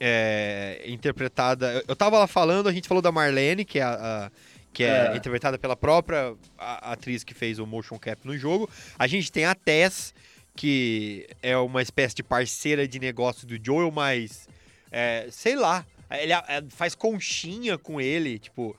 é, 0.00 0.82
interpretada... 0.86 1.72
Eu, 1.72 1.84
eu 1.88 1.96
tava 1.96 2.18
lá 2.18 2.26
falando, 2.26 2.68
a 2.68 2.72
gente 2.72 2.88
falou 2.88 3.02
da 3.02 3.10
Marlene, 3.12 3.64
que 3.64 3.78
é, 3.78 3.82
a, 3.82 3.90
a- 4.26 4.30
que 4.72 4.84
é, 4.84 5.12
É. 5.12 5.16
interpretada 5.16 5.58
pela 5.58 5.76
própria 5.76 6.34
a- 6.58 6.92
atriz 6.92 7.24
que 7.24 7.34
fez 7.34 7.58
o 7.58 7.66
motion 7.66 7.98
cap 7.98 8.20
no 8.24 8.36
jogo. 8.36 8.68
A 8.98 9.06
gente 9.06 9.30
tem 9.32 9.44
a 9.44 9.54
Tess, 9.54 10.14
que 10.54 11.26
é 11.42 11.56
uma 11.56 11.82
espécie 11.82 12.14
de 12.16 12.22
parceira 12.22 12.86
de 12.86 12.98
negócio 12.98 13.46
do 13.46 13.58
Joel, 13.64 13.90
mas... 13.90 14.48
é, 14.90 15.26
sei 15.30 15.56
lá, 15.56 15.84
ele 16.10 16.32
é, 16.32 16.42
faz 16.70 16.94
conchinha 16.94 17.76
com 17.78 18.00
ele, 18.00 18.38
tipo... 18.38 18.76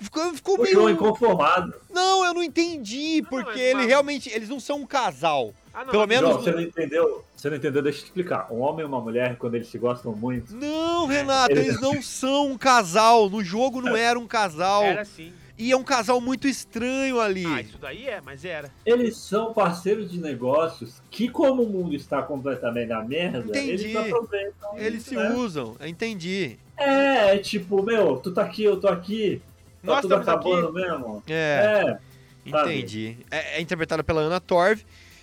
Ficou, 0.00 0.32
ficou 0.34 0.58
meio... 0.58 0.88
inconformado. 0.88 1.74
Não, 1.90 2.24
eu 2.24 2.32
não 2.32 2.42
entendi, 2.42 3.20
Não, 3.20 3.28
porque 3.28 3.50
mas- 3.50 3.60
ele 3.60 3.74
mas- 3.74 3.86
realmente. 3.86 4.30
Eles 4.30 4.48
não 4.48 4.58
são 4.58 4.80
um 4.80 4.86
casal. 4.86 5.52
Ah, 5.78 5.84
não, 5.84 5.90
Pelo 5.90 6.06
menos- 6.06 6.30
João, 6.30 6.42
você 6.42 6.52
não 6.52 6.60
entendeu? 6.62 7.24
Você 7.36 7.50
não 7.50 7.56
entendeu? 7.58 7.82
Deixa 7.82 7.98
eu 7.98 8.02
te 8.02 8.06
explicar. 8.06 8.50
Um 8.50 8.60
homem 8.60 8.80
e 8.80 8.88
uma 8.88 8.98
mulher, 8.98 9.36
quando 9.36 9.56
eles 9.56 9.68
se 9.68 9.76
gostam 9.76 10.12
muito, 10.12 10.54
Não, 10.56 11.04
Renato, 11.06 11.52
Eles- 11.52 11.66
eles 11.66 11.80
não 11.82 12.00
são 12.00 12.50
um 12.52 12.56
casal. 12.56 13.28
No 13.28 13.44
jogo 13.44 13.82
não 13.82 13.94
era 13.94 14.18
um 14.18 14.26
casal. 14.26 14.82
Era 14.84 15.04
sim. 15.04 15.34
E 15.58 15.70
é 15.72 15.76
um 15.76 15.84
casal 15.84 16.18
muito 16.18 16.48
estranho 16.48 17.20
ali. 17.20 17.44
Ah, 17.46 17.60
isso 17.60 17.76
daí 17.78 18.06
é, 18.08 18.20
mas 18.24 18.42
era. 18.44 18.70
eles 18.86 19.18
são 19.18 19.52
parceiros 19.52 20.10
de 20.10 20.18
negócios 20.18 20.94
que, 21.10 21.28
como 21.28 21.62
o 21.62 21.68
mundo 21.68 21.94
está 21.94 22.22
completamente 22.22 22.88
na 22.88 23.02
merda, 23.02 23.38
Entendi. 23.40 23.70
eles 23.70 23.96
aproveitam. 23.96 24.78
Eles 24.78 25.00
isso, 25.02 25.10
se 25.10 25.16
né? 25.16 25.30
usam, 25.34 25.76
entendi. 25.84 26.58
É, 26.78 27.34
é 27.34 27.38
tipo, 27.38 27.82
meu, 27.82 28.16
tu 28.16 28.32
tá 28.32 28.42
aqui, 28.42 28.64
eu 28.64 28.78
tô 28.80 28.88
aqui. 28.88 29.42
Tá 29.82 29.92
Nós 29.92 30.00
tudo 30.02 30.14
estamos 30.20 30.28
acabando 30.28 30.68
aqui. 30.68 30.72
mesmo. 30.88 31.22
É, 31.28 31.96
É, 31.96 31.98
entendi. 32.46 33.16
É, 33.30 33.58
é 33.58 33.60
interpretada 33.60 34.02
pela 34.04 34.20
Ana 34.22 34.40
Torv. 34.40 34.80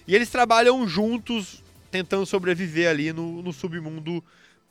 E 0.08 0.16
eles 0.16 0.30
trabalham 0.30 0.88
juntos, 0.88 1.64
tentando 1.90 2.26
sobreviver 2.26 2.90
ali 2.90 3.14
no, 3.14 3.42
no 3.42 3.54
submundo 3.54 4.24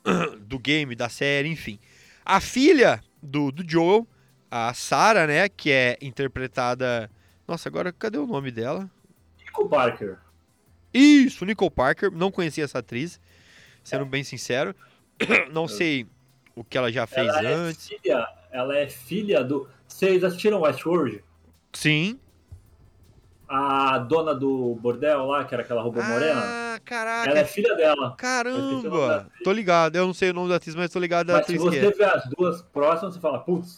do 0.41 0.59
game, 0.59 0.95
da 0.95 1.09
série, 1.09 1.49
enfim. 1.49 1.79
A 2.25 2.39
filha 2.39 3.01
do, 3.21 3.51
do 3.51 3.69
Joel, 3.69 4.07
a 4.49 4.73
Sarah, 4.73 5.27
né, 5.27 5.49
que 5.49 5.71
é 5.71 5.97
interpretada... 6.01 7.09
Nossa, 7.47 7.67
agora 7.67 7.91
cadê 7.91 8.17
o 8.17 8.27
nome 8.27 8.51
dela? 8.51 8.89
Nico 9.39 9.67
Parker. 9.67 10.17
Isso, 10.93 11.43
Nicole 11.45 11.71
Parker. 11.71 12.11
Não 12.11 12.31
conhecia 12.31 12.63
essa 12.63 12.79
atriz, 12.79 13.19
sendo 13.83 14.05
bem 14.05 14.23
sincero. 14.23 14.75
Não 15.51 15.67
sei 15.67 16.05
o 16.55 16.63
que 16.63 16.77
ela 16.77 16.91
já 16.91 17.07
fez 17.07 17.27
Ela 17.27 17.49
é 17.49 17.53
antes. 17.53 17.87
filha, 17.87 18.27
ela 18.51 18.77
é 18.77 18.87
filha 18.87 19.43
do. 19.43 19.67
Vocês 19.87 20.23
assistiram 20.23 20.61
Westworld? 20.61 21.23
Sim. 21.73 22.19
A 23.55 23.99
dona 23.99 24.33
do 24.33 24.73
bordel 24.81 25.25
lá, 25.27 25.43
que 25.45 25.53
era 25.53 25.61
aquela 25.61 25.81
robô 25.83 26.01
morena. 26.01 26.41
Ah, 26.43 26.79
caraca. 26.83 27.29
Ela 27.29 27.39
é 27.39 27.45
filha 27.45 27.75
dela. 27.75 28.15
Caramba! 28.17 29.29
Tô 29.43 29.51
ligado. 29.51 29.95
Eu 29.95 30.07
não 30.07 30.13
sei 30.13 30.31
o 30.31 30.33
nome 30.33 30.49
da 30.49 30.55
atriz, 30.55 30.73
mas 30.73 30.89
tô 30.89 30.97
ligado 30.97 31.27
da 31.27 31.33
Mas 31.33 31.45
se 31.45 31.53
atriz 31.53 31.61
que 31.69 31.79
você 31.79 31.85
é. 31.85 31.91
vê 31.91 32.03
as 32.03 32.27
duas 32.29 32.61
próximas, 32.63 33.13
você 33.13 33.19
fala, 33.19 33.39
putz. 33.39 33.77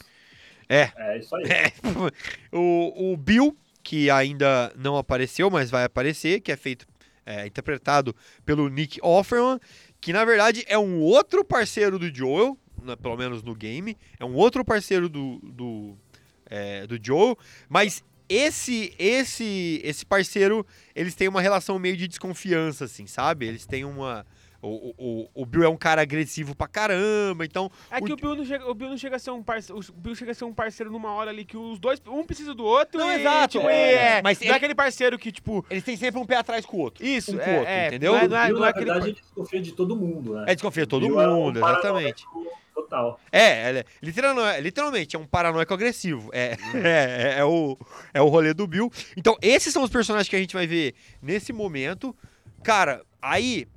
É. 0.70 0.92
É 0.96 1.18
isso 1.20 1.36
aí. 1.36 1.44
É. 1.44 1.74
o, 2.56 3.12
o 3.12 3.18
Bill, 3.18 3.54
que 3.84 4.10
ainda 4.10 4.72
não 4.78 4.96
apareceu, 4.96 5.50
mas 5.50 5.70
vai 5.70 5.84
aparecer, 5.84 6.40
que 6.40 6.54
é 6.54 6.56
feito, 6.56 6.86
é, 7.26 7.46
interpretado 7.46 8.16
pelo 8.46 8.70
Nick 8.70 8.98
Offerman, 9.04 9.60
que 10.00 10.14
na 10.14 10.24
verdade 10.24 10.64
é 10.70 10.78
um 10.78 11.02
outro 11.02 11.44
parceiro 11.44 12.00
do 12.00 12.14
Joel, 12.16 12.58
na- 12.82 12.96
pelo 12.96 13.18
menos 13.18 13.44
no 13.44 13.54
game, 13.54 13.98
é 14.18 14.24
um 14.24 14.36
outro 14.36 14.64
parceiro 14.64 15.10
do, 15.10 15.40
do, 15.44 15.98
é, 16.46 16.88
do 16.88 16.98
Joel, 17.04 17.38
mas 17.68 18.02
esse 18.30 18.94
esse 18.98 19.82
esse 19.84 20.06
parceiro, 20.06 20.66
eles 20.96 21.16
têm 21.16 21.28
uma 21.28 21.42
relação 21.42 21.78
meio 21.80 21.96
de 21.98 22.08
desconfiança, 22.08 22.86
assim, 22.86 23.08
sabe? 23.08 23.46
Eles 23.48 23.66
têm 23.66 23.86
uma... 23.86 24.26
O, 24.68 24.96
o, 24.98 25.30
o 25.44 25.46
Bill 25.46 25.64
é 25.64 25.70
um 25.70 25.78
cara 25.78 26.02
agressivo 26.02 26.56
pra 26.56 26.68
caramba, 26.68 27.46
então 27.46 27.70
É 27.92 28.02
que 28.02 28.10
O- 28.12 28.14
o 28.14 28.18
Bill, 28.18 28.36
não 28.36 28.44
chega, 28.46 28.68
o 28.68 28.74
Bill 28.74 28.90
não 28.90 28.98
chega 28.98 29.18
a 29.18 29.20
ser 29.20 29.30
um 29.30 29.44
parceiro. 29.44 29.80
O 29.80 29.94
Bill 29.94 30.16
chega 30.16 30.32
a 30.32 30.34
ser 30.34 30.44
um 30.46 30.54
parceiro 30.54 30.92
numa 30.92 31.14
hora 31.14 31.30
ali 31.30 31.46
que 31.46 31.56
os 31.56 31.78
dois. 31.78 32.02
Um 32.08 32.24
precisa 32.24 32.52
do 32.56 32.64
outro. 32.64 33.00
Não, 33.00 33.12
e, 33.12 33.20
exato, 33.20 33.60
Tipo, 33.60 33.70
é, 33.70 33.92
é, 34.18 34.22
mas 34.24 34.40
não 34.40 34.46
é 34.46 34.48
ele- 34.48 34.56
aquele 34.58 34.74
parceiro 34.74 35.20
que, 35.20 35.32
tipo. 35.32 35.64
eles 35.70 35.84
têm 35.84 35.96
sempre 35.96 36.20
um 36.20 36.26
pé 36.26 36.38
atrás 36.38 36.66
com 36.66 36.78
o 36.78 36.80
outro. 36.80 37.06
Isso, 37.06 37.36
um 37.36 37.38
com 37.38 37.44
é, 37.44 37.54
o 37.54 37.58
outro, 37.60 37.70
é, 37.72 37.88
entendeu? 37.90 38.14
Não 38.14 38.20
é, 38.20 38.26
O 38.26 38.28
não 38.30 38.38
é, 38.38 38.46
Bill, 38.48 38.54
não 38.56 38.62
na 38.62 38.68
é 38.68 38.70
aquele. 38.72 38.86
verdade, 38.86 39.14
desconfia 39.22 39.62
de 39.62 39.72
todo 39.74 39.96
mundo, 39.96 40.34
né? 40.34 40.46
É 40.48 40.56
desconfia 40.56 40.84
de 40.84 40.90
todo 40.90 41.06
Bill 41.06 41.22
é 41.22 41.28
um 41.28 41.36
mundo, 41.36 41.60
exatamente. 41.60 42.26
paranoico 42.26 42.65
Total. 42.96 43.20
É, 43.32 43.80
é- 43.80 43.86
literalmente, 44.02 44.62
literalmente 44.62 45.16
é 45.16 45.20
um 45.20 45.26
paranoico 45.26 45.74
agressivo. 45.74 46.32
É, 46.36 46.58
é, 46.76 47.40
é, 47.40 47.46
o, 47.46 47.78
é 48.14 48.22
o 48.22 48.28
rolê 48.28 48.54
do 48.54 48.68
Bill. 48.68 48.92
Então, 49.18 49.38
esses 49.42 49.74
são 49.74 49.84
os 49.84 49.90
personagens 49.90 50.30
que 50.30 50.36
a 50.36 50.40
gente 50.40 50.54
vai 50.54 50.68
ver 50.68 50.94
nesse 51.22 51.52
momento. 51.54 52.16
Cara, 52.64 53.02
aí, 53.22 53.68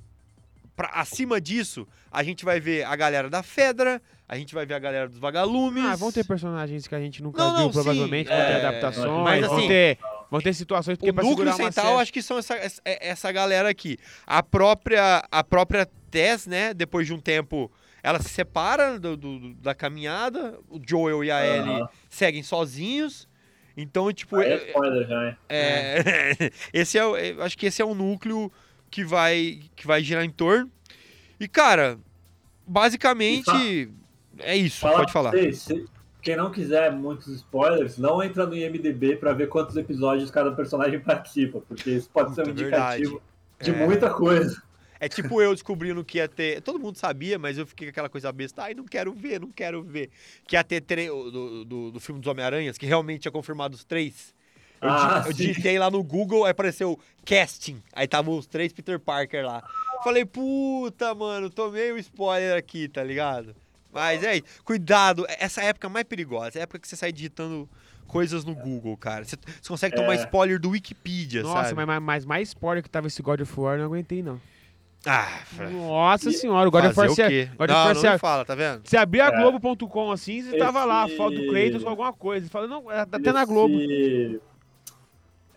pra, 0.75 0.89
acima 0.89 1.39
disso, 1.39 1.87
a 2.11 2.23
gente 2.23 2.45
vai 2.45 2.59
ver 2.59 2.83
a 2.85 2.95
galera 2.95 3.29
da 3.29 3.41
Fedra, 3.43 4.01
a 4.27 4.37
gente 4.37 4.53
vai 4.53 4.65
ver 4.65 4.75
a 4.75 4.79
galera 4.79 5.07
dos 5.07 5.17
vagalumes. 5.19 5.83
Ah, 5.85 5.95
vão 5.95 6.11
ter 6.11 6.25
personagens 6.25 6.87
que 6.87 6.95
a 6.95 6.99
gente 6.99 7.23
nunca 7.23 7.41
Não, 7.41 7.55
viu, 7.55 7.63
não, 7.65 7.71
provavelmente. 7.71 8.29
sim, 8.29 8.35
vão 8.35 8.45
ter 8.45 8.51
é, 8.51 8.55
adaptações, 8.67 9.23
mas 9.23 9.45
vão, 9.45 9.57
assim, 9.57 9.67
ter, 9.67 9.97
vão 10.29 10.41
ter 10.41 10.53
situações 10.53 10.97
porque 10.97 11.11
O 11.11 11.13
pra 11.13 11.23
núcleo 11.23 11.53
central, 11.53 11.85
série... 11.85 12.01
acho 12.01 12.13
que 12.13 12.21
são 12.21 12.37
essa, 12.37 12.55
essa, 12.55 12.81
essa 12.85 13.31
galera 13.31 13.69
aqui. 13.69 13.97
A 14.27 14.43
própria, 14.43 15.23
a 15.31 15.43
própria 15.43 15.87
Tess, 16.11 16.45
né, 16.47 16.73
depois 16.73 17.07
de 17.07 17.13
um 17.13 17.19
tempo, 17.19 17.71
ela 18.03 18.19
se 18.21 18.29
separa 18.29 18.99
do, 18.99 19.15
do- 19.17 19.53
da 19.55 19.73
caminhada. 19.75 20.57
O 20.69 20.79
Joel 20.85 21.23
e 21.23 21.31
a 21.31 21.45
Ellie 21.45 21.85
seguem 22.09 22.43
sozinhos. 22.43 23.27
Então, 23.77 24.11
tipo, 24.11 24.39
é 24.41 24.49
é- 24.53 24.67
spoiler 24.67 25.07
já, 25.07 25.27
hein? 25.29 25.37
é, 25.47 26.51
esse 26.73 26.97
é, 26.97 27.05
o- 27.05 27.15
eu 27.15 27.41
acho 27.43 27.57
que 27.57 27.65
esse 27.67 27.81
é 27.81 27.85
um 27.85 27.95
núcleo 27.95 28.51
que 28.91 29.03
vai, 29.05 29.59
que 29.75 29.87
vai 29.87 30.03
girar 30.03 30.23
em 30.25 30.29
torno. 30.29 30.69
E, 31.39 31.47
cara, 31.47 31.97
basicamente, 32.67 33.89
é 34.39 34.55
isso. 34.55 34.79
Falar 34.81 34.97
pode 34.99 35.11
falar. 35.13 35.31
pra 35.31 35.39
vocês, 35.39 35.61
se- 35.61 35.85
quem 36.21 36.35
não 36.35 36.51
quiser 36.51 36.91
muitos 36.91 37.27
spoilers, 37.27 37.97
não 37.97 38.21
entra 38.21 38.45
no 38.45 38.55
IMDB 38.55 39.15
pra 39.15 39.31
ver 39.33 39.47
quantos 39.47 39.75
episódios 39.77 40.29
cada 40.29 40.51
personagem 40.51 40.99
participa, 41.01 41.61
porque 41.61 41.91
isso 41.91 42.09
pode 42.09 42.35
ser 42.35 42.41
um 42.47 42.53
verdade. 42.53 43.01
indicativo 43.03 43.21
de 43.61 43.71
É. 43.71 43.85
muita 43.85 44.09
coisa. 44.09 44.61
É 44.99 45.07
tipo 45.07 45.41
eu 45.41 45.53
descobrindo 45.53 46.03
que 46.03 46.17
ia 46.17 46.27
ter. 46.27 46.61
Todo 46.61 46.77
mundo 46.77 46.97
sabia, 46.97 47.39
mas 47.39 47.57
eu 47.57 47.65
fiquei 47.65 47.87
com 47.87 47.91
aquela 47.91 48.09
coisa 48.09 48.31
besta. 48.31 48.63
Ai, 48.63 48.73
não 48.73 48.83
quero 48.85 49.13
ver, 49.13 49.39
não 49.39 49.49
quero 49.51 49.81
ver. 49.81 50.09
Que 50.45 50.55
ia 50.57 50.63
ter 50.63 50.81
tre- 50.81 51.07
do, 51.07 51.63
do, 51.63 51.91
do 51.91 51.99
filme 51.99 52.19
dos 52.19 52.29
Homem-Aranhas, 52.29 52.77
que 52.77 52.85
realmente 52.85 53.21
tinha 53.21 53.31
confirmado 53.31 53.75
os 53.75 53.83
três. 53.85 54.33
Eu, 54.81 54.89
Ah, 54.89 55.23
eu 55.25 55.33
digitei 55.33 55.77
lá 55.79 55.89
no 55.89 56.03
Google, 56.03 56.43
aí 56.45 56.51
apareceu 56.51 56.99
casting. 57.25 57.81
Aí 57.93 58.05
estavam 58.05 58.37
os 58.37 58.45
três 58.45 58.73
Peter 58.73 58.99
Parker 58.99 59.45
lá. 59.45 59.63
Falei, 60.03 60.25
puta, 60.25 61.13
mano, 61.15 61.49
tomei 61.49 61.91
o 61.91 61.97
spoiler 61.97 62.57
aqui, 62.57 62.87
tá 62.87 63.03
ligado? 63.03 63.55
Mas 63.91 64.23
é 64.23 64.35
isso. 64.37 64.45
Cuidado, 64.63 65.25
essa 65.27 65.61
é 65.61 65.65
época 65.67 65.89
mais 65.89 66.05
perigosa. 66.05 66.57
É 66.57 66.61
a 66.61 66.63
época 66.63 66.79
que 66.79 66.87
você 66.87 66.95
sai 66.95 67.11
digitando 67.11 67.67
coisas 68.07 68.43
no 68.45 68.53
Google, 68.55 68.95
cara. 68.97 69.23
Você, 69.25 69.35
você 69.61 69.67
consegue 69.69 69.95
tomar 69.95 70.13
É. 70.13 70.23
spoiler 70.23 70.59
do 70.59 70.69
Wikipedia, 70.69 71.41
Nossa, 71.43 71.63
sabe? 71.69 71.75
mas, 71.75 71.85
mas, 71.87 72.01
mas 72.03 72.25
mais 72.25 72.47
spoiler 72.49 72.83
que 72.83 72.89
tava 72.89 73.07
esse 73.07 73.21
God 73.21 73.41
of 73.41 73.59
War, 73.59 73.75
eu 73.75 73.79
não 73.79 73.85
aguentei, 73.85 74.21
não. 74.23 74.39
Ah, 75.05 75.39
Nossa 75.71 76.29
senhora, 76.31 76.67
o 76.67 76.71
God 76.71 76.85
of 76.85 76.99
War... 76.99 77.09
se- 77.09 77.21
of 77.21 77.51
War 77.57 77.93
não 77.95 78.01
se- 78.01 78.17
fala, 78.17 78.43
tá 78.43 78.53
vendo? 78.53 78.81
Você 78.83 78.97
abria 78.97 79.25
a 79.25 79.27
É. 79.29 79.41
Globo.com 79.41 80.11
assim, 80.11 80.41
você 80.41 80.57
tava 80.57 80.83
lá, 80.83 81.03
a 81.03 81.07
foto 81.07 81.35
do 81.35 81.41
Esse- 81.43 81.49
Kratos 81.69 81.83
com 81.83 81.89
alguma 81.89 82.11
coisa. 82.11 82.45
Você 82.45 82.51
fala, 82.51 82.67
não, 82.67 82.91
é 82.91 82.99
até 82.99 83.31
na 83.31 83.45
Globo. 83.45 83.79
Esse- 83.79 84.41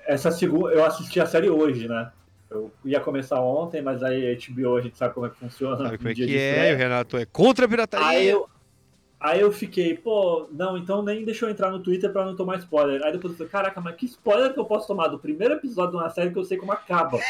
Essa 0.07 0.31
segunda, 0.31 0.73
eu 0.73 0.85
assisti 0.85 1.21
a 1.21 1.27
série 1.27 1.49
hoje, 1.51 1.89
né? 1.89 2.11
Eu 2.51 2.71
ia 2.85 3.01
começar 3.01 3.41
ontem, 3.41 3.81
mas 3.81 4.03
aí 4.03 4.31
a 4.31 4.35
HBO 4.35 4.77
a 4.77 4.81
gente 4.81 4.97
sabe 4.99 5.15
como 5.15 5.27
é 5.27 5.31
que 5.31 5.37
funciona. 5.37 5.77
Sabe 5.77 5.97
como 5.97 6.09
é 6.11 6.15
que 6.15 6.37
é? 6.39 6.75
O 6.75 6.77
Renato 6.77 7.17
é 7.17 7.25
contra 7.25 7.65
a 7.67 7.69
pirataria. 7.69 8.07
Aí 8.07 8.29
eu, 8.29 8.49
aí 9.23 9.41
eu 9.41 9.53
fiquei, 9.53 9.97
pô, 9.97 10.47
não, 10.53 10.77
então 10.77 11.03
nem 11.03 11.25
deixa 11.25 11.47
eu 11.47 11.51
entrar 11.51 11.71
no 11.71 11.79
Twitter 11.81 12.11
pra 12.13 12.25
não 12.25 12.35
tomar 12.37 12.59
spoiler. 12.59 13.03
Aí 13.05 13.13
depois 13.13 13.33
eu 13.33 13.37
falei, 13.39 13.51
caraca, 13.51 13.81
mas 13.81 13.95
que 13.97 14.07
spoiler 14.07 14.53
que 14.53 14.59
eu 14.61 14.65
posso 14.65 14.87
tomar 14.87 15.09
do 15.09 15.19
primeiro 15.19 15.55
episódio 15.55 15.93
de 15.93 15.97
uma 15.97 16.11
série 16.11 16.31
que 16.31 16.39
eu 16.39 16.45
sei 16.45 16.59
como 16.59 16.73
acaba? 16.73 17.19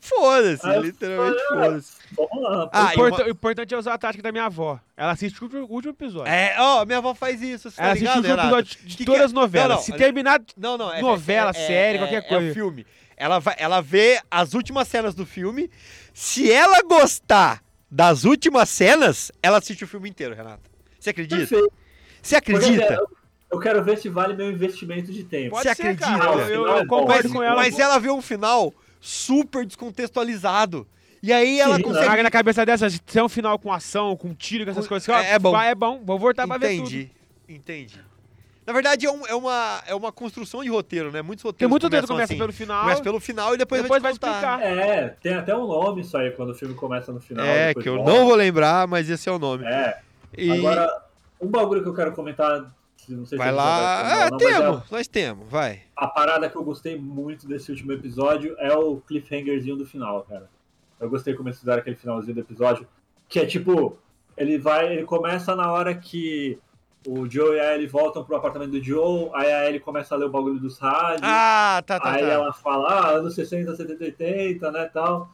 Foda-se, 0.00 0.66
Aí 0.66 0.76
eu 0.76 0.82
literalmente 0.82 1.42
falei, 1.48 1.64
foda-se. 1.70 1.92
Vamos 2.16 2.42
lá. 2.42 2.70
Ah, 2.72 2.92
o, 2.94 3.10
vou- 3.10 3.28
importante 3.28 3.74
é 3.74 3.78
usar 3.78 3.94
a 3.94 3.98
tática 3.98 4.22
da 4.22 4.32
minha 4.32 4.44
avó. 4.44 4.78
Ela 4.96 5.12
assiste 5.12 5.42
o 5.42 5.66
último, 5.68 5.92
episódio. 5.92 6.30
É, 6.30 6.56
ó, 6.58 6.84
minha 6.84 6.98
avó 6.98 7.14
faz 7.14 7.40
isso, 7.42 7.70
você 7.70 7.76
tá 7.76 7.82
Ela 7.84 7.92
assiste 7.92 8.08
o 8.08 8.16
último 8.16 8.34
episódio 8.34 8.78
de 8.84 8.96
Que 8.96 9.04
todas 9.04 9.20
que- 9.20 9.24
as 9.26 9.32
novelas. 9.32 9.68
Não, 9.68 9.76
não, 9.76 9.82
Se 9.82 9.92
é- 9.92 9.96
terminar 9.96 10.40
Não, 10.56 10.76
não, 10.78 10.92
é 10.92 11.00
Novela, 11.00 11.52
é- 11.54 11.62
é- 11.62 11.66
série, 11.66 11.96
é- 11.96 12.00
qualquer 12.00 12.16
É 12.18 12.22
coisa. 12.22 12.50
o 12.50 12.54
filme. 12.54 12.86
Ela, 13.16 13.38
vai, 13.38 13.54
ela 13.58 13.80
vê 13.80 14.20
as 14.30 14.52
últimas 14.54 14.88
cenas 14.88 15.14
do 15.14 15.24
filme. 15.24 15.70
Se 16.12 16.50
ela 16.52 16.82
gostar 16.82 17.62
das 17.96 18.24
últimas 18.26 18.68
cenas, 18.68 19.32
ela 19.42 19.56
assiste 19.56 19.82
o 19.82 19.88
filme 19.88 20.10
inteiro, 20.10 20.34
Renato. 20.34 20.70
Você 21.00 21.08
acredita? 21.08 21.38
Perfeito. 21.40 21.72
Você 22.20 22.36
acredita? 22.36 22.92
Eu, 22.94 23.08
eu 23.52 23.58
quero 23.58 23.82
ver 23.82 23.96
se 23.96 24.10
vale 24.10 24.34
meu 24.34 24.50
investimento 24.50 25.10
de 25.10 25.24
tempo. 25.24 25.52
Pode 25.52 25.62
Você 25.66 25.74
ser, 25.74 25.82
acredita? 25.88 26.18
cara. 26.18 26.42
Eu, 26.42 26.66
eu- 26.66 26.86
concordo 26.86 27.06
mas, 27.24 27.32
com 27.32 27.42
ela. 27.42 27.56
mas 27.56 27.78
ela 27.78 27.98
vê 27.98 28.10
um 28.10 28.20
final 28.20 28.74
super 29.00 29.64
descontextualizado. 29.64 30.86
E 31.22 31.32
aí 31.32 31.58
ela 31.58 31.76
Sim, 31.76 31.82
consegue. 31.82 32.06
Caga 32.06 32.22
na 32.22 32.30
cabeça 32.30 32.66
dessa, 32.66 32.90
se 32.90 33.00
é 33.18 33.24
um 33.24 33.30
final 33.30 33.58
com 33.58 33.72
ação, 33.72 34.14
com 34.14 34.34
tiro, 34.34 34.64
com 34.66 34.72
essas 34.72 34.86
coisas. 34.86 35.08
é- 35.08 35.32
é 35.32 35.38
bom. 35.38 35.52
Vai, 35.52 35.70
é 35.70 35.74
bom. 35.74 36.02
Vou 36.04 36.18
voltar 36.18 36.46
pra 36.46 36.58
ver 36.58 36.76
tudo. 36.76 36.80
Entendi, 36.88 37.10
entendi. 37.48 37.98
Na 38.66 38.72
verdade, 38.72 39.06
é, 39.06 39.10
um- 39.10 39.26
é 39.26 39.34
uma, 39.34 39.82
é 39.86 39.94
uma 39.94 40.10
construção 40.10 40.62
de 40.62 40.68
roteiro, 40.68 41.12
né? 41.12 41.22
Muitos 41.22 41.42
Tem 41.42 41.48
roteiros 41.50 41.70
muito 41.70 41.88
tempo 41.88 42.02
que 42.02 42.08
começa 42.12 42.32
assim. 42.32 42.38
pelo 42.40 42.52
final. 42.52 42.82
Começa 42.82 43.02
pelo 43.02 43.20
final 43.20 43.54
e 43.54 43.58
depois, 43.58 43.82
Depois 43.82 44.02
vai, 44.02 44.12
vai 44.12 44.30
explicar. 44.32 44.60
É, 44.62 45.08
tem 45.22 45.34
até 45.34 45.54
um 45.56 45.66
nome 45.66 46.00
isso 46.00 46.16
aí 46.16 46.30
quando 46.32 46.50
o 46.50 46.54
filme 46.54 46.74
começa 46.74 47.12
no 47.12 47.20
final. 47.20 47.46
É, 47.46 47.72
que 47.72 47.88
eu 47.88 47.96
volta. 47.96 48.10
não 48.12 48.26
vou 48.26 48.34
lembrar, 48.34 48.86
mas 48.88 49.08
esse 49.08 49.28
é 49.28 49.32
o 49.32 49.38
nome. 49.38 49.64
É, 49.64 50.00
E 50.36 50.50
agora, 50.50 50.90
um 51.40 51.46
bagulho 51.46 51.82
que 51.82 51.88
eu 51.88 51.94
quero 51.94 52.12
comentar, 52.12 52.74
não 53.08 53.24
sei 53.24 53.38
vai 53.38 53.50
se 53.50 53.54
lá. 53.54 54.00
Ah, 54.00 54.30
não, 54.30 54.38
mas 54.38 54.42
é 54.42 54.58
temos, 54.60 54.90
nós 54.90 55.06
temos, 55.08 55.48
vai. 55.48 55.82
a 55.94 56.08
parada 56.08 56.50
que 56.50 56.56
eu 56.56 56.64
gostei 56.64 56.98
muito 56.98 57.46
desse 57.46 57.70
último 57.70 57.92
episódio 57.92 58.56
é 58.58 58.74
o 58.74 58.96
cliffhangerzinho 59.06 59.76
do 59.76 59.86
final, 59.86 60.22
cara. 60.28 60.50
Eu 60.98 61.08
gostei 61.08 61.34
como 61.34 61.48
eles 61.48 61.60
fizeram 61.60 61.78
aquele 61.78 61.94
finalzinho 61.94 62.34
do 62.34 62.40
episódio, 62.40 62.84
que 63.28 63.38
é 63.38 63.46
tipo, 63.46 63.96
ele 64.36 64.58
vai, 64.58 64.92
ele 64.92 65.04
começa 65.04 65.54
na 65.54 65.70
hora 65.70 65.94
que 65.94 66.58
o 67.06 67.28
Joe 67.30 67.56
e 67.56 67.60
a 67.60 67.74
Ellie 67.74 67.86
voltam 67.86 68.24
pro 68.24 68.36
apartamento 68.36 68.72
do 68.72 68.82
Joe, 68.82 69.30
aí 69.34 69.52
a 69.52 69.68
Ellie 69.68 69.80
começa 69.80 70.14
a 70.14 70.18
ler 70.18 70.26
o 70.26 70.30
bagulho 70.30 70.58
dos 70.58 70.78
rádios. 70.78 71.22
Ah, 71.22 71.82
tá, 71.86 72.00
tá, 72.00 72.12
aí 72.12 72.22
tá. 72.22 72.28
ela 72.28 72.52
fala, 72.52 72.88
ah, 72.88 73.10
anos 73.10 73.34
60, 73.34 73.76
70, 73.76 74.04
80, 74.04 74.70
né, 74.72 74.90
tal. 74.92 75.30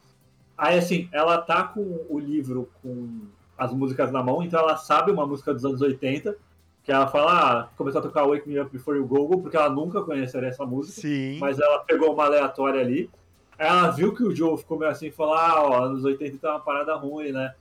Aí, 0.57 0.77
assim, 0.77 1.09
ela 1.11 1.39
tá 1.39 1.63
com 1.63 2.05
o 2.07 2.19
livro 2.19 2.69
com 2.81 3.21
as 3.57 3.73
músicas 3.73 4.11
na 4.11 4.21
mão, 4.21 4.43
então 4.43 4.59
ela 4.59 4.77
sabe 4.77 5.11
uma 5.11 5.25
música 5.25 5.53
dos 5.53 5.65
anos 5.65 5.81
80, 5.81 6.35
que 6.83 6.91
ela 6.91 7.07
fala, 7.07 7.31
ah, 7.31 7.67
começou 7.75 7.99
a 7.99 8.03
tocar 8.03 8.27
Wake 8.27 8.47
Me 8.47 8.59
Up 8.59 8.71
Before 8.71 8.97
You 8.97 9.05
Go, 9.05 9.27
Go, 9.27 9.41
porque 9.41 9.57
ela 9.57 9.69
nunca 9.69 10.01
conheceria 10.01 10.49
essa 10.49 10.65
música, 10.65 11.01
Sim. 11.01 11.39
mas 11.39 11.59
ela 11.59 11.79
pegou 11.79 12.13
uma 12.13 12.25
aleatória 12.25 12.81
ali. 12.81 13.09
Aí 13.57 13.67
ela 13.67 13.89
viu 13.91 14.13
que 14.13 14.23
o 14.23 14.35
Joe 14.35 14.57
ficou 14.57 14.77
meio 14.77 14.91
assim 14.91 15.07
e 15.07 15.11
falou, 15.11 15.35
ah, 15.35 15.61
ó, 15.61 15.83
anos 15.85 16.03
80 16.03 16.37
tá 16.37 16.51
uma 16.51 16.59
parada 16.59 16.93
ruim, 16.95 17.31
né? 17.31 17.53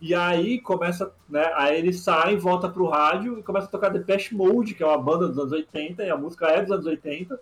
E 0.00 0.14
aí 0.14 0.60
começa, 0.60 1.12
né? 1.28 1.50
Aí 1.54 1.76
ele 1.78 1.92
sai, 1.92 2.36
volta 2.36 2.68
pro 2.68 2.86
rádio 2.86 3.38
e 3.38 3.42
começa 3.42 3.66
a 3.66 3.70
tocar 3.70 3.88
Depeche 3.88 4.34
Mode, 4.34 4.74
que 4.74 4.82
é 4.82 4.86
uma 4.86 4.98
banda 4.98 5.26
dos 5.28 5.38
anos 5.38 5.52
80, 5.52 6.04
e 6.04 6.10
a 6.10 6.16
música 6.16 6.46
é 6.46 6.62
dos 6.62 6.70
anos 6.70 6.86
80, 6.86 7.38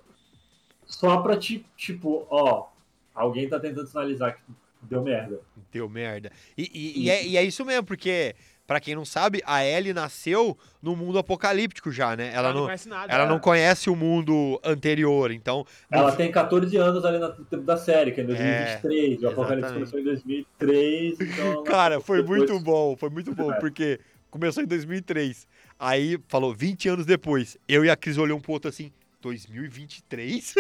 só 0.87 1.19
pra 1.19 1.37
ti, 1.37 1.67
tipo, 1.77 2.27
ó, 2.31 2.69
alguém 3.15 3.49
tá 3.49 3.61
tentando 3.61 3.87
sinalizar 3.87 4.37
que 4.37 4.43
deu 4.83 5.03
merda. 5.03 5.41
Deu 5.71 5.89
merda. 5.89 6.31
E, 6.57 6.71
e- 6.73 7.05
e 7.05 7.11
é, 7.11 7.27
e 7.27 7.37
é 7.37 7.43
isso 7.45 7.65
mesmo, 7.65 7.85
porque, 7.85 8.35
pra 8.67 8.81
quem 8.81 8.95
não 8.95 9.05
sabe, 9.05 9.43
a 9.47 9.65
Ellie 9.65 9.93
nasceu 9.93 10.57
no 10.83 10.97
mundo 10.97 11.19
apocalíptico 11.19 11.91
já, 11.93 12.17
né? 12.17 12.31
Ela 12.35 12.53
não, 12.53 12.65
conhece 12.65 12.89
nada. 12.89 13.13
ela 13.13 13.25
é. 13.25 13.29
não 13.29 13.39
conhece 13.39 13.89
o 13.89 13.95
mundo 13.97 14.61
anterior, 14.65 15.31
então. 15.31 15.65
Ela 15.91 16.13
tem 16.13 16.31
14 16.31 16.77
anos 16.77 17.05
ali 17.05 17.19
no 17.19 17.33
tempo 17.45 17.63
da 17.63 17.77
série, 17.77 18.13
que 18.13 18.21
é 18.21 18.25
em 18.25 18.27
2023. 18.27 19.23
o 19.23 19.29
Apocalipse 19.29 19.73
começou 19.73 20.01
em 20.01 20.05
2003. 20.05 21.21
Então 21.21 21.47
ela 21.53 21.63
Cara, 21.65 22.01
foi 22.01 22.21
depois- 22.23 22.39
muito 22.41 22.61
bom, 22.61 22.97
foi 22.97 23.11
muito 23.11 23.35
bom, 23.35 23.53
É. 23.53 23.59
porque 23.61 24.01
começou 24.31 24.63
em 24.63 24.67
2003. 24.67 25.47
Aí 25.79 26.19
falou 26.29 26.55
20 26.55 26.89
anos 26.89 27.07
depois. 27.07 27.57
Eu 27.69 27.85
e 27.85 27.91
a 27.91 27.97
Cris 27.97 28.19
olhamos 28.19 28.41
um 28.41 28.43
pro 28.43 28.53
outro 28.53 28.69
assim, 28.69 28.91
2023? 29.21 30.55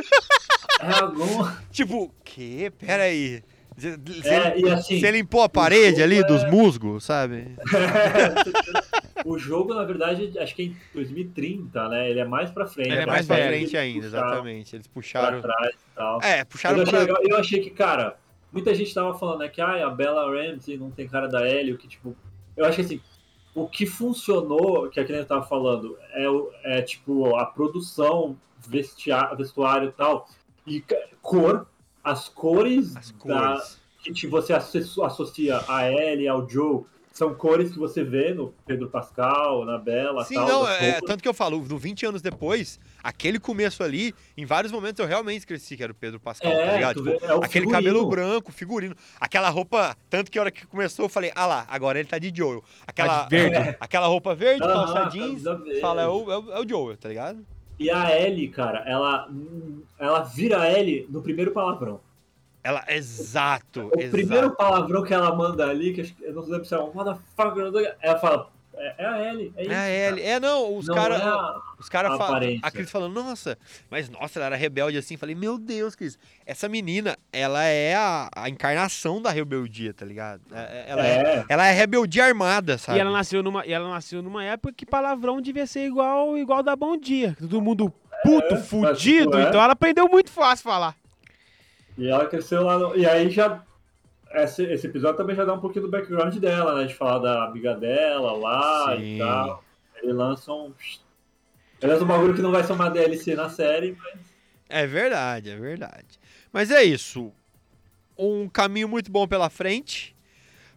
É 0.80 1.00
algum... 1.00 1.24
tipo, 1.72 2.12
que? 2.24 2.70
Pera 2.78 3.04
aí. 3.04 3.42
Você, 3.76 3.98
É, 4.28 4.58
e 4.58 4.70
assim, 4.70 4.98
você 4.98 5.10
limpou 5.10 5.42
a 5.42 5.48
parede 5.50 6.02
ali 6.02 6.18
é- 6.18 6.24
dos 6.24 6.42
musgos, 6.50 7.04
sabe? 7.04 7.54
o 9.24 9.38
jogo, 9.38 9.74
na 9.74 9.84
verdade, 9.84 10.38
acho 10.38 10.54
que 10.54 10.62
é 10.62 10.64
em 10.66 10.76
2030, 10.94 11.88
né? 11.88 12.10
Ele 12.10 12.20
é 12.20 12.24
mais 12.24 12.50
pra 12.50 12.66
frente. 12.66 12.88
Ele 12.88 12.96
é 12.96 13.00
né? 13.00 13.06
mais 13.06 13.26
pra 13.26 13.36
frente 13.36 13.76
ainda, 13.76 14.00
puxaram 14.06 14.26
exatamente. 14.28 14.76
Eles 14.76 14.86
Pra 14.86 14.94
puxaram. 14.94 15.40
trás 15.42 15.74
e 15.74 15.94
tal. 15.94 16.22
É, 16.22 16.44
puxaram 16.44 16.76
eu, 16.78 16.82
achei 16.84 17.06
pra... 17.06 17.18
eu 17.22 17.36
achei 17.36 17.60
que, 17.60 17.70
cara, 17.70 18.16
muita 18.52 18.74
gente 18.74 18.92
tava 18.94 19.12
falando, 19.18 19.40
né, 19.40 19.48
que 19.48 19.60
ah, 19.60 19.86
a 19.86 19.90
Bella 19.90 20.24
Ramsey 20.30 20.76
não 20.78 20.90
tem 20.90 21.06
cara 21.06 21.26
da 21.28 21.46
Ellie, 21.48 21.74
o 21.74 21.78
que, 21.78 21.86
tipo... 21.88 22.16
Eu 22.56 22.64
acho 22.64 22.76
que, 22.76 22.82
assim, 22.82 23.00
o 23.54 23.66
que 23.68 23.84
funcionou, 23.84 24.88
que 24.88 24.98
a 25.00 25.04
gente 25.04 25.24
tava 25.26 25.42
falando, 25.42 25.98
é, 26.14 26.28
o- 26.28 26.50
é 26.64 26.80
tipo, 26.80 27.36
a 27.36 27.44
produção, 27.44 28.36
vestia, 28.66 29.34
vestuário 29.36 29.88
e 29.90 29.92
tal, 29.92 30.26
e 30.66 30.82
cor, 31.20 31.66
as 32.06 32.28
cores, 32.28 32.96
As 32.96 33.10
da, 33.10 33.18
cores. 33.18 33.78
que 34.02 34.12
te- 34.12 34.26
você 34.28 34.52
asso- 34.52 35.02
associa 35.02 35.60
a 35.68 35.90
Ellie, 35.90 36.28
ao 36.28 36.48
Joe, 36.48 36.84
são 37.12 37.34
cores 37.34 37.72
que 37.72 37.78
você 37.78 38.04
vê 38.04 38.32
no 38.34 38.54
Pedro 38.66 38.88
Pascal, 38.90 39.64
na 39.64 39.76
Bella 39.78 40.22
Sim, 40.24 40.34
tal. 40.34 40.46
não, 40.46 40.68
é, 40.68 40.92
roupas. 40.92 41.00
tanto 41.06 41.22
que 41.22 41.28
eu 41.28 41.32
falo, 41.34 41.58
do 41.60 41.76
20 41.78 42.04
anos 42.06 42.20
depois, 42.22 42.78
aquele 43.02 43.40
começo 43.40 43.82
ali, 43.82 44.14
em 44.36 44.44
vários 44.44 44.70
momentos 44.70 45.00
eu 45.00 45.06
realmente 45.06 45.38
esqueci 45.38 45.76
que 45.76 45.82
era 45.82 45.90
o 45.90 45.94
Pedro 45.96 46.20
Pascal, 46.20 46.52
tá 46.52 46.58
É, 46.60 46.74
ligado? 46.74 46.94
tu 47.02 47.02
Tipo, 47.10 47.18
vê, 47.18 47.26
é 47.26 47.32
aquele 47.34 47.48
figurino. 47.48 47.72
cabelo 47.72 48.06
branco, 48.06 48.52
figurino, 48.52 48.94
aquela 49.18 49.48
roupa, 49.48 49.96
tanto 50.08 50.30
que 50.30 50.38
a 50.38 50.42
hora 50.42 50.50
que 50.52 50.64
começou 50.66 51.06
eu 51.06 51.08
falei, 51.08 51.32
ah 51.34 51.46
lá, 51.46 51.66
agora 51.68 51.98
ele 51.98 52.06
tá 52.08 52.18
de 52.18 52.30
Joel. 52.32 52.62
Aquela, 52.86 53.20
Tá 53.20 53.24
de 53.24 53.30
verde. 53.36 53.76
aquela 53.80 54.06
roupa 54.06 54.34
verde, 54.34 54.62
Aham, 54.62 54.92
calça 54.94 55.10
jeans, 55.10 55.42
verde. 55.42 55.80
fala, 55.80 56.02
é 56.02 56.06
o, 56.06 56.30
é, 56.30 56.38
o, 56.38 56.52
é 56.52 56.60
o 56.60 56.68
Joel, 56.68 56.96
tá 56.98 57.08
ligado? 57.08 57.44
E 57.78 57.90
a 57.90 58.18
Ellie, 58.18 58.48
cara, 58.48 58.80
ela, 58.86 59.28
ela 59.98 60.22
vira 60.22 60.60
a 60.62 60.72
Ellie 60.72 61.06
no 61.10 61.20
primeiro 61.22 61.50
palavrão. 61.52 62.00
Ela, 62.64 62.84
exato, 62.88 63.90
O 63.94 64.00
exato. 64.00 64.10
primeiro 64.10 64.56
palavrão 64.56 65.04
que 65.04 65.14
ela 65.14 65.34
manda 65.34 65.68
ali, 65.68 65.92
que 65.92 66.14
eu 66.20 66.32
não 66.34 66.42
lembro 66.42 66.64
se 66.64 66.74
é 66.74 66.78
um 66.80 66.92
motherfucker, 66.92 67.94
ela 68.00 68.18
fala, 68.18 68.50
é, 68.76 68.94
é 68.98 69.06
a 69.06 69.28
Ellie, 69.32 69.52
é 69.56 69.62
isso. 69.62 69.72
É 69.72 70.06
a 70.06 70.10
cara. 70.10 70.20
É, 70.20 70.40
não, 70.40 70.76
os 70.76 70.86
caras. 70.86 71.20
é 71.20 71.24
a- 71.24 71.60
Os 71.78 71.88
caras 71.88 72.12
a 72.12 72.18
falam. 72.18 72.58
A 72.62 72.70
Cris 72.70 72.90
falando, 72.90 73.14
nossa, 73.14 73.58
mas 73.90 74.08
nossa, 74.08 74.38
ela 74.38 74.46
era 74.46 74.56
rebelde 74.56 74.96
assim. 74.98 75.16
Falei, 75.16 75.34
meu 75.34 75.58
Deus, 75.58 75.94
Cris, 75.94 76.18
essa 76.44 76.68
menina, 76.68 77.16
ela 77.32 77.64
é 77.64 77.94
a, 77.94 78.28
a 78.34 78.48
encarnação 78.48 79.20
da 79.20 79.30
rebeldia, 79.30 79.92
tá 79.94 80.04
ligado? 80.04 80.40
É- 80.52 80.58
é- 80.58 80.84
Ela 80.88 81.06
é, 81.06 81.12
É, 81.20 81.44
ela 81.48 81.66
é 81.66 81.72
rebeldia 81.72 82.24
armada, 82.24 82.78
sabe? 82.78 82.98
E 82.98 83.00
ela 83.00 83.10
nasceu 83.10 83.42
numa, 83.42 83.64
e 83.66 83.72
ela 83.72 83.88
nasceu 83.88 84.22
numa 84.22 84.44
época 84.44 84.72
que 84.76 84.86
palavrão 84.86 85.40
devia 85.40 85.66
ser 85.66 85.86
igual 85.86 86.36
igual 86.38 86.62
da 86.62 86.74
Bom 86.76 86.96
Dia. 86.96 87.36
Todo 87.38 87.60
mundo 87.60 87.92
puto, 88.22 88.56
fudido. 88.56 88.96
tipo, 89.30 89.36
é. 89.36 89.42
Então 89.48 89.62
ela 89.62 89.72
aprendeu 89.74 90.08
muito 90.08 90.30
fácil 90.30 90.64
falar. 90.64 90.94
e 91.98 92.08
ela 92.08 92.26
cresceu 92.26 92.62
lá 92.62 92.78
no... 92.78 92.96
E 92.96 93.06
aí 93.06 93.30
já... 93.30 93.62
Esse, 94.42 94.64
esse 94.64 94.86
episódio 94.86 95.16
também 95.16 95.34
já 95.34 95.44
dá 95.44 95.54
um 95.54 95.60
pouquinho 95.60 95.86
do 95.86 95.90
background 95.90 96.36
dela, 96.36 96.74
né? 96.74 96.84
De 96.86 96.94
falar 96.94 97.18
da 97.18 97.44
amiga 97.44 97.74
dela 97.74 98.36
lá 98.36 98.96
Sim. 98.96 99.14
e 99.14 99.18
tal. 99.18 99.64
Ele 100.02 100.12
lança 100.12 100.52
um... 100.52 100.72
Ele 101.80 101.92
lança 101.92 102.04
um 102.04 102.06
bagulho 102.06 102.34
que 102.34 102.42
não 102.42 102.52
vai 102.52 102.62
ser 102.62 102.72
uma 102.72 102.90
DLC 102.90 103.34
na 103.34 103.48
série, 103.48 103.96
mas... 103.98 104.20
É 104.68 104.86
verdade, 104.86 105.50
é 105.50 105.56
verdade. 105.56 106.18
Mas 106.52 106.70
é 106.70 106.82
isso. 106.82 107.32
Um 108.16 108.48
caminho 108.48 108.88
muito 108.88 109.10
bom 109.10 109.26
pela 109.26 109.48
frente. 109.48 110.14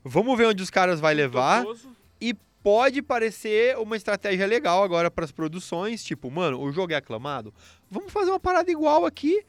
Vamos 0.03 0.37
ver 0.37 0.47
onde 0.47 0.63
os 0.63 0.69
caras 0.69 0.99
vai 0.99 1.13
levar. 1.13 1.65
E 2.21 2.33
pode 2.63 3.01
parecer 3.01 3.77
uma 3.77 3.95
estratégia 3.95 4.45
legal 4.45 4.83
agora 4.83 5.09
para 5.09 5.25
as 5.25 5.31
produções, 5.31 6.03
tipo, 6.03 6.29
mano, 6.29 6.61
o 6.61 6.71
jogo 6.71 6.93
é 6.93 6.95
aclamado, 6.95 7.53
vamos 7.89 8.11
fazer 8.11 8.31
uma 8.31 8.39
parada 8.39 8.69
igual 8.69 9.05
aqui, 9.05 9.43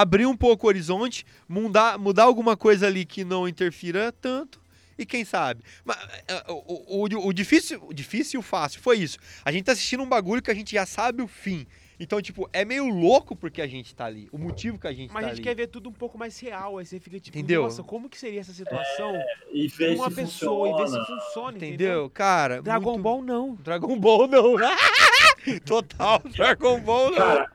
abrir 0.00 0.26
um 0.26 0.36
pouco 0.36 0.66
o 0.66 0.68
horizonte, 0.68 1.24
mudar, 1.48 1.96
mudar 1.98 2.24
alguma 2.24 2.56
coisa 2.56 2.86
ali 2.86 3.04
que 3.04 3.24
não 3.24 3.46
interfira 3.46 4.10
tanto. 4.10 4.60
E 4.98 5.06
quem 5.06 5.24
sabe? 5.24 5.62
Mas, 5.84 5.96
é, 6.26 6.44
o, 6.48 7.04
o, 7.04 7.28
o 7.28 7.32
difícil, 7.32 7.82
o 7.86 7.92
difícil 7.92 8.38
e 8.38 8.40
o 8.40 8.42
fácil 8.42 8.80
foi 8.80 8.98
isso. 8.98 9.18
A 9.44 9.52
gente 9.52 9.64
tá 9.64 9.72
assistindo 9.72 10.02
um 10.02 10.08
bagulho 10.08 10.42
que 10.42 10.50
a 10.50 10.54
gente 10.54 10.72
já 10.72 10.84
sabe 10.84 11.22
o 11.22 11.28
fim. 11.28 11.66
Então, 12.04 12.20
tipo, 12.20 12.46
é 12.52 12.66
meio 12.66 12.86
louco 12.88 13.34
porque 13.34 13.62
a 13.62 13.66
gente 13.66 13.94
tá 13.94 14.04
ali. 14.04 14.28
O 14.30 14.36
motivo 14.36 14.78
que 14.78 14.86
a 14.86 14.92
gente 14.92 15.10
Mas 15.10 15.22
tá 15.22 15.26
a 15.26 15.30
gente 15.30 15.38
ali. 15.38 15.42
quer 15.48 15.54
ver 15.56 15.68
tudo 15.68 15.88
um 15.88 15.92
pouco 15.92 16.18
mais 16.18 16.38
real. 16.38 16.76
Aí 16.76 16.84
você 16.84 17.00
fica 17.00 17.18
tipo, 17.18 17.36
Entendeu? 17.38 17.62
nossa, 17.62 17.82
como 17.82 18.10
que 18.10 18.18
seria 18.18 18.40
essa 18.40 18.52
situação 18.52 19.14
E 19.50 19.70
com 19.70 19.76
ver 19.76 19.96
uma 19.96 20.10
se 20.10 20.16
pessoa 20.16 20.68
e 20.68 20.72
ver 20.72 20.88
se 20.88 20.96
funciona. 20.98 21.20
funciona, 21.22 21.56
entendeu? 21.56 21.74
Entendeu? 21.74 22.10
Cara. 22.10 22.60
Dragon 22.62 22.90
muito- 22.90 23.02
Ball 23.02 23.22
não. 23.22 23.54
Dragon 23.54 23.98
Ball 23.98 24.28
não. 24.28 24.54
Total, 25.64 26.22
Dragon 26.30 26.80
Ball 26.80 27.10
não. 27.10 27.16
Cara, 27.18 27.50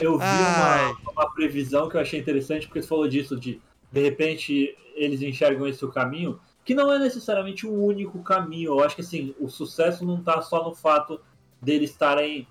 eu 0.00 0.18
vi 0.18 0.24
Ai. 0.24 0.84
uma, 1.02 1.10
uma 1.12 1.34
previsão 1.34 1.88
que 1.88 1.96
eu 1.96 2.00
achei 2.00 2.20
interessante, 2.20 2.66
porque 2.66 2.82
você 2.82 2.88
falou 2.88 3.08
disso, 3.08 3.38
de 3.38 3.60
de 3.92 4.02
repente 4.02 4.76
eles 4.94 5.22
enxergam 5.22 5.66
esse 5.66 5.82
o 5.84 5.88
caminho, 5.90 6.38
que 6.64 6.74
não 6.74 6.92
é 6.92 6.98
necessariamente 6.98 7.66
o 7.66 7.72
único 7.72 8.22
caminho. 8.22 8.72
Eu 8.72 8.84
acho 8.84 8.94
que 8.96 9.00
assim, 9.02 9.34
o 9.40 9.48
sucesso 9.48 10.04
não 10.04 10.22
tá 10.22 10.42
só 10.42 10.62
no 10.64 10.74
fato 10.74 11.20
deles 11.62 11.90
estarem 11.90 12.46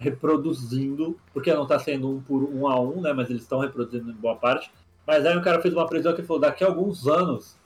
reproduzindo, 0.00 1.16
porque 1.32 1.52
não 1.52 1.66
tá 1.66 1.78
sendo 1.78 2.10
um 2.10 2.20
por 2.20 2.42
um 2.42 2.66
a 2.66 2.80
um, 2.80 3.02
né? 3.02 3.12
Mas 3.12 3.28
eles 3.28 3.42
estão 3.42 3.60
reproduzindo 3.60 4.10
em 4.10 4.14
boa 4.14 4.34
parte. 4.34 4.72
Mas 5.06 5.24
aí 5.26 5.36
o 5.36 5.42
cara 5.42 5.60
fez 5.60 5.74
uma 5.74 5.86
previsão 5.86 6.14
que 6.14 6.22
falou: 6.22 6.40
daqui 6.40 6.64
a 6.64 6.66
alguns 6.66 7.06
anos, 7.06 7.56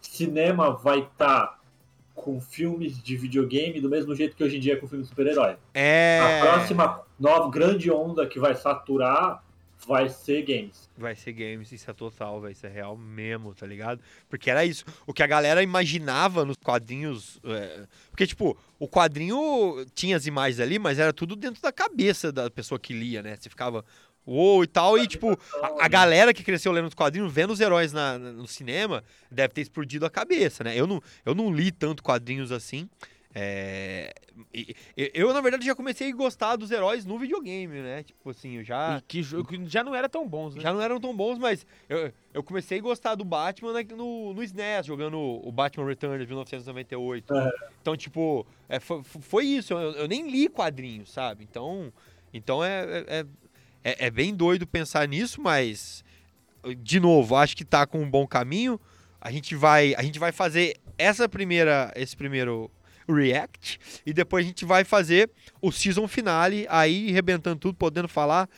cinema 0.00 0.70
vai 0.70 1.00
estar 1.00 1.60
com 2.14 2.40
filmes 2.40 3.02
de 3.02 3.16
videogame 3.16 3.80
do 3.80 3.88
mesmo 3.88 4.14
jeito 4.14 4.36
que 4.36 4.44
hoje 4.44 4.58
em 4.58 4.60
dia 4.60 4.74
é 4.74 4.76
com 4.76 4.86
filme 4.86 5.02
de 5.02 5.10
super-herói. 5.10 5.56
É. 5.74 6.20
A 6.20 6.46
próxima 6.46 7.00
nova 7.18 7.50
grande 7.50 7.90
onda 7.90 8.26
que 8.26 8.38
vai 8.38 8.54
saturar 8.54 9.42
vai 9.86 10.08
ser 10.08 10.42
games. 10.42 10.88
Vai 10.96 11.14
ser 11.16 11.32
games, 11.32 11.72
isso 11.72 11.90
é 11.90 11.94
total, 11.94 12.40
vai 12.40 12.54
ser 12.54 12.68
real 12.68 12.96
mesmo, 12.96 13.54
tá 13.54 13.66
ligado? 13.66 14.00
Porque 14.28 14.50
era 14.50 14.64
isso. 14.64 14.84
O 15.06 15.12
que 15.12 15.22
a 15.22 15.26
galera 15.26 15.62
imaginava 15.62 16.44
nos 16.44 16.56
quadrinhos. 16.56 17.40
é, 17.44 17.86
Porque, 18.10 18.26
tipo, 18.26 18.56
o 18.78 18.88
quadrinho 18.88 19.84
tinha 19.94 20.16
as 20.16 20.26
imagens 20.26 20.60
ali, 20.60 20.78
mas 20.78 20.98
era 20.98 21.12
tudo 21.12 21.34
dentro 21.36 21.60
da 21.62 21.72
cabeça 21.72 22.30
da 22.32 22.50
pessoa 22.50 22.78
que 22.78 22.92
lia, 22.92 23.22
né? 23.22 23.36
Você 23.38 23.48
ficava. 23.48 23.84
Uou 24.24 24.62
e 24.62 24.68
tal, 24.68 24.96
e 24.96 25.08
tipo, 25.08 25.36
a, 25.60 25.84
a 25.86 25.88
galera 25.88 26.32
que 26.32 26.44
cresceu 26.44 26.70
lendo 26.70 26.86
os 26.86 26.94
quadrinhos, 26.94 27.32
vendo 27.32 27.52
os 27.52 27.58
heróis 27.60 27.92
na- 27.92 28.16
no 28.20 28.46
cinema, 28.46 29.02
deve 29.28 29.52
ter 29.52 29.62
explodido 29.62 30.06
a 30.06 30.10
cabeça, 30.10 30.62
né? 30.62 30.78
Eu 30.78 30.86
não, 30.86 31.02
eu 31.26 31.34
não 31.34 31.52
li 31.52 31.72
tanto 31.72 32.04
quadrinhos 32.04 32.52
assim. 32.52 32.88
É, 33.34 34.12
eu, 35.14 35.32
na 35.32 35.40
verdade, 35.40 35.64
já 35.64 35.74
comecei 35.74 36.10
a 36.10 36.14
gostar 36.14 36.56
dos 36.56 36.70
heróis 36.70 37.06
no 37.06 37.18
videogame, 37.18 37.80
né? 37.80 38.02
Tipo 38.02 38.30
assim, 38.30 38.58
eu 38.58 38.64
já. 38.64 38.98
E 38.98 39.02
que, 39.02 39.22
já 39.66 39.82
não 39.82 39.94
era 39.94 40.08
tão 40.08 40.28
bons, 40.28 40.54
né? 40.54 40.60
Já 40.60 40.72
não 40.72 40.80
eram 40.80 41.00
tão 41.00 41.16
bons, 41.16 41.38
mas 41.38 41.66
eu, 41.88 42.12
eu 42.34 42.42
comecei 42.42 42.78
a 42.78 42.82
gostar 42.82 43.14
do 43.14 43.24
Batman 43.24 43.72
no, 43.96 44.34
no 44.34 44.42
SNES, 44.42 44.86
jogando 44.86 45.18
o 45.18 45.50
Batman 45.50 45.86
Returns 45.86 46.20
de 46.20 46.26
1998. 46.26 47.34
É. 47.34 47.52
Então, 47.80 47.96
tipo, 47.96 48.46
é, 48.68 48.78
foi, 48.78 49.02
foi 49.02 49.46
isso. 49.46 49.72
Eu, 49.72 49.92
eu 49.92 50.08
nem 50.08 50.30
li 50.30 50.48
quadrinhos, 50.48 51.10
sabe? 51.10 51.44
Então, 51.44 51.90
então 52.34 52.62
é, 52.62 53.04
é, 53.06 53.26
é, 53.82 54.06
é 54.06 54.10
bem 54.10 54.34
doido 54.34 54.66
pensar 54.66 55.08
nisso, 55.08 55.40
mas, 55.40 56.04
de 56.78 57.00
novo, 57.00 57.34
acho 57.36 57.56
que 57.56 57.64
tá 57.64 57.86
com 57.86 58.02
um 58.02 58.10
bom 58.10 58.26
caminho. 58.26 58.78
A 59.18 59.30
gente 59.30 59.54
vai, 59.54 59.94
a 59.94 60.02
gente 60.02 60.18
vai 60.18 60.32
fazer 60.32 60.76
essa 60.98 61.26
primeira, 61.28 61.90
esse 61.96 62.14
primeiro... 62.14 62.70
React. 63.08 63.78
E 64.06 64.12
depois 64.12 64.44
a 64.44 64.48
gente 64.48 64.64
vai 64.64 64.84
fazer 64.84 65.30
o 65.60 65.70
season 65.70 66.06
finale, 66.08 66.66
aí 66.68 67.10
arrebentando 67.10 67.56
tudo, 67.56 67.74
podendo 67.74 68.08
falar 68.08 68.48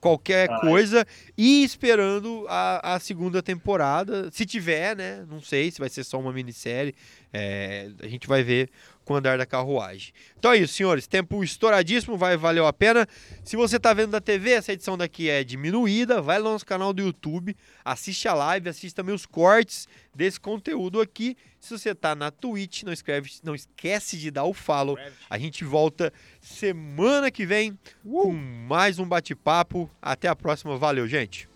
qualquer 0.00 0.48
coisa 0.60 1.06
e 1.36 1.64
esperando 1.64 2.46
a, 2.48 2.94
a 2.94 3.00
segunda 3.00 3.42
temporada. 3.42 4.30
Se 4.30 4.46
tiver, 4.46 4.96
né? 4.96 5.24
Não 5.28 5.42
sei 5.42 5.70
se 5.70 5.80
vai 5.80 5.88
ser 5.88 6.04
só 6.04 6.18
uma 6.18 6.32
minissérie. 6.32 6.94
É, 7.32 7.90
a 8.00 8.06
gente 8.06 8.26
vai 8.26 8.42
ver 8.42 8.70
com 9.08 9.14
o 9.14 9.16
andar 9.16 9.38
da 9.38 9.46
carruagem. 9.46 10.12
Então 10.38 10.52
é 10.52 10.58
isso, 10.58 10.74
senhores. 10.74 11.06
Tempo 11.06 11.42
estouradíssimo, 11.42 12.18
vai 12.18 12.36
valeu 12.36 12.66
a 12.66 12.72
pena. 12.74 13.08
Se 13.42 13.56
você 13.56 13.80
tá 13.80 13.94
vendo 13.94 14.10
da 14.10 14.20
TV, 14.20 14.50
essa 14.50 14.74
edição 14.74 14.98
daqui 14.98 15.30
é 15.30 15.42
diminuída. 15.42 16.20
Vai 16.20 16.38
lá 16.38 16.44
no 16.44 16.52
nosso 16.52 16.66
canal 16.66 16.92
do 16.92 17.00
YouTube, 17.00 17.56
assiste 17.82 18.28
a 18.28 18.34
live, 18.34 18.68
assiste 18.68 18.94
também 18.94 19.14
os 19.14 19.24
cortes 19.24 19.88
desse 20.14 20.38
conteúdo 20.38 21.00
aqui. 21.00 21.38
Se 21.58 21.70
você 21.70 21.94
tá 21.94 22.14
na 22.14 22.30
Twitch, 22.30 22.82
não, 22.82 22.92
escreve, 22.92 23.30
não 23.42 23.54
esquece 23.54 24.18
de 24.18 24.30
dar 24.30 24.44
o 24.44 24.52
follow. 24.52 24.98
A 25.30 25.38
gente 25.38 25.64
volta 25.64 26.12
semana 26.42 27.30
que 27.30 27.46
vem 27.46 27.78
com 28.04 28.30
mais 28.30 28.98
um 28.98 29.08
bate-papo. 29.08 29.90
Até 30.02 30.28
a 30.28 30.36
próxima. 30.36 30.76
Valeu, 30.76 31.08
gente. 31.08 31.48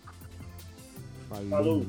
Falou. 1.29 1.85